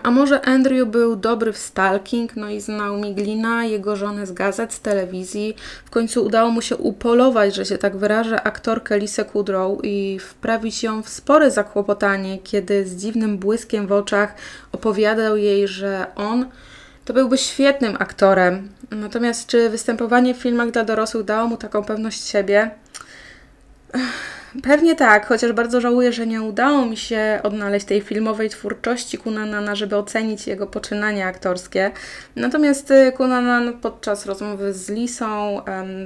A 0.04 0.12
może 0.12 0.41
Andrew 0.41 0.88
był 0.88 1.16
dobry 1.16 1.54
w 1.54 1.58
stalking, 1.58 2.36
no 2.36 2.49
i 2.49 2.62
znał 2.62 2.97
Miglina, 2.97 3.66
jego 3.66 3.95
żonę 3.95 4.26
z 4.26 4.32
gazet, 4.32 4.74
z 4.74 4.80
telewizji. 4.80 5.56
W 5.86 5.89
końcu 5.89 6.26
udało 6.26 6.52
mu 6.52 6.62
się 6.62 6.78
upolować, 6.78 7.56
że 7.56 7.66
się 7.66 7.78
tak 7.78 7.97
wyrażę, 7.97 8.43
aktorkę 8.43 8.99
Lisę 8.99 9.26
Kudrow 9.26 9.80
i 9.84 10.20
wprawić 10.20 10.84
ją 10.84 11.04
w 11.04 11.10
spore 11.10 11.52
zakłopotanie, 11.52 12.39
kiedy 12.39 12.86
z 12.86 12.95
dziwnym 12.95 13.38
błyskiem 13.38 13.88
w 13.88 13.91
oczach 13.91 14.36
opowiadał 14.72 15.38
jej, 15.38 15.68
że 15.68 16.06
on 16.16 16.45
to 17.06 17.14
byłby 17.14 17.38
świetnym 17.38 17.95
aktorem. 17.99 18.70
Natomiast 18.91 19.47
czy 19.47 19.70
występowanie 19.70 20.34
w 20.34 20.38
filmach 20.38 20.72
dla 20.72 20.84
dorosłych 20.84 21.26
dało 21.26 21.47
mu 21.47 21.58
taką 21.58 21.84
pewność 21.84 22.28
siebie? 22.28 22.72
Pewnie 24.64 24.95
tak, 24.95 25.28
chociaż 25.28 25.52
bardzo 25.52 25.82
żałuję, 25.82 26.14
że 26.14 26.28
nie 26.28 26.41
udało 26.41 26.86
mi 26.86 26.97
się 26.97 27.39
odnaleźć 27.43 27.86
tej 27.86 28.02
filmowej 28.02 28.49
twórczości 28.49 29.18
Kunanana, 29.18 29.76
żeby 29.76 29.95
ocenić 29.95 30.47
jego 30.47 30.68
poczynania 30.68 31.28
aktorskie. 31.28 31.91
Natomiast 32.36 32.91
y, 32.91 33.12
Kunanan 33.12 33.74
podczas 33.74 34.26
rozmowy 34.26 34.74
z 34.74 34.89
Lisą 34.89 35.62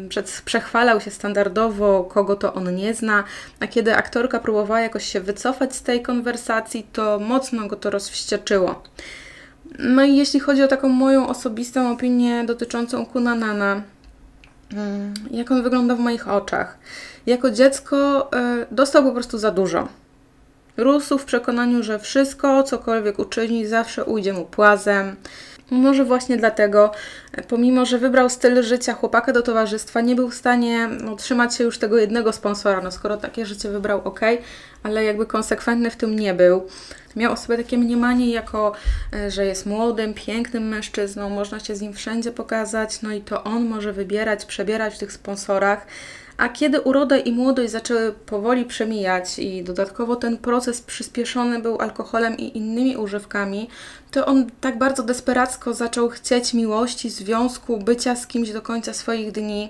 przed, 0.09 0.41
przechwalał 0.45 1.01
się 1.01 1.11
standardowo, 1.11 2.03
kogo 2.03 2.35
to 2.35 2.53
on 2.53 2.75
nie 2.75 2.93
zna, 2.93 3.23
a 3.59 3.67
kiedy 3.67 3.95
aktorka 3.95 4.39
próbowała 4.39 4.81
jakoś 4.81 5.05
się 5.05 5.21
wycofać 5.21 5.75
z 5.75 5.81
tej 5.81 6.01
konwersacji, 6.01 6.87
to 6.93 7.19
mocno 7.19 7.67
go 7.67 7.75
to 7.75 7.89
rozwścieczyło. 7.89 8.83
No 9.79 10.03
i 10.03 10.15
jeśli 10.15 10.39
chodzi 10.39 10.63
o 10.63 10.67
taką 10.67 10.89
moją 10.89 11.27
osobistą 11.27 11.91
opinię 11.91 12.43
dotyczącą 12.43 13.05
Kunanana, 13.05 13.81
mm, 14.73 15.13
jak 15.31 15.51
on 15.51 15.63
wygląda 15.63 15.95
w 15.95 15.99
moich 15.99 16.27
oczach. 16.27 16.77
Jako 17.25 17.51
dziecko 17.51 18.29
y, 18.61 18.65
dostał 18.71 19.03
po 19.03 19.11
prostu 19.11 19.37
za 19.37 19.51
dużo. 19.51 19.87
Rósł 20.77 21.17
w 21.17 21.25
przekonaniu, 21.25 21.83
że 21.83 21.99
wszystko, 21.99 22.63
cokolwiek 22.63 23.19
uczyni, 23.19 23.67
zawsze 23.67 24.05
ujdzie 24.05 24.33
mu 24.33 24.45
płazem. 24.45 25.15
Może 25.71 26.05
właśnie 26.05 26.37
dlatego, 26.37 26.91
e, 27.31 27.43
pomimo 27.43 27.85
że 27.85 27.97
wybrał 27.97 28.29
styl 28.29 28.63
życia 28.63 28.93
chłopaka 28.93 29.31
do 29.31 29.41
towarzystwa, 29.41 30.01
nie 30.01 30.15
był 30.15 30.29
w 30.29 30.35
stanie 30.35 30.89
trzymać 31.17 31.55
się 31.55 31.63
już 31.63 31.77
tego 31.79 31.97
jednego 31.97 32.33
sponsora. 32.33 32.81
No 32.81 32.91
skoro 32.91 33.17
takie 33.17 33.45
życie 33.45 33.69
wybrał, 33.69 34.01
ok, 34.03 34.19
ale 34.83 35.03
jakby 35.03 35.25
konsekwentny 35.25 35.89
w 35.89 35.95
tym 35.95 36.19
nie 36.19 36.33
był. 36.33 36.67
Miał 37.15 37.33
o 37.33 37.37
sobie 37.37 37.57
takie 37.57 37.77
mniemanie, 37.77 38.29
jako 38.29 38.71
e, 39.13 39.31
że 39.31 39.45
jest 39.45 39.65
młodym, 39.65 40.13
pięknym 40.13 40.67
mężczyzną, 40.67 41.29
można 41.29 41.59
się 41.59 41.75
z 41.75 41.81
nim 41.81 41.93
wszędzie 41.93 42.31
pokazać, 42.31 43.01
no 43.01 43.11
i 43.11 43.21
to 43.21 43.43
on 43.43 43.65
może 43.65 43.93
wybierać, 43.93 44.45
przebierać 44.45 44.95
w 44.95 44.97
tych 44.97 45.11
sponsorach. 45.11 45.87
A 46.37 46.49
kiedy 46.49 46.81
uroda 46.81 47.17
i 47.17 47.31
młodość 47.31 47.71
zaczęły 47.71 48.11
powoli 48.11 48.65
przemijać 48.65 49.39
i 49.39 49.63
dodatkowo 49.63 50.15
ten 50.15 50.37
proces 50.37 50.81
przyspieszony 50.81 51.59
był 51.59 51.81
alkoholem 51.81 52.37
i 52.37 52.57
innymi 52.57 52.97
używkami, 52.97 53.69
to 54.11 54.25
on 54.25 54.49
tak 54.61 54.77
bardzo 54.77 55.03
desperacko 55.03 55.73
zaczął 55.73 56.09
chcieć 56.09 56.53
miłości, 56.53 57.09
związku, 57.09 57.77
bycia 57.77 58.15
z 58.15 58.27
kimś 58.27 58.51
do 58.51 58.61
końca 58.61 58.93
swoich 58.93 59.31
dni. 59.31 59.69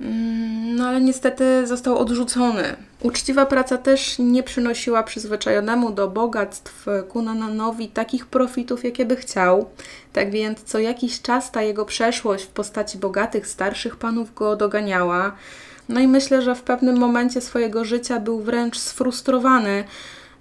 Mm, 0.00 0.76
No 0.76 0.88
ale 0.88 1.00
niestety 1.00 1.66
został 1.66 1.98
odrzucony. 1.98 2.76
Uczciwa 3.02 3.46
praca 3.46 3.78
też 3.78 4.18
nie 4.18 4.42
przynosiła 4.42 5.02
przyzwyczajonemu 5.02 5.92
do 5.92 6.08
bogactw 6.08 6.86
Kunananowi 7.08 7.88
takich 7.88 8.26
profitów, 8.26 8.84
jakie 8.84 9.06
by 9.06 9.16
chciał. 9.16 9.70
Tak 10.12 10.30
więc 10.30 10.62
co 10.62 10.78
jakiś 10.78 11.22
czas 11.22 11.50
ta 11.50 11.62
jego 11.62 11.84
przeszłość 11.84 12.44
w 12.44 12.48
postaci 12.48 12.98
bogatych, 12.98 13.46
starszych 13.46 13.96
panów 13.96 14.34
go 14.34 14.56
doganiała. 14.56 15.32
No 15.88 16.00
i 16.00 16.08
myślę, 16.08 16.42
że 16.42 16.54
w 16.54 16.62
pewnym 16.62 16.98
momencie 16.98 17.40
swojego 17.40 17.84
życia 17.84 18.20
był 18.20 18.40
wręcz 18.40 18.78
sfrustrowany, 18.78 19.84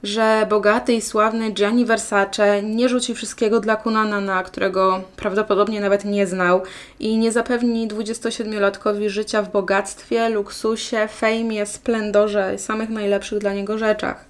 że 0.03 0.45
bogaty 0.49 0.93
i 0.93 1.01
sławny 1.01 1.51
Gianni 1.51 1.85
Versace 1.85 2.63
nie 2.63 2.89
rzuci 2.89 3.15
wszystkiego 3.15 3.59
dla 3.59 3.75
Kunanana, 3.75 4.43
którego 4.43 5.01
prawdopodobnie 5.15 5.81
nawet 5.81 6.05
nie 6.05 6.27
znał 6.27 6.63
i 6.99 7.17
nie 7.17 7.31
zapewni 7.31 7.87
27-latkowi 7.87 9.09
życia 9.09 9.41
w 9.41 9.51
bogactwie, 9.51 10.29
luksusie, 10.29 11.07
fejmie, 11.07 11.65
splendorze, 11.65 12.57
samych 12.57 12.89
najlepszych 12.89 13.39
dla 13.39 13.53
niego 13.53 13.77
rzeczach. 13.77 14.25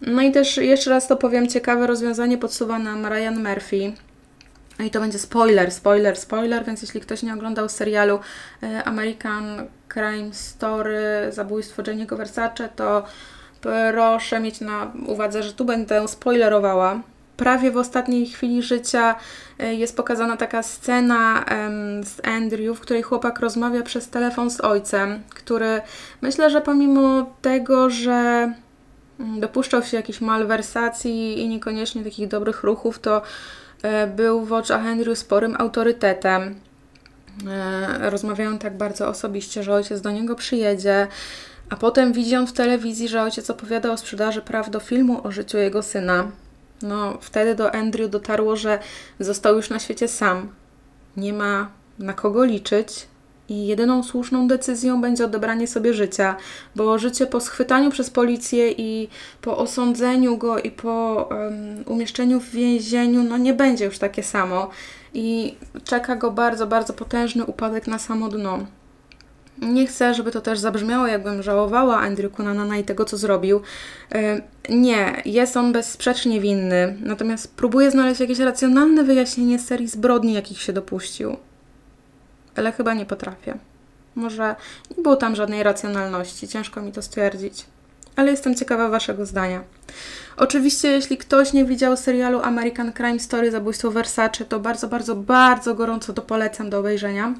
No 0.00 0.22
i 0.22 0.32
też 0.32 0.56
jeszcze 0.56 0.90
raz 0.90 1.08
to 1.08 1.16
powiem, 1.16 1.48
ciekawe 1.48 1.86
rozwiązanie 1.86 2.38
podsuwa 2.38 2.78
nam 2.78 3.06
Ryan 3.06 3.48
Murphy. 3.48 3.92
I 4.80 4.90
to 4.90 5.00
będzie 5.00 5.18
spoiler, 5.18 5.70
spoiler, 5.70 6.16
spoiler, 6.16 6.64
więc 6.64 6.82
jeśli 6.82 7.00
ktoś 7.00 7.22
nie 7.22 7.34
oglądał 7.34 7.68
serialu 7.68 8.20
e, 8.62 8.84
American 8.84 9.66
Crime 9.88 10.34
Story, 10.34 11.02
zabójstwo 11.30 11.82
Jenniego 11.86 12.16
Versace, 12.16 12.68
to 12.76 13.04
proszę 13.62 14.40
mieć 14.40 14.60
na 14.60 14.92
uwadze, 15.06 15.42
że 15.42 15.52
tu 15.52 15.64
będę 15.64 16.08
spoilerowała. 16.08 17.00
Prawie 17.36 17.70
w 17.70 17.76
ostatniej 17.76 18.26
chwili 18.26 18.62
życia 18.62 19.14
e, 19.58 19.74
jest 19.74 19.96
pokazana 19.96 20.36
taka 20.36 20.62
scena 20.62 21.44
z 22.04 22.26
Andrew, 22.26 22.78
w 22.78 22.80
której 22.80 23.02
chłopak 23.02 23.40
rozmawia 23.40 23.82
przez 23.82 24.08
telefon 24.08 24.50
z 24.50 24.60
ojcem, 24.60 25.22
który 25.28 25.80
myślę, 26.22 26.50
że 26.50 26.60
pomimo 26.60 27.32
tego, 27.42 27.90
że 27.90 28.52
mm, 29.20 29.40
dopuszczał 29.40 29.82
się 29.82 29.96
jakichś 29.96 30.20
malwersacji 30.20 31.40
i 31.40 31.48
niekoniecznie 31.48 32.04
takich 32.04 32.28
dobrych 32.28 32.62
ruchów, 32.62 32.98
to 32.98 33.22
e, 33.82 34.06
był 34.06 34.44
w 34.44 34.52
oczach 34.52 34.86
Andrew 34.86 35.18
sporym 35.18 35.56
autorytetem. 35.58 36.54
E, 37.48 38.10
Rozmawiają 38.10 38.58
tak 38.58 38.76
bardzo 38.76 39.08
osobiście, 39.08 39.62
że 39.62 39.74
ojciec 39.74 40.00
do 40.00 40.10
niego 40.10 40.34
przyjedzie, 40.34 41.08
a 41.72 41.76
potem 41.76 42.12
widzi 42.12 42.36
on 42.36 42.46
w 42.46 42.52
telewizji, 42.52 43.08
że 43.08 43.22
ojciec 43.22 43.50
opowiada 43.50 43.92
o 43.92 43.96
sprzedaży 43.96 44.42
praw 44.42 44.70
do 44.70 44.80
filmu 44.80 45.26
o 45.26 45.30
życiu 45.30 45.58
jego 45.58 45.82
syna. 45.82 46.30
No, 46.82 47.18
wtedy 47.20 47.54
do 47.54 47.74
Andrew 47.74 48.10
dotarło, 48.10 48.56
że 48.56 48.78
został 49.20 49.56
już 49.56 49.70
na 49.70 49.78
świecie 49.78 50.08
sam. 50.08 50.48
Nie 51.16 51.32
ma 51.32 51.70
na 51.98 52.12
kogo 52.12 52.44
liczyć 52.44 53.06
i 53.48 53.66
jedyną 53.66 54.02
słuszną 54.02 54.48
decyzją 54.48 55.00
będzie 55.00 55.24
odebranie 55.24 55.66
sobie 55.66 55.94
życia, 55.94 56.36
bo 56.76 56.98
życie 56.98 57.26
po 57.26 57.40
schwytaniu 57.40 57.90
przez 57.90 58.10
policję 58.10 58.72
i 58.72 59.08
po 59.40 59.58
osądzeniu 59.58 60.36
go 60.36 60.58
i 60.58 60.70
po 60.70 61.28
em, 61.30 61.84
umieszczeniu 61.86 62.40
w 62.40 62.50
więzieniu, 62.50 63.22
no 63.22 63.38
nie 63.38 63.54
będzie 63.54 63.84
już 63.84 63.98
takie 63.98 64.22
samo 64.22 64.70
i 65.14 65.56
czeka 65.84 66.16
go 66.16 66.30
bardzo, 66.30 66.66
bardzo 66.66 66.92
potężny 66.92 67.44
upadek 67.44 67.86
na 67.86 67.98
samo 67.98 68.28
dno. 68.28 68.58
Nie 69.62 69.86
chcę, 69.86 70.14
żeby 70.14 70.30
to 70.30 70.40
też 70.40 70.58
zabrzmiało, 70.58 71.06
jakbym 71.06 71.42
żałowała 71.42 71.98
Andrew 71.98 72.32
Cunanana 72.36 72.78
i 72.78 72.84
tego, 72.84 73.04
co 73.04 73.16
zrobił. 73.16 73.60
E, 74.14 74.40
Nie, 74.68 75.22
jest 75.24 75.56
on 75.56 75.72
bezsprzecznie 75.72 76.40
winny, 76.40 76.96
natomiast 77.00 77.54
próbuję 77.56 77.90
znaleźć 77.90 78.20
jakieś 78.20 78.38
racjonalne 78.38 79.04
wyjaśnienie 79.04 79.58
serii 79.58 79.88
zbrodni, 79.88 80.32
jakich 80.32 80.62
się 80.62 80.72
dopuścił. 80.72 81.36
Ale 82.56 82.72
chyba 82.72 82.94
nie 82.94 83.06
potrafię. 83.06 83.58
Może 84.14 84.56
nie 84.96 85.02
było 85.02 85.16
tam 85.16 85.36
żadnej 85.36 85.62
racjonalności, 85.62 86.48
ciężko 86.48 86.82
mi 86.82 86.92
to 86.92 87.02
stwierdzić. 87.02 87.66
Ale 88.16 88.30
jestem 88.30 88.54
ciekawa 88.54 88.88
Waszego 88.88 89.26
zdania. 89.26 89.62
Oczywiście, 90.36 90.88
jeśli 90.88 91.18
ktoś 91.18 91.52
nie 91.52 91.64
widział 91.64 91.96
serialu 91.96 92.40
American 92.42 92.92
Crime 92.92 93.18
Story 93.18 93.50
Zabójstwo 93.50 93.90
Versace, 93.90 94.44
to 94.44 94.60
bardzo, 94.60 94.88
bardzo, 94.88 95.14
bardzo 95.14 95.74
gorąco 95.74 96.12
to 96.12 96.22
polecam 96.22 96.70
do 96.70 96.78
obejrzenia. 96.78 97.34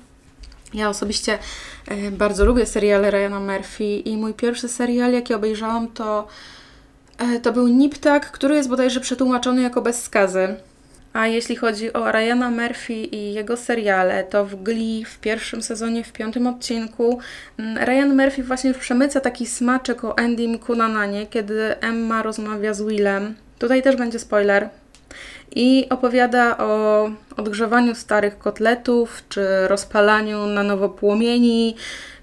Ja 0.75 0.89
osobiście 0.89 1.39
e, 1.89 2.11
bardzo 2.11 2.45
lubię 2.45 2.66
seriale 2.66 3.11
Ryana 3.11 3.41
Murphy 3.41 3.85
i 3.85 4.16
mój 4.16 4.35
pierwszy 4.35 4.68
serial, 4.68 5.12
jaki 5.12 5.35
obejrzałam, 5.35 5.89
to, 5.89 6.27
e, 7.18 7.41
to 7.41 7.53
był 7.53 7.68
Niptak, 7.68 8.31
który 8.31 8.55
jest 8.55 8.68
bodajże 8.68 9.01
przetłumaczony 9.01 9.62
jako 9.62 9.83
bez 9.83 10.03
skazy. 10.03 10.57
A 11.12 11.27
jeśli 11.27 11.57
chodzi 11.57 11.93
o 11.93 12.12
Ryana 12.12 12.51
Murphy 12.51 12.95
i 12.95 13.33
jego 13.33 13.57
seriale, 13.57 14.25
to 14.25 14.47
w 14.47 14.62
Glee 14.62 15.05
w 15.05 15.18
pierwszym 15.18 15.62
sezonie, 15.62 16.05
w 16.05 16.12
piątym 16.12 16.47
odcinku 16.47 17.18
mm, 17.59 17.85
Ryan 17.85 18.16
Murphy 18.16 18.43
właśnie 18.43 18.75
przemyca 18.75 19.20
taki 19.20 19.47
smaczek 19.47 20.05
o 20.05 20.16
Endym 20.16 20.59
Cunananie, 20.59 21.27
kiedy 21.27 21.81
Emma 21.81 22.23
rozmawia 22.23 22.75
z 22.75 22.83
Willem. 22.83 23.35
Tutaj 23.59 23.83
też 23.83 23.97
będzie 23.97 24.18
spoiler, 24.18 24.68
i 25.57 25.87
opowiada 25.91 26.59
o 26.59 27.11
odgrzewaniu 27.37 27.95
starych 27.95 28.39
kotletów, 28.39 29.23
czy 29.29 29.69
rozpalaniu 29.69 30.47
na 30.47 30.63
nowo 30.63 30.89
płomieni, 30.89 31.77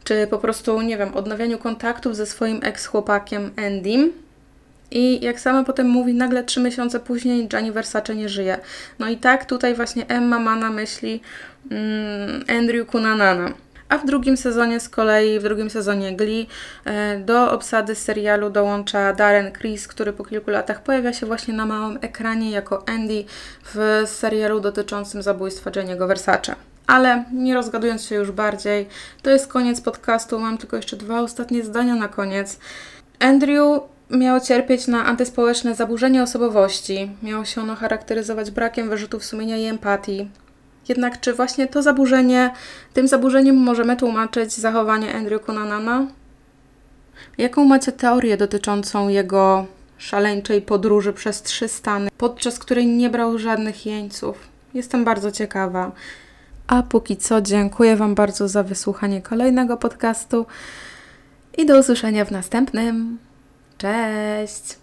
czy 0.03 0.27
po 0.27 0.37
prostu, 0.37 0.81
nie 0.81 0.97
wiem, 0.97 1.15
odnawianiu 1.15 1.57
kontaktów 1.57 2.15
ze 2.15 2.25
swoim 2.25 2.59
ex-chłopakiem 2.63 3.51
Endym. 3.55 4.11
I 4.91 5.25
jak 5.25 5.39
sama 5.39 5.63
potem 5.63 5.87
mówi, 5.87 6.13
nagle 6.13 6.43
trzy 6.43 6.59
miesiące 6.59 6.99
później 6.99 7.47
Gianni 7.47 7.71
Versace 7.71 8.15
nie 8.15 8.29
żyje. 8.29 8.57
No 8.99 9.09
i 9.09 9.17
tak 9.17 9.45
tutaj 9.45 9.75
właśnie 9.75 10.07
Emma 10.07 10.39
ma 10.39 10.55
na 10.55 10.69
myśli 10.69 11.21
mm, 11.71 12.43
Andrew 12.47 12.87
Cunanana. 12.91 13.53
A 13.89 13.97
w 13.97 14.05
drugim 14.05 14.37
sezonie 14.37 14.79
z 14.79 14.89
kolei, 14.89 15.39
w 15.39 15.43
drugim 15.43 15.69
sezonie 15.69 16.15
Glee, 16.15 16.47
e, 16.85 17.19
do 17.19 17.51
obsady 17.51 17.95
serialu 17.95 18.49
dołącza 18.49 19.13
Darren 19.13 19.51
Criss, 19.51 19.87
który 19.87 20.13
po 20.13 20.25
kilku 20.25 20.51
latach 20.51 20.83
pojawia 20.83 21.13
się 21.13 21.25
właśnie 21.25 21.53
na 21.53 21.65
małym 21.65 21.99
ekranie 22.01 22.51
jako 22.51 22.89
Andy 22.89 23.25
w 23.63 24.03
serialu 24.05 24.59
dotyczącym 24.59 25.21
zabójstwa 25.21 25.71
Jenniego 25.75 26.07
Versace. 26.07 26.55
Ale 26.87 27.23
nie 27.33 27.53
rozgadując 27.53 28.05
się 28.05 28.15
już 28.15 28.31
bardziej, 28.31 28.87
to 29.21 29.29
jest 29.29 29.47
koniec 29.47 29.81
podcastu. 29.81 30.39
Mam 30.39 30.57
tylko 30.57 30.77
jeszcze 30.77 30.97
dwa 30.97 31.21
ostatnie 31.21 31.63
zdania 31.63 31.95
na 31.95 32.07
koniec. 32.07 32.59
Andrew 33.19 33.81
miał 34.09 34.39
cierpieć 34.39 34.87
na 34.87 35.05
antyspołeczne 35.05 35.75
zaburzenie 35.75 36.23
osobowości. 36.23 37.11
Miało 37.23 37.45
się 37.45 37.61
ono 37.61 37.75
charakteryzować 37.75 38.51
brakiem 38.51 38.89
wyrzutów 38.89 39.25
sumienia 39.25 39.57
i 39.57 39.65
empatii. 39.65 40.29
Jednak 40.89 41.19
czy 41.19 41.33
właśnie 41.33 41.67
to 41.67 41.81
zaburzenie, 41.81 42.53
tym 42.93 43.07
zaburzeniem 43.07 43.55
możemy 43.55 43.97
tłumaczyć 43.97 44.53
zachowanie 44.53 45.15
Andrew 45.15 45.45
Conanana? 45.49 46.07
Jaką 47.37 47.65
macie 47.65 47.91
teorię 47.91 48.37
dotyczącą 48.37 49.07
jego 49.07 49.65
szaleńczej 49.97 50.61
podróży 50.61 51.13
przez 51.13 51.41
trzy 51.41 51.67
stany, 51.67 52.09
podczas 52.17 52.59
której 52.59 52.87
nie 52.87 53.09
brał 53.09 53.37
żadnych 53.37 53.85
jeńców? 53.85 54.37
Jestem 54.73 55.05
bardzo 55.05 55.31
ciekawa. 55.31 55.91
A 56.67 56.83
póki 56.83 57.17
co 57.17 57.41
dziękuję 57.41 57.95
Wam 57.95 58.15
bardzo 58.15 58.47
za 58.47 58.63
wysłuchanie 58.63 59.21
kolejnego 59.21 59.77
podcastu 59.77 60.45
i 61.57 61.65
do 61.65 61.79
usłyszenia 61.79 62.25
w 62.25 62.31
następnym. 62.31 63.17
Cześć! 63.77 64.77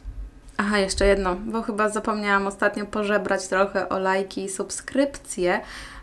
Aha, 0.57 0.79
jeszcze 0.79 1.07
jedno, 1.07 1.35
bo 1.35 1.63
chyba 1.63 1.89
zapomniałam 1.89 2.47
ostatnio 2.47 2.87
pożebrać 2.87 3.49
trochę 3.49 3.89
o 3.89 3.99
lajki 3.99 4.45
i 4.45 4.49
subskrypcje, 4.49 5.61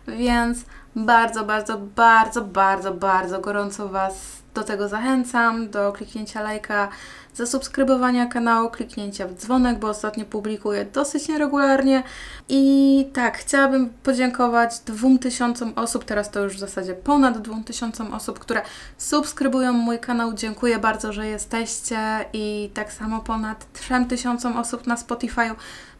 więc 0.08 0.58
bardzo, 0.96 1.44
bardzo, 1.44 1.78
bardzo, 1.78 2.42
bardzo, 2.42 2.94
bardzo 2.94 3.40
gorąco 3.40 3.88
Was 3.88 4.44
do 4.54 4.64
tego 4.64 4.88
zachęcam, 4.88 5.70
do 5.70 5.92
kliknięcia 5.92 6.42
lajka, 6.42 6.88
zasubskrybowania 7.34 8.26
kanału, 8.26 8.70
kliknięcia 8.70 9.26
w 9.28 9.34
dzwonek, 9.34 9.78
bo 9.78 9.88
ostatnio 9.88 10.24
publikuję 10.24 10.84
dosyć 10.84 11.28
nieregularnie. 11.28 12.02
I 12.48 13.06
tak, 13.12 13.38
chciałabym 13.38 13.90
podziękować 14.02 14.78
2000 14.78 15.74
osób, 15.76 16.04
teraz 16.04 16.30
to 16.30 16.40
już 16.40 16.56
w 16.56 16.58
zasadzie 16.58 16.94
ponad 16.94 17.38
2000 17.38 18.12
osób, 18.12 18.38
które 18.38 18.62
subskrybują 18.98 19.72
mój 19.72 19.98
kanał. 19.98 20.32
Dziękuję 20.34 20.78
bardzo, 20.78 21.12
że 21.12 21.26
jesteście 21.26 22.24
i 22.32 22.70
tak 22.74 22.92
samo 22.92 23.20
ponad 23.20 23.72
3000 23.72 24.58
osób 24.58 24.86
na 24.86 24.94
Spotify'u. 24.94 25.54